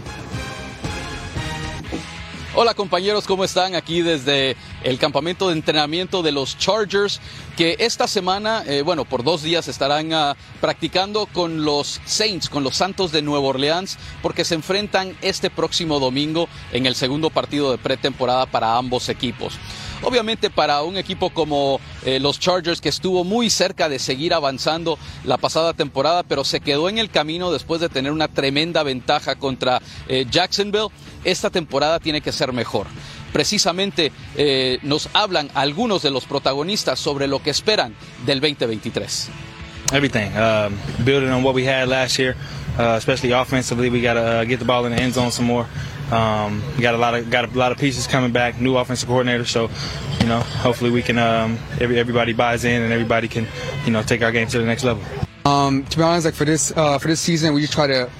Hola 2.56 2.74
compañeros, 2.74 3.26
¿cómo 3.26 3.42
están? 3.42 3.74
Aquí 3.74 4.00
desde 4.00 4.54
el 4.84 4.96
campamento 5.00 5.48
de 5.48 5.54
entrenamiento 5.54 6.22
de 6.22 6.30
los 6.30 6.56
Chargers, 6.56 7.20
que 7.56 7.74
esta 7.80 8.06
semana, 8.06 8.62
eh, 8.68 8.82
bueno, 8.82 9.04
por 9.04 9.24
dos 9.24 9.42
días 9.42 9.66
estarán 9.66 10.14
uh, 10.14 10.34
practicando 10.60 11.26
con 11.26 11.64
los 11.64 12.00
Saints, 12.06 12.48
con 12.48 12.62
los 12.62 12.76
Santos 12.76 13.10
de 13.10 13.22
Nueva 13.22 13.48
Orleans, 13.48 13.98
porque 14.22 14.44
se 14.44 14.54
enfrentan 14.54 15.16
este 15.20 15.50
próximo 15.50 15.98
domingo 15.98 16.48
en 16.70 16.86
el 16.86 16.94
segundo 16.94 17.28
partido 17.28 17.72
de 17.72 17.78
pretemporada 17.78 18.46
para 18.46 18.76
ambos 18.76 19.08
equipos. 19.08 19.58
Obviamente 20.02 20.50
para 20.50 20.82
un 20.82 20.98
equipo 20.98 21.30
como 21.30 21.80
eh, 22.04 22.20
los 22.20 22.38
Chargers 22.38 22.82
que 22.82 22.90
estuvo 22.90 23.24
muy 23.24 23.48
cerca 23.48 23.88
de 23.88 23.98
seguir 23.98 24.34
avanzando 24.34 24.98
la 25.24 25.38
pasada 25.38 25.72
temporada, 25.72 26.22
pero 26.22 26.44
se 26.44 26.60
quedó 26.60 26.90
en 26.90 26.98
el 26.98 27.10
camino 27.10 27.50
después 27.50 27.80
de 27.80 27.88
tener 27.88 28.12
una 28.12 28.28
tremenda 28.28 28.82
ventaja 28.82 29.36
contra 29.36 29.80
eh, 30.06 30.26
Jacksonville, 30.30 30.88
esta 31.24 31.50
temporada 31.50 31.98
tiene 31.98 32.20
que 32.20 32.32
ser 32.32 32.52
mejor. 32.52 32.86
Precisamente 33.32 34.12
eh, 34.36 34.78
nos 34.82 35.08
hablan 35.12 35.50
algunos 35.54 36.02
de 36.02 36.10
los 36.10 36.24
protagonistas 36.24 36.98
sobre 36.98 37.26
lo 37.26 37.42
que 37.42 37.50
esperan 37.50 37.94
del 38.26 38.40
2023. 38.40 39.30
Everything, 39.92 40.30
uh, 40.36 40.70
building 41.04 41.30
on 41.30 41.42
what 41.42 41.54
we 41.54 41.64
had 41.66 41.88
last 41.88 42.18
year, 42.18 42.34
uh, 42.78 42.96
especially 42.96 43.32
offensively, 43.32 43.90
we 43.90 44.00
got 44.00 44.14
to 44.14 44.20
uh, 44.20 44.44
get 44.44 44.58
the 44.58 44.64
ball 44.64 44.86
in 44.86 44.92
the 44.92 45.00
end 45.00 45.12
zone 45.12 45.30
some 45.30 45.46
more. 45.46 45.66
Um, 46.10 46.62
got 46.80 46.94
a 46.94 46.98
lot 46.98 47.14
of 47.14 47.30
got 47.30 47.44
a 47.44 47.58
lot 47.58 47.72
of 47.72 47.78
pieces 47.78 48.06
coming 48.06 48.32
back. 48.32 48.60
New 48.60 48.76
offensive 48.76 49.08
coordinator, 49.08 49.44
so 49.44 49.70
you 50.20 50.26
know, 50.26 50.40
hopefully 50.40 50.90
we 50.90 51.02
can 51.02 51.18
um, 51.18 51.58
every, 51.80 51.98
everybody 51.98 52.32
buys 52.32 52.64
in 52.64 52.82
and 52.82 52.92
everybody 52.92 53.28
can 53.28 53.46
you 53.84 53.92
know 53.92 54.02
take 54.02 54.22
our 54.22 54.32
game 54.32 54.48
to 54.48 54.58
the 54.58 54.64
next 54.64 54.84
level. 54.84 55.02
Um, 55.44 55.84
to 55.84 55.96
be 55.96 56.02
honest, 56.02 56.24
like 56.24 56.34
for 56.34 56.44
this 56.44 56.72
uh, 56.76 56.98
for 56.98 57.08
this 57.08 57.20
season, 57.20 57.54
we 57.54 57.60
just 57.60 57.72
try 57.72 57.86
to 57.86 58.10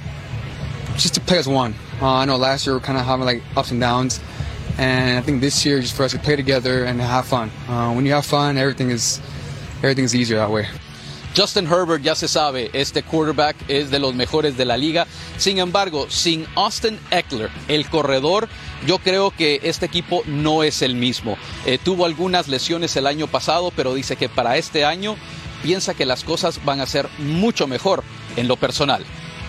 just 0.96 1.14
to 1.14 1.20
play 1.20 1.38
as 1.38 1.48
one. 1.48 1.74
Uh, 2.00 2.14
I 2.14 2.24
know 2.24 2.36
last 2.36 2.66
year 2.66 2.74
we 2.74 2.80
are 2.80 2.84
kind 2.84 2.98
of 2.98 3.04
having 3.04 3.24
like 3.24 3.42
ups 3.56 3.70
and 3.70 3.80
downs, 3.80 4.20
and 4.78 5.18
I 5.18 5.20
think 5.22 5.40
this 5.40 5.64
year 5.64 5.80
just 5.80 5.94
for 5.96 6.04
us 6.04 6.12
to 6.12 6.18
play 6.18 6.36
together 6.36 6.84
and 6.84 7.00
have 7.00 7.26
fun. 7.26 7.50
Uh, 7.68 7.92
when 7.92 8.04
you 8.04 8.12
have 8.12 8.26
fun, 8.26 8.58
everything 8.58 8.90
is 8.90 9.20
everything 9.82 10.04
is 10.04 10.14
easier 10.14 10.38
that 10.38 10.50
way. 10.50 10.66
Justin 11.34 11.66
Herbert 11.66 12.00
ya 12.00 12.14
se 12.14 12.28
sabe, 12.28 12.70
este 12.72 13.02
quarterback 13.02 13.56
es 13.66 13.90
de 13.90 13.98
los 13.98 14.14
mejores 14.14 14.56
de 14.56 14.64
la 14.64 14.76
liga. 14.76 15.06
Sin 15.36 15.58
embargo, 15.58 16.06
sin 16.08 16.46
Austin 16.54 16.96
Eckler, 17.10 17.50
el 17.66 17.88
corredor, 17.88 18.48
yo 18.86 18.98
creo 18.98 19.32
que 19.32 19.58
este 19.64 19.86
equipo 19.86 20.22
no 20.26 20.62
es 20.62 20.80
el 20.80 20.94
mismo. 20.94 21.36
Eh, 21.66 21.78
tuvo 21.82 22.06
algunas 22.06 22.46
lesiones 22.46 22.94
el 22.94 23.08
año 23.08 23.26
pasado, 23.26 23.72
pero 23.74 23.94
dice 23.94 24.14
que 24.14 24.28
para 24.28 24.56
este 24.58 24.84
año 24.84 25.16
piensa 25.64 25.94
que 25.94 26.06
las 26.06 26.22
cosas 26.22 26.64
van 26.64 26.80
a 26.80 26.86
ser 26.86 27.08
mucho 27.18 27.66
mejor 27.66 28.04
en 28.36 28.46
lo 28.46 28.56
personal. 28.56 29.04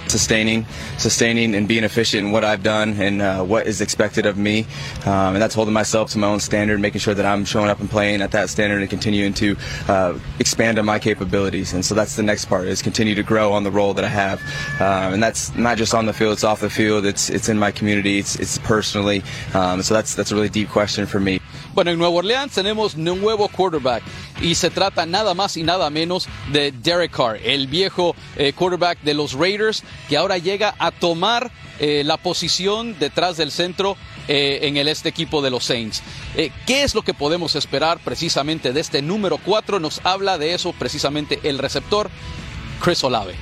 Sustaining, 0.07 0.65
sustaining, 0.97 1.55
and 1.55 1.67
being 1.67 1.83
efficient 1.83 2.25
in 2.25 2.31
what 2.31 2.43
I've 2.43 2.63
done 2.63 2.93
and 2.93 3.21
uh, 3.21 3.43
what 3.43 3.67
is 3.67 3.81
expected 3.81 4.25
of 4.25 4.37
me. 4.37 4.65
Um, 5.05 5.35
and 5.35 5.41
that's 5.41 5.55
holding 5.55 5.73
myself 5.73 6.11
to 6.11 6.17
my 6.17 6.27
own 6.27 6.39
standard, 6.39 6.79
making 6.79 6.99
sure 6.99 7.13
that 7.13 7.25
I'm 7.25 7.45
showing 7.45 7.69
up 7.69 7.79
and 7.79 7.89
playing 7.89 8.21
at 8.21 8.31
that 8.31 8.49
standard 8.49 8.81
and 8.81 8.89
continuing 8.89 9.33
to 9.35 9.55
uh, 9.87 10.17
expand 10.39 10.79
on 10.79 10.85
my 10.85 10.99
capabilities. 10.99 11.73
And 11.73 11.85
so 11.85 11.95
that's 11.95 12.15
the 12.15 12.23
next 12.23 12.45
part 12.45 12.67
is 12.67 12.81
continue 12.81 13.15
to 13.15 13.23
grow 13.23 13.53
on 13.53 13.63
the 13.63 13.71
role 13.71 13.93
that 13.93 14.05
I 14.05 14.09
have. 14.09 14.41
Um, 14.79 15.15
and 15.15 15.23
that's 15.23 15.55
not 15.55 15.77
just 15.77 15.93
on 15.93 16.05
the 16.05 16.13
field; 16.13 16.33
it's 16.33 16.43
off 16.43 16.61
the 16.61 16.69
field. 16.69 17.05
It's 17.05 17.29
it's 17.29 17.49
in 17.49 17.57
my 17.57 17.71
community. 17.71 18.19
It's 18.19 18.35
it's 18.35 18.57
personally. 18.59 19.23
Um, 19.53 19.81
so 19.81 19.93
that's 19.93 20.15
that's 20.15 20.31
a 20.31 20.35
really 20.35 20.49
deep 20.49 20.69
question 20.69 21.05
for 21.05 21.19
me. 21.19 21.39
Bueno, 21.76 21.91
en 21.91 21.99
Nueva 21.99 22.15
Orleans 22.15 22.53
tenemos 22.53 22.95
un 22.95 23.03
nuevo 23.03 23.49
quarterback 23.49 24.01
y 24.41 24.55
se 24.55 24.69
trata 24.69 25.05
nada 25.05 25.34
más 25.34 25.57
y 25.57 25.63
nada 25.63 25.89
menos 25.89 26.26
de 26.53 26.71
Derek 26.71 27.11
Carr, 27.11 27.38
el 27.43 27.67
viejo 27.67 28.15
eh, 28.38 28.53
quarterback 28.53 29.01
de 29.01 29.13
los 29.13 29.34
Raiders 29.34 29.84
que 30.07 30.15
ahora 30.15 30.38
llega 30.38 30.73
a 30.80 30.91
tomar 30.91 31.51
eh, 31.80 32.03
la 32.05 32.15
posición 32.15 32.97
detrás 32.97 33.36
del 33.36 33.51
centro 33.51 33.97
eh, 34.30 34.59
en 34.61 34.78
el 34.78 34.88
este 34.88 35.09
equipo 35.09 35.41
de 35.41 35.49
los 35.49 35.65
Saints. 35.65 36.01
¿Qué 36.34 36.84
es 36.84 36.95
lo 36.95 37.01
que 37.01 37.13
podemos 37.13 37.57
esperar 37.57 37.99
precisamente 37.99 38.71
de 38.71 38.80
este 38.80 39.01
número 39.01 39.38
4? 39.38 39.82
Nos 39.82 39.99
habla 40.05 40.38
de 40.38 40.53
eso 40.53 40.71
precisamente 40.71 41.41
el 41.43 41.57
receptor 41.57 42.09
Chris 42.80 43.03
Olave. 43.03 43.36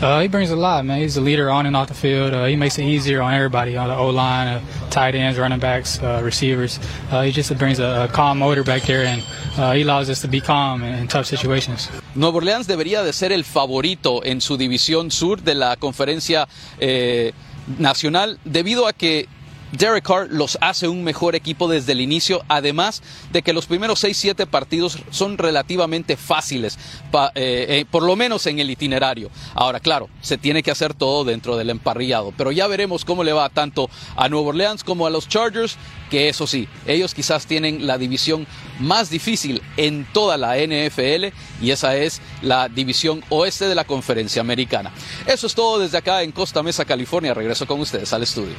Uh, 0.00 0.20
he 0.20 0.28
brings 0.28 0.50
a 0.50 0.56
lot, 0.56 0.84
man. 0.84 1.00
He's 1.00 1.16
a 1.16 1.20
leader 1.20 1.50
on 1.50 1.66
and 1.66 1.74
off 1.74 1.88
the 1.88 1.94
field. 1.94 2.32
Uh, 2.32 2.44
he 2.44 2.54
makes 2.54 2.78
it 2.78 2.84
easier 2.84 3.20
on 3.20 3.34
everybody, 3.34 3.76
on 3.76 3.88
the 3.88 3.96
O 3.96 4.10
line, 4.10 4.46
uh, 4.46 4.60
tight 4.90 5.16
ends, 5.16 5.40
running 5.40 5.58
backs, 5.58 6.00
uh, 6.00 6.20
receivers. 6.22 6.78
Uh, 7.10 7.22
he 7.22 7.32
just 7.32 7.56
brings 7.58 7.80
a, 7.80 8.04
a, 8.04 8.08
calm 8.08 8.38
motor 8.38 8.62
back 8.62 8.82
there, 8.82 9.04
and 9.04 9.22
uh, 9.56 9.72
he 9.72 9.82
allows 9.82 10.08
us 10.08 10.20
to 10.20 10.28
be 10.28 10.40
calm 10.40 10.84
in, 10.84 10.94
in 10.94 11.08
tough 11.08 11.26
situations. 11.26 11.88
Nueva 12.14 12.36
Orleans 12.36 12.68
debería 12.68 13.02
de 13.02 13.12
ser 13.12 13.32
el 13.32 13.42
favorito 13.42 14.24
en 14.24 14.40
su 14.40 14.56
división 14.56 15.10
sur 15.10 15.42
de 15.42 15.56
la 15.56 15.74
conferencia 15.74 16.46
eh, 16.78 17.32
nacional, 17.76 18.38
debido 18.44 18.86
a 18.86 18.92
que 18.92 19.26
Derek 19.72 20.04
Carr 20.04 20.28
los 20.30 20.56
hace 20.60 20.88
un 20.88 21.04
mejor 21.04 21.34
equipo 21.34 21.68
desde 21.68 21.92
el 21.92 22.00
inicio, 22.00 22.42
además 22.48 23.02
de 23.32 23.42
que 23.42 23.52
los 23.52 23.66
primeros 23.66 24.02
6-7 24.02 24.46
partidos 24.46 24.98
son 25.10 25.36
relativamente 25.36 26.16
fáciles, 26.16 26.78
eh, 27.12 27.30
eh, 27.34 27.84
por 27.90 28.02
lo 28.02 28.16
menos 28.16 28.46
en 28.46 28.58
el 28.58 28.70
itinerario. 28.70 29.30
Ahora, 29.54 29.80
claro, 29.80 30.08
se 30.22 30.38
tiene 30.38 30.62
que 30.62 30.70
hacer 30.70 30.94
todo 30.94 31.24
dentro 31.24 31.56
del 31.56 31.70
emparrillado, 31.70 32.32
pero 32.36 32.52
ya 32.52 32.66
veremos 32.66 33.04
cómo 33.04 33.24
le 33.24 33.32
va 33.32 33.48
tanto 33.50 33.90
a 34.16 34.28
Nueva 34.28 34.48
Orleans 34.48 34.84
como 34.84 35.06
a 35.06 35.10
los 35.10 35.28
Chargers, 35.28 35.76
que 36.10 36.28
eso 36.28 36.46
sí, 36.46 36.68
ellos 36.86 37.14
quizás 37.14 37.46
tienen 37.46 37.86
la 37.86 37.98
división 37.98 38.46
más 38.80 39.10
difícil 39.10 39.62
en 39.76 40.06
toda 40.12 40.36
la 40.36 40.56
NFL 40.56 41.26
y 41.60 41.70
esa 41.70 41.96
es 41.96 42.22
la 42.42 42.68
división 42.68 43.22
oeste 43.28 43.66
de 43.66 43.74
la 43.74 43.84
conferencia 43.84 44.40
americana. 44.40 44.92
Eso 45.26 45.46
es 45.46 45.54
todo 45.54 45.78
desde 45.78 45.98
acá 45.98 46.22
en 46.22 46.32
Costa 46.32 46.62
Mesa, 46.62 46.84
California. 46.84 47.34
Regreso 47.34 47.66
con 47.66 47.80
ustedes 47.80 48.12
al 48.12 48.22
estudio. 48.22 48.54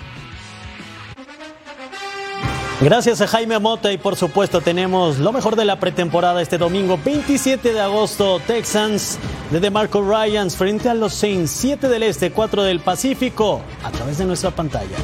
Gracias 2.82 3.20
a 3.20 3.28
Jaime 3.28 3.60
Mota 3.60 3.92
y 3.92 3.98
por 3.98 4.16
supuesto 4.16 4.62
tenemos 4.62 5.20
lo 5.20 5.34
mejor 5.34 5.58
de 5.58 5.66
la 5.66 5.82
pretemporada 5.82 6.42
este 6.42 6.58
domingo 6.58 6.98
27 7.04 7.74
de 7.74 7.82
agosto 7.82 8.40
Texans 8.48 9.20
de 9.52 9.60
DeMarco 9.60 10.02
Ryans 10.02 10.56
frente 10.56 10.88
a 10.88 10.94
los 10.94 11.14
Saints 11.14 11.52
7 11.52 11.90
del 11.90 12.04
Este 12.04 12.32
4 12.32 12.64
del 12.64 12.80
Pacífico 12.80 13.60
a 13.84 13.92
través 13.92 14.18
de 14.18 14.26
nuestra 14.26 14.52
pantalla. 14.52 14.96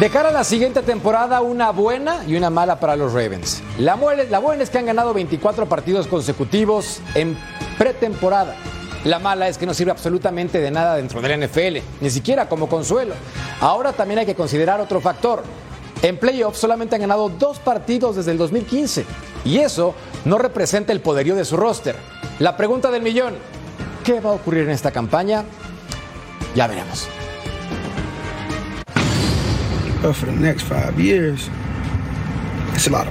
De 0.00 0.08
cara 0.08 0.30
a 0.30 0.32
la 0.32 0.44
siguiente 0.44 0.80
temporada, 0.80 1.42
una 1.42 1.70
buena 1.70 2.24
y 2.26 2.34
una 2.34 2.48
mala 2.48 2.80
para 2.80 2.96
los 2.96 3.12
Ravens. 3.12 3.62
La, 3.78 3.98
la 4.30 4.38
buena 4.38 4.62
es 4.62 4.70
que 4.70 4.78
han 4.78 4.86
ganado 4.86 5.12
24 5.12 5.66
partidos 5.66 6.06
consecutivos 6.06 7.00
en 7.14 7.36
pretemporada. 7.76 8.56
La 9.04 9.18
mala 9.18 9.48
es 9.48 9.58
que 9.58 9.66
no 9.66 9.74
sirve 9.74 9.90
absolutamente 9.90 10.60
de 10.60 10.70
nada 10.70 10.96
dentro 10.96 11.20
del 11.20 11.46
NFL, 11.46 11.78
ni 12.00 12.10
siquiera 12.10 12.48
como 12.48 12.68
consuelo. 12.68 13.14
Ahora 13.60 13.92
también 13.92 14.20
hay 14.20 14.26
que 14.26 14.34
considerar 14.34 14.80
otro 14.80 15.00
factor. 15.00 15.42
En 16.02 16.18
playoffs 16.18 16.58
solamente 16.58 16.94
han 16.94 17.02
ganado 17.02 17.28
dos 17.28 17.58
partidos 17.58 18.16
desde 18.16 18.32
el 18.32 18.38
2015 18.38 19.04
y 19.44 19.58
eso 19.58 19.94
no 20.24 20.38
representa 20.38 20.92
el 20.92 21.00
poderío 21.00 21.34
de 21.34 21.44
su 21.44 21.56
roster. 21.56 21.96
La 22.38 22.56
pregunta 22.56 22.90
del 22.90 23.02
millón, 23.02 23.34
¿qué 24.04 24.20
va 24.20 24.30
a 24.30 24.34
ocurrir 24.34 24.64
en 24.64 24.70
esta 24.70 24.90
campaña? 24.90 25.44
Ya 26.54 26.66
veremos. 26.66 27.06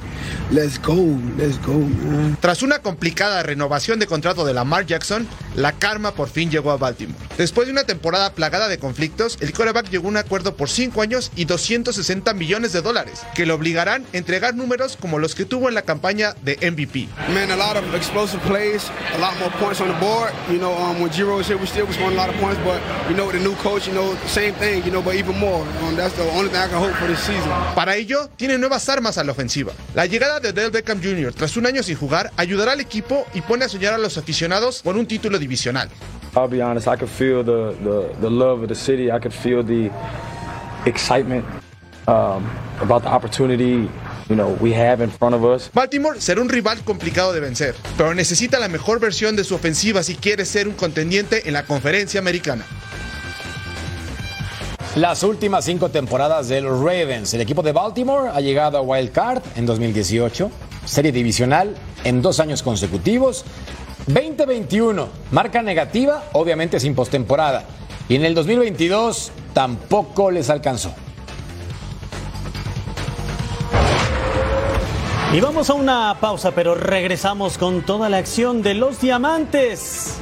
Let's 0.53 0.79
go, 0.79 1.19
let's 1.39 1.59
go, 1.67 1.73
man. 1.73 2.37
Tras 2.39 2.63
una 2.63 2.81
complicada 2.81 3.43
renovación 3.43 3.99
de 3.99 4.07
contrato 4.07 4.45
de 4.45 4.53
Lamar 4.53 4.85
Jackson, 4.85 5.27
la 5.55 5.73
karma 5.73 6.13
por 6.13 6.29
fin 6.29 6.51
llegó 6.51 6.73
a 6.73 6.77
Baltimore. 6.77 7.19
Después 7.39 7.67
de 7.67 7.73
una 7.73 7.85
temporada 7.85 8.35
plagada 8.35 8.69
de 8.69 8.77
conflictos, 8.77 9.39
el 9.41 9.55
quarterback 9.55 9.89
llegó 9.89 10.09
a 10.09 10.11
un 10.11 10.17
acuerdo 10.19 10.55
por 10.55 10.69
5 10.69 11.01
años 11.01 11.33
y 11.37 11.47
260 11.47 12.35
millones 12.35 12.75
de 12.75 12.83
dólares, 12.83 13.23
que 13.35 13.47
le 13.47 13.55
obligarán 13.55 14.05
a 14.13 14.17
entregar 14.19 14.55
números 14.55 14.99
como 15.01 15.19
los 15.19 15.35
que 15.35 15.47
tuvo 15.47 15.71
en 15.71 15.75
la 15.75 15.83
campaña 15.83 16.35
de 16.43 16.59
MVP. 16.71 17.09
Man, 17.33 17.51
a 17.51 17.57
lot 17.57 17.79
of 17.79 17.95
explosive 17.95 18.43
plays, 18.43 18.91
a 19.15 19.19
lot 19.19 19.33
more 19.39 19.51
points 19.59 19.81
on 19.81 19.89
the 19.89 19.99
board. 20.01 20.35
You 20.51 20.59
know, 20.59 20.77
um, 20.77 21.01
when 21.01 21.11
Giro 21.11 21.39
was 21.39 21.49
here, 21.49 21.57
we 21.57 21.67
still 21.67 21.87
was 21.87 21.97
scoring 21.97 22.13
a 22.13 22.21
lot 22.21 22.29
of 22.29 22.39
points, 22.39 22.61
but 22.63 22.79
you 23.09 23.17
know, 23.17 23.25
with 23.25 23.37
the 23.37 23.43
new 23.43 23.55
coach, 23.63 23.89
you 23.89 23.95
know, 23.95 24.15
same 24.27 24.53
thing, 24.57 24.85
you 24.85 24.91
know, 24.91 25.01
but 25.01 25.15
even 25.15 25.39
more. 25.39 25.65
Um, 25.81 25.97
that's 25.97 26.15
the 26.17 26.29
only 26.33 26.51
thing 26.51 26.61
I 26.61 26.69
can 26.69 26.77
hope 26.79 26.93
for 26.97 27.07
this 27.07 27.21
season. 27.21 27.49
Para 27.75 27.97
ello, 27.97 28.29
tiene 28.37 28.59
nuevas 28.59 28.87
armas 28.91 29.17
a 29.17 29.25
la 29.25 29.33
ofensiva. 29.33 29.73
La 29.95 30.05
llegada 30.05 30.42
de 30.43 30.49
Odell 30.49 30.71
Beckham 30.71 31.01
Jr. 31.03 31.33
tras 31.33 31.57
un 31.57 31.67
año 31.67 31.83
sin 31.83 31.97
jugar 31.97 32.31
ayudará 32.37 32.73
al 32.73 32.81
equipo 32.81 33.27
y 33.33 33.41
pone 33.41 33.65
a 33.65 33.69
soñar 33.69 33.95
a 33.95 33.99
los 33.99 34.19
aficionados 34.19 34.83
con 34.83 34.97
un 34.97 35.07
título 35.07 35.39
divisional. 35.39 35.89
I'll 36.35 36.49
be 36.49 36.63
honest, 36.63 36.87
I 36.87 36.97
could 36.97 37.11
feel 37.11 37.45
the, 37.45 37.75
the, 37.83 38.15
the 38.21 38.31
love 38.31 38.63
of 38.63 38.69
the 38.69 38.75
city. 38.75 39.11
I 39.11 39.19
could 39.21 39.33
feel 39.33 39.63
the 39.63 39.91
excitement 40.87 41.45
um, 42.09 42.45
about 42.81 43.03
the 43.03 43.11
opportunity. 43.11 43.89
You 44.29 44.33
you 44.33 44.37
know, 44.37 44.57
we 44.61 44.73
have 44.73 45.03
in 45.03 45.11
front 45.11 45.35
of 45.35 45.45
us. 45.45 45.71
Baltimore 45.73 46.19
será 46.21 46.41
un 46.41 46.49
rival 46.49 46.83
complicado 46.85 47.33
de 47.33 47.41
vencer, 47.41 47.75
pero 47.97 48.15
necesita 48.15 48.59
la 48.59 48.69
mejor 48.69 48.99
versión 48.99 49.37
de 49.37 49.45
su 49.45 49.55
ofensiva 49.55 50.03
si 50.03 50.15
quiere 50.15 50.47
ser 50.47 50.69
un 50.69 50.75
contendiente 50.75 51.47
en 51.47 51.53
la 51.53 51.65
conferencia 51.65 52.19
americana. 52.19 52.65
Las 54.97 55.23
últimas 55.23 55.65
cinco 55.65 55.89
temporadas 55.89 56.49
de 56.49 56.61
los 56.61 56.79
Ravens, 56.79 57.33
el 57.33 57.41
equipo 57.41 57.63
de 57.63 57.73
Baltimore 57.73 58.29
ha 58.29 58.43
llegado 58.43 58.77
a 58.77 58.83
Wild 58.83 59.11
Card 59.11 59.43
en 59.57 59.65
2018, 59.65 60.51
serie 60.85 61.11
divisional 61.13 61.75
en 62.05 62.21
dos 62.21 62.41
años 62.41 62.63
consecutivos, 62.63 63.47
2021, 64.07 65.09
marca 65.31 65.63
negativa, 65.63 66.25
obviamente 66.33 66.79
sin 66.79 66.95
postemporada, 66.95 67.65
y 68.07 68.17
en 68.17 68.27
el 68.27 68.35
2022 68.35 69.33
tampoco 69.55 70.31
les 70.31 70.51
alcanzó. 70.51 70.93
Y 75.33 75.41
vamos 75.41 75.71
a 75.71 75.73
una 75.73 76.19
pausa, 76.21 76.51
pero 76.51 76.75
regresamos 76.75 77.57
con 77.57 77.81
toda 77.81 78.11
la 78.11 78.19
acción 78.19 78.61
de 78.61 78.75
los 78.75 79.01
diamantes. 79.01 80.21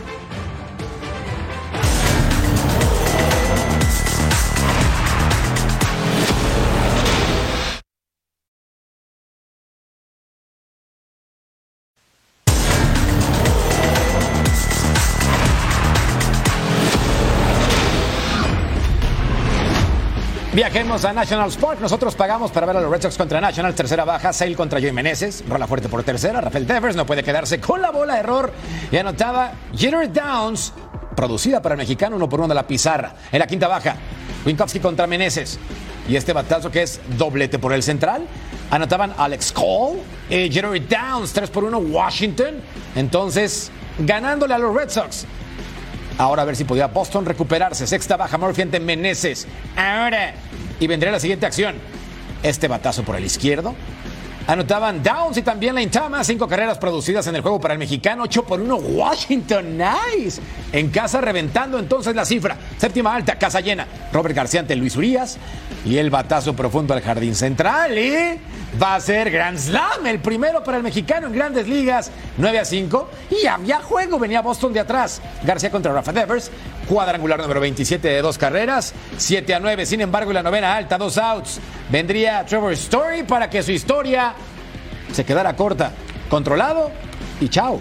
Viajemos 20.53 21.05
a 21.05 21.13
National 21.13 21.49
Sport. 21.49 21.79
Nosotros 21.81 22.17
pagamos 22.17 22.51
para 22.51 22.67
ver 22.67 22.77
a 22.77 22.81
los 22.81 22.91
Red 22.91 23.03
Sox 23.03 23.17
contra 23.17 23.41
National. 23.41 23.73
Tercera 23.73 24.05
baja, 24.05 24.33
Sale 24.33 24.57
contra 24.57 24.81
Joey 24.81 24.91
Meneses. 24.91 25.45
Rola 25.49 25.69
fuerte 25.69 25.89
por 25.89 26.03
tercera. 26.03 26.41
Rafael 26.41 26.67
Devers 26.67 26.97
no 26.97 27.07
puede 27.07 27.23
quedarse 27.23 27.61
con 27.61 27.81
la 27.81 27.93
bola. 27.93 28.19
Error. 28.19 28.53
Y 28.91 28.97
anotaba 28.97 29.53
Jeter 29.73 30.13
Downs, 30.13 30.73
producida 31.15 31.63
para 31.63 31.77
el 31.77 31.79
mexicano, 31.79 32.17
uno 32.17 32.29
por 32.29 32.41
uno 32.41 32.49
de 32.49 32.57
la 32.57 32.67
pizarra. 32.67 33.15
En 33.31 33.39
la 33.39 33.47
quinta 33.47 33.69
baja, 33.69 33.95
Winkowski 34.45 34.81
contra 34.81 35.07
Meneses. 35.07 35.57
Y 36.09 36.17
este 36.17 36.33
batazo 36.33 36.69
que 36.69 36.83
es 36.83 37.01
doblete 37.17 37.61
por 37.61 37.73
el 37.73 37.85
central. 37.85 38.27
Anotaban 38.73 39.15
Alex 39.19 39.53
Cole, 39.53 40.01
y 40.29 40.51
Jeter 40.51 40.89
Downs, 40.89 41.33
3 41.33 41.49
por 41.51 41.63
1, 41.63 41.79
Washington. 41.79 42.61
Entonces, 42.97 43.71
ganándole 44.01 44.55
a 44.55 44.59
los 44.59 44.75
Red 44.75 44.91
Sox. 44.91 45.27
Ahora 46.19 46.43
a 46.43 46.45
ver 46.45 46.57
si 46.57 46.65
podía 46.65 46.87
Boston 46.87 47.25
recuperarse. 47.25 47.87
Sexta 47.87 48.17
baja, 48.17 48.39
Murphy 48.39 48.63
ante 48.63 48.81
Meneses. 48.81 49.47
Ahora. 49.77 50.35
Y 50.79 50.87
vendría 50.87 51.13
la 51.13 51.21
siguiente 51.21 51.47
acción. 51.47 51.77
Este 52.43 52.69
batazo 52.69 53.03
por 53.03 53.17
el 53.17 53.25
izquierdo. 53.25 53.75
Anotaban 54.47 55.03
Downs 55.03 55.37
y 55.37 55.43
también 55.43 55.75
la 55.75 55.83
Intama. 55.83 56.25
Cinco 56.25 56.49
carreras 56.49 56.79
producidas 56.79 57.27
en 57.27 57.37
el 57.37 57.43
juego 57.43 57.61
para 57.61 57.75
el 57.75 57.79
mexicano. 57.79 58.25
8 58.25 58.45
por 58.45 58.61
1. 58.61 58.75
Washington. 58.77 59.79
Nice. 59.79 60.41
En 60.73 60.91
casa 60.91 61.21
reventando 61.21 61.79
entonces 61.79 62.17
la 62.17 62.25
cifra. 62.25 62.57
Séptima 62.79 63.15
alta, 63.15 63.39
casa 63.39 63.61
llena. 63.61 63.87
Robert 64.13 64.35
García 64.35 64.61
ante 64.61 64.75
Luis 64.75 64.97
Urias. 64.97 65.39
Y 65.85 65.97
el 65.97 66.11
batazo 66.11 66.55
profundo 66.55 66.95
al 66.95 67.01
jardín 67.01 67.35
central. 67.35 67.97
Y 67.99 68.39
va 68.81 68.97
a 68.97 69.01
ser 69.01 69.31
Grand 69.31 69.59
Slam. 69.59 70.07
El 70.07 70.21
primero 70.21 70.63
para 70.63 70.77
el 70.77 70.83
mexicano 70.83 71.27
en 71.29 71.33
grandes 71.33 71.67
ligas. 71.67 72.11
9 72.37 72.59
a 72.59 72.65
5. 72.65 73.11
Y 73.43 73.47
había 73.47 73.81
juego. 73.81 74.19
Venía 74.19 74.43
Boston 74.43 74.73
de 74.73 74.81
atrás. 74.81 75.21
García 75.43 75.71
contra 75.71 75.93
Rafa 75.93 76.13
Devers. 76.13 76.51
Cuadrangular 76.89 77.41
número 77.41 77.61
27 77.61 78.09
de 78.09 78.23
dos 78.23 78.37
carreras. 78.37 78.93
7 79.17 79.55
a 79.55 79.61
9. 79.61 79.87
Sin 79.87 80.01
embargo, 80.01 80.31
en 80.31 80.35
la 80.35 80.43
novena 80.43 80.77
alta, 80.77 80.99
dos 80.99 81.17
outs. 81.19 81.61
Vendría 81.91 82.45
Trevor 82.45 82.73
Story 82.73 83.23
para 83.23 83.49
que 83.49 83.63
su 83.63 83.73
historia 83.73 84.35
se 85.13 85.25
quedara 85.25 85.57
corta. 85.57 85.93
Controlado 86.29 86.91
y 87.41 87.49
chao. 87.49 87.81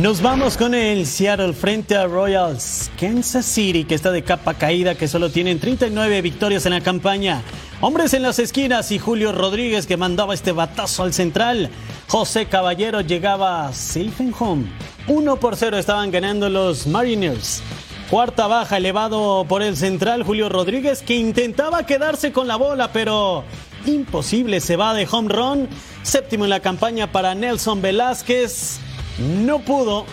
Nos 0.00 0.20
vamos 0.20 0.56
con 0.56 0.74
el 0.74 1.06
Seattle 1.06 1.52
frente 1.52 1.94
a 1.96 2.08
Royals 2.08 2.90
Kansas 2.98 3.46
City, 3.46 3.84
que 3.84 3.94
está 3.94 4.10
de 4.10 4.24
capa 4.24 4.54
caída, 4.54 4.96
que 4.96 5.06
solo 5.06 5.30
tienen 5.30 5.60
39 5.60 6.20
victorias 6.20 6.66
en 6.66 6.72
la 6.72 6.80
campaña. 6.80 7.42
Hombres 7.80 8.12
en 8.12 8.22
las 8.22 8.40
esquinas 8.40 8.90
y 8.90 8.98
Julio 8.98 9.30
Rodríguez 9.30 9.86
que 9.86 9.96
mandaba 9.96 10.34
este 10.34 10.50
batazo 10.50 11.04
al 11.04 11.14
central. 11.14 11.70
José 12.08 12.46
Caballero 12.46 13.02
llegaba 13.02 13.72
safe 13.72 14.14
and 14.18 14.34
home. 14.36 14.64
1 15.06 15.36
por 15.36 15.54
0 15.54 15.78
estaban 15.78 16.10
ganando 16.10 16.48
los 16.48 16.88
Mariners. 16.88 17.62
Cuarta 18.10 18.48
baja 18.48 18.78
elevado 18.78 19.46
por 19.48 19.62
el 19.62 19.76
central 19.76 20.24
Julio 20.24 20.48
Rodríguez 20.48 21.02
que 21.02 21.14
intentaba 21.14 21.86
quedarse 21.86 22.32
con 22.32 22.48
la 22.48 22.56
bola, 22.56 22.92
pero 22.92 23.44
imposible, 23.86 24.60
se 24.60 24.74
va 24.74 24.92
de 24.92 25.06
home 25.08 25.28
run. 25.28 25.68
Séptimo 26.02 26.42
en 26.44 26.50
la 26.50 26.60
campaña 26.60 27.12
para 27.12 27.36
Nelson 27.36 27.80
Velázquez. 27.80 28.80
No 29.18 29.60
pudo. 29.60 30.06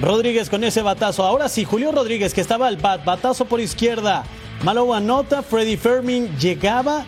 Rodríguez 0.00 0.48
con 0.48 0.62
ese 0.64 0.82
batazo. 0.82 1.24
Ahora 1.24 1.48
sí, 1.48 1.64
Julio 1.64 1.90
Rodríguez 1.92 2.32
que 2.34 2.40
estaba 2.40 2.68
al 2.68 2.76
bat, 2.76 3.04
batazo 3.04 3.46
por 3.46 3.60
izquierda. 3.60 4.24
Malo 4.62 4.92
anota, 4.94 5.42
Freddy 5.42 5.76
Fermin 5.76 6.36
llegaba 6.38 7.04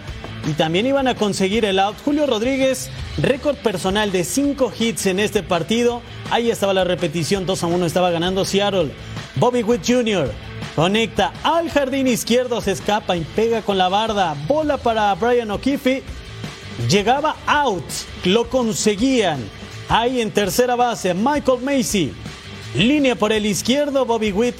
y 0.49 0.53
también 0.53 0.87
iban 0.87 1.09
a 1.09 1.15
conseguir 1.15 1.65
el 1.65 1.79
out. 1.79 1.97
Julio 2.05 2.27
Rodríguez, 2.27 2.91
récord 3.19 3.57
personal 3.57 4.11
de 4.13 4.25
5 4.25 4.73
hits 4.79 5.07
en 5.07 5.21
este 5.21 5.43
partido. 5.43 6.03
Ahí 6.31 6.51
estaba 6.51 6.75
la 6.75 6.85
repetición, 6.85 7.47
2 7.47 7.63
a 7.63 7.67
1 7.67 7.87
estaba 7.87 8.11
ganando 8.11 8.45
Seattle. 8.45 8.93
Bobby 9.37 9.63
Witt 9.63 9.83
Jr. 9.87 10.31
conecta 10.75 11.33
al 11.43 11.71
jardín 11.71 12.07
izquierdo, 12.07 12.61
se 12.61 12.73
escapa 12.73 13.17
y 13.17 13.21
pega 13.21 13.63
con 13.63 13.79
la 13.79 13.89
barda. 13.89 14.35
Bola 14.49 14.77
para 14.77 15.15
Brian 15.15 15.51
O'Keefe. 15.51 16.03
Llegaba 16.89 17.37
out, 17.47 17.85
lo 18.25 18.49
conseguían. 18.49 19.60
Ahí 19.91 20.21
en 20.21 20.31
tercera 20.31 20.77
base, 20.77 21.13
Michael 21.15 21.63
Macy. 21.63 22.13
Línea 22.77 23.17
por 23.17 23.33
el 23.33 23.45
izquierdo, 23.45 24.07
Bobby 24.07 24.31
Witt 24.31 24.55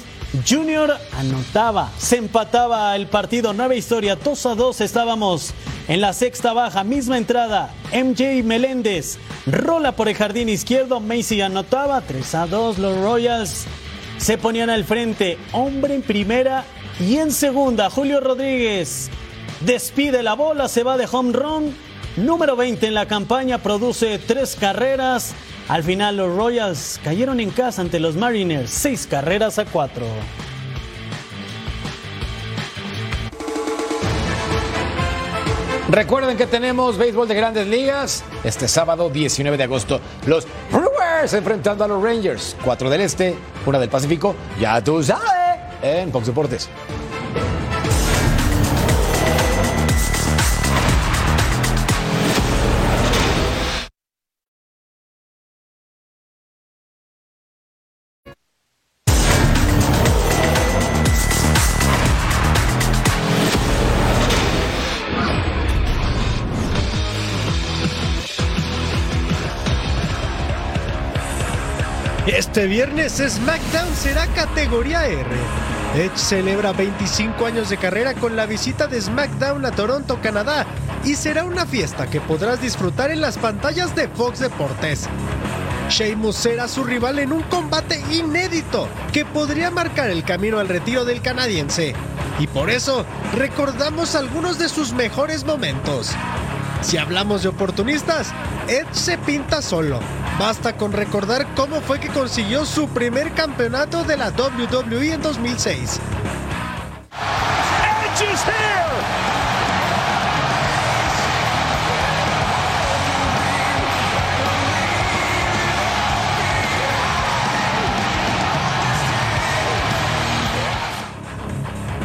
Jr. 0.45 0.97
anotaba, 1.17 1.89
se 1.97 2.17
empataba 2.17 2.93
el 2.97 3.07
partido, 3.07 3.53
nueva 3.53 3.75
historia, 3.75 4.17
2 4.17 4.45
a 4.45 4.55
2 4.55 4.81
estábamos 4.81 5.53
en 5.87 6.01
la 6.01 6.11
sexta 6.11 6.51
baja, 6.51 6.83
misma 6.83 7.17
entrada, 7.17 7.73
MJ 7.93 8.43
Meléndez, 8.43 9.19
rola 9.45 9.93
por 9.93 10.09
el 10.09 10.15
jardín 10.15 10.49
izquierdo, 10.49 10.99
Macy 10.99 11.39
anotaba, 11.39 12.01
3 12.01 12.35
a 12.35 12.47
2 12.47 12.77
los 12.79 12.97
Royals 12.99 13.65
se 14.17 14.37
ponían 14.37 14.69
al 14.69 14.83
frente, 14.83 15.37
hombre 15.53 15.95
en 15.95 16.01
primera 16.01 16.65
y 16.99 17.17
en 17.17 17.31
segunda, 17.31 17.89
Julio 17.89 18.19
Rodríguez 18.19 19.09
despide 19.61 20.23
la 20.23 20.33
bola, 20.33 20.67
se 20.67 20.83
va 20.83 20.97
de 20.97 21.07
home 21.09 21.31
run, 21.31 21.75
número 22.17 22.55
20 22.55 22.87
en 22.87 22.93
la 22.93 23.07
campaña, 23.07 23.57
produce 23.57 24.19
tres 24.19 24.55
carreras. 24.59 25.33
Al 25.67 25.83
final 25.83 26.17
los 26.17 26.35
Royals 26.35 26.99
cayeron 27.03 27.39
en 27.39 27.51
casa 27.51 27.81
ante 27.81 27.99
los 27.99 28.15
Mariners, 28.15 28.69
seis 28.69 29.07
carreras 29.07 29.59
a 29.59 29.65
cuatro. 29.65 30.05
Recuerden 35.91 36.37
que 36.37 36.47
tenemos 36.47 36.97
béisbol 36.97 37.27
de 37.27 37.35
grandes 37.35 37.67
ligas 37.67 38.23
este 38.45 38.69
sábado 38.69 39.09
19 39.09 39.57
de 39.57 39.63
agosto. 39.63 39.99
Los 40.25 40.47
Brewers 40.71 41.33
enfrentando 41.33 41.83
a 41.83 41.87
los 41.89 42.01
Rangers. 42.01 42.55
Cuatro 42.63 42.89
del 42.89 43.01
Este, 43.01 43.35
una 43.65 43.77
del 43.77 43.89
Pacífico. 43.89 44.33
Ya 44.57 44.81
tú 44.81 45.03
sabes. 45.03 45.59
En 45.81 46.09
Fox 46.13 46.27
Deportes. 46.27 46.69
Viernes 72.67 73.13
SmackDown 73.13 73.95
será 73.95 74.27
categoría 74.27 75.05
R. 75.07 75.25
Edge 75.95 76.17
celebra 76.17 76.71
25 76.71 77.45
años 77.45 77.69
de 77.69 77.77
carrera 77.77 78.13
con 78.13 78.35
la 78.35 78.45
visita 78.45 78.87
de 78.87 79.01
SmackDown 79.01 79.65
a 79.65 79.71
Toronto, 79.71 80.19
Canadá, 80.21 80.65
y 81.03 81.15
será 81.15 81.43
una 81.43 81.65
fiesta 81.65 82.07
que 82.07 82.21
podrás 82.21 82.61
disfrutar 82.61 83.11
en 83.11 83.19
las 83.19 83.37
pantallas 83.37 83.95
de 83.95 84.07
Fox 84.07 84.39
Deportes. 84.39 85.09
Sheamus 85.89 86.35
será 86.35 86.67
su 86.67 86.83
rival 86.83 87.19
en 87.19 87.33
un 87.33 87.43
combate 87.43 88.01
inédito 88.11 88.87
que 89.11 89.25
podría 89.25 89.71
marcar 89.71 90.09
el 90.09 90.23
camino 90.23 90.59
al 90.59 90.69
retiro 90.69 91.03
del 91.03 91.21
canadiense. 91.21 91.93
Y 92.39 92.47
por 92.47 92.69
eso 92.69 93.05
recordamos 93.35 94.15
algunos 94.15 94.57
de 94.57 94.69
sus 94.69 94.93
mejores 94.93 95.43
momentos. 95.43 96.11
Si 96.81 96.97
hablamos 96.97 97.43
de 97.43 97.49
oportunistas, 97.49 98.33
Edge 98.67 98.93
se 98.93 99.17
pinta 99.17 99.61
solo. 99.61 99.99
Basta 100.39 100.75
con 100.75 100.91
recordar 100.91 101.47
cómo 101.55 101.81
fue 101.81 101.99
que 101.99 102.09
consiguió 102.09 102.65
su 102.65 102.87
primer 102.89 103.33
campeonato 103.33 104.03
de 104.03 104.17
la 104.17 104.29
WWE 104.29 105.13
en 105.13 105.21
2006. 105.21 105.99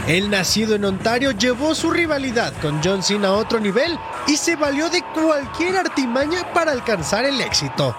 El 0.06 0.30
nacido 0.30 0.76
en 0.76 0.84
Ontario 0.84 1.32
llevó 1.32 1.74
su 1.74 1.90
rivalidad 1.90 2.52
con 2.62 2.80
John 2.82 3.02
Cena 3.02 3.26
a 3.28 3.32
otro 3.32 3.58
nivel 3.58 3.98
y 4.28 4.36
se 4.36 4.54
valió 4.54 4.88
de 4.88 5.02
cualquier 5.02 5.76
artimaña 5.76 6.52
para 6.52 6.70
alcanzar 6.70 7.24
el 7.24 7.40
éxito. 7.40 7.96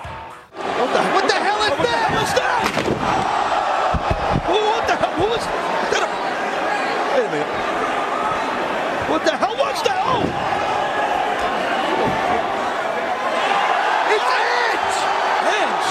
What 0.55 0.87
the, 0.93 0.99
what 1.13 1.27
the 1.27 1.35
hell 1.35 1.59
is 1.67 1.75
that? 1.75 1.77
What 1.77 1.83
the 1.83 1.91
hell 1.91 2.15
was 2.15 2.33
that? 2.33 2.63
Oh, 4.47 4.55
what 4.71 4.87
the 4.87 4.95
hell? 4.95 5.11
Who 5.17 5.25
was 5.27 5.41
is 5.41 5.47
that? 5.91 6.03
A, 6.03 6.07
wait 7.17 7.25
a 7.25 7.29
minute. 7.29 7.51
What 9.09 9.25
the 9.25 9.35
hell 9.35 9.55
was 9.57 9.83
that? 9.83 9.99
Oh! 10.07 10.23
It's 14.15 14.31
Edge! 14.31 14.95
Edge! 15.59 15.89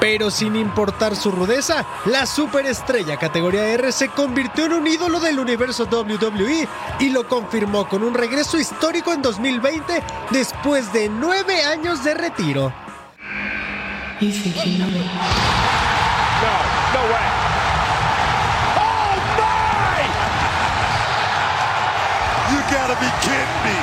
Pero 0.00 0.30
sin 0.30 0.56
importar 0.56 1.14
su 1.14 1.30
rudeza, 1.30 1.84
la 2.06 2.24
superestrella 2.24 3.18
categoría 3.18 3.68
R 3.68 3.92
se 3.92 4.08
convirtió 4.08 4.64
en 4.64 4.72
un 4.72 4.86
ídolo 4.86 5.20
del 5.20 5.38
universo 5.38 5.84
WWE 5.84 6.66
y 6.98 7.10
lo 7.10 7.28
confirmó 7.28 7.86
con 7.86 8.02
un 8.02 8.14
regreso 8.14 8.58
histórico 8.58 9.12
en 9.12 9.20
2020 9.20 10.02
después 10.30 10.90
de 10.94 11.10
nueve 11.10 11.62
años 11.62 12.02
de 12.02 12.14
retiro. 12.14 12.72
Oh! 16.42 16.80
You 22.50 22.58
gotta 22.72 22.96
be 22.98 23.10
kidding 23.22 23.62
me. 23.62 23.76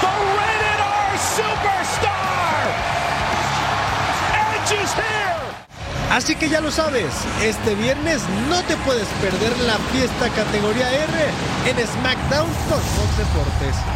The 0.00 0.08
rated 0.36 0.80
R 0.80 1.18
superstar! 1.18 2.15
Así 6.10 6.36
que 6.36 6.48
ya 6.48 6.60
lo 6.60 6.70
sabes, 6.70 7.12
este 7.42 7.74
viernes 7.74 8.22
no 8.48 8.62
te 8.62 8.76
puedes 8.78 9.08
perder 9.20 9.58
la 9.66 9.76
fiesta 9.92 10.28
categoría 10.30 10.88
R 10.90 11.70
en 11.70 11.86
SmackDown 11.86 12.48
con 12.68 12.80
Fox 12.80 13.18
Deportes. 13.18 13.95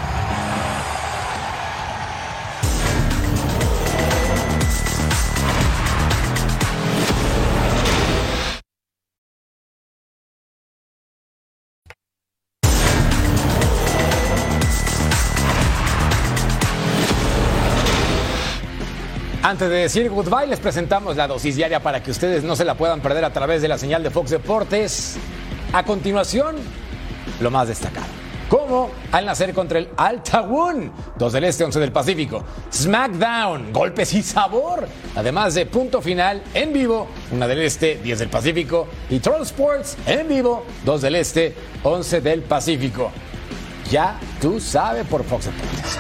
Antes 19.50 19.68
de 19.68 19.74
decir 19.78 20.08
goodbye, 20.08 20.46
les 20.46 20.60
presentamos 20.60 21.16
la 21.16 21.26
dosis 21.26 21.56
diaria 21.56 21.80
para 21.80 22.00
que 22.00 22.12
ustedes 22.12 22.44
no 22.44 22.54
se 22.54 22.64
la 22.64 22.76
puedan 22.76 23.00
perder 23.00 23.24
a 23.24 23.32
través 23.32 23.60
de 23.60 23.66
la 23.66 23.78
señal 23.78 24.00
de 24.00 24.08
Fox 24.08 24.30
Deportes. 24.30 25.16
A 25.72 25.82
continuación, 25.82 26.54
lo 27.40 27.50
más 27.50 27.66
destacado. 27.66 28.06
Como 28.48 28.92
al 29.10 29.26
nacer 29.26 29.52
contra 29.52 29.80
el 29.80 29.88
Altawun, 29.96 30.92
2 31.18 31.32
del 31.32 31.42
Este, 31.42 31.64
11 31.64 31.80
del 31.80 31.90
Pacífico. 31.90 32.44
SmackDown, 32.72 33.72
golpes 33.72 34.14
y 34.14 34.22
sabor. 34.22 34.86
Además 35.16 35.54
de 35.54 35.66
punto 35.66 36.00
final 36.00 36.44
en 36.54 36.72
vivo, 36.72 37.08
una 37.32 37.48
del 37.48 37.62
Este, 37.62 37.96
10 37.96 38.20
del 38.20 38.28
Pacífico. 38.28 38.86
Y 39.08 39.18
Troll 39.18 39.42
Sports 39.42 39.96
en 40.06 40.28
vivo, 40.28 40.64
2 40.84 41.02
del 41.02 41.16
Este, 41.16 41.56
11 41.82 42.20
del 42.20 42.42
Pacífico. 42.42 43.10
Ya 43.90 44.16
tú 44.40 44.60
sabes 44.60 45.04
por 45.08 45.24
Fox 45.24 45.46
Deportes. 45.46 45.98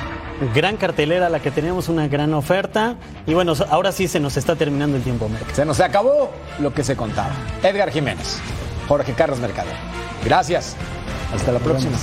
Gran 0.54 0.76
cartelera 0.76 1.28
la 1.28 1.40
que 1.40 1.50
tenemos, 1.50 1.88
una 1.88 2.08
gran 2.08 2.32
oferta. 2.34 2.96
Y 3.26 3.34
bueno, 3.34 3.52
ahora 3.68 3.92
sí 3.92 4.08
se 4.08 4.20
nos 4.20 4.36
está 4.36 4.56
terminando 4.56 4.96
el 4.96 5.02
tiempo, 5.02 5.28
Merck. 5.28 5.52
Se 5.52 5.64
nos 5.64 5.80
acabó 5.80 6.30
lo 6.58 6.72
que 6.72 6.82
se 6.82 6.96
contaba. 6.96 7.32
Edgar 7.62 7.90
Jiménez, 7.90 8.40
Jorge 8.88 9.12
Carlos 9.12 9.38
Mercader. 9.38 9.74
Gracias. 10.24 10.76
Hasta 11.34 11.52
la 11.52 11.58
próxima. 11.60 11.96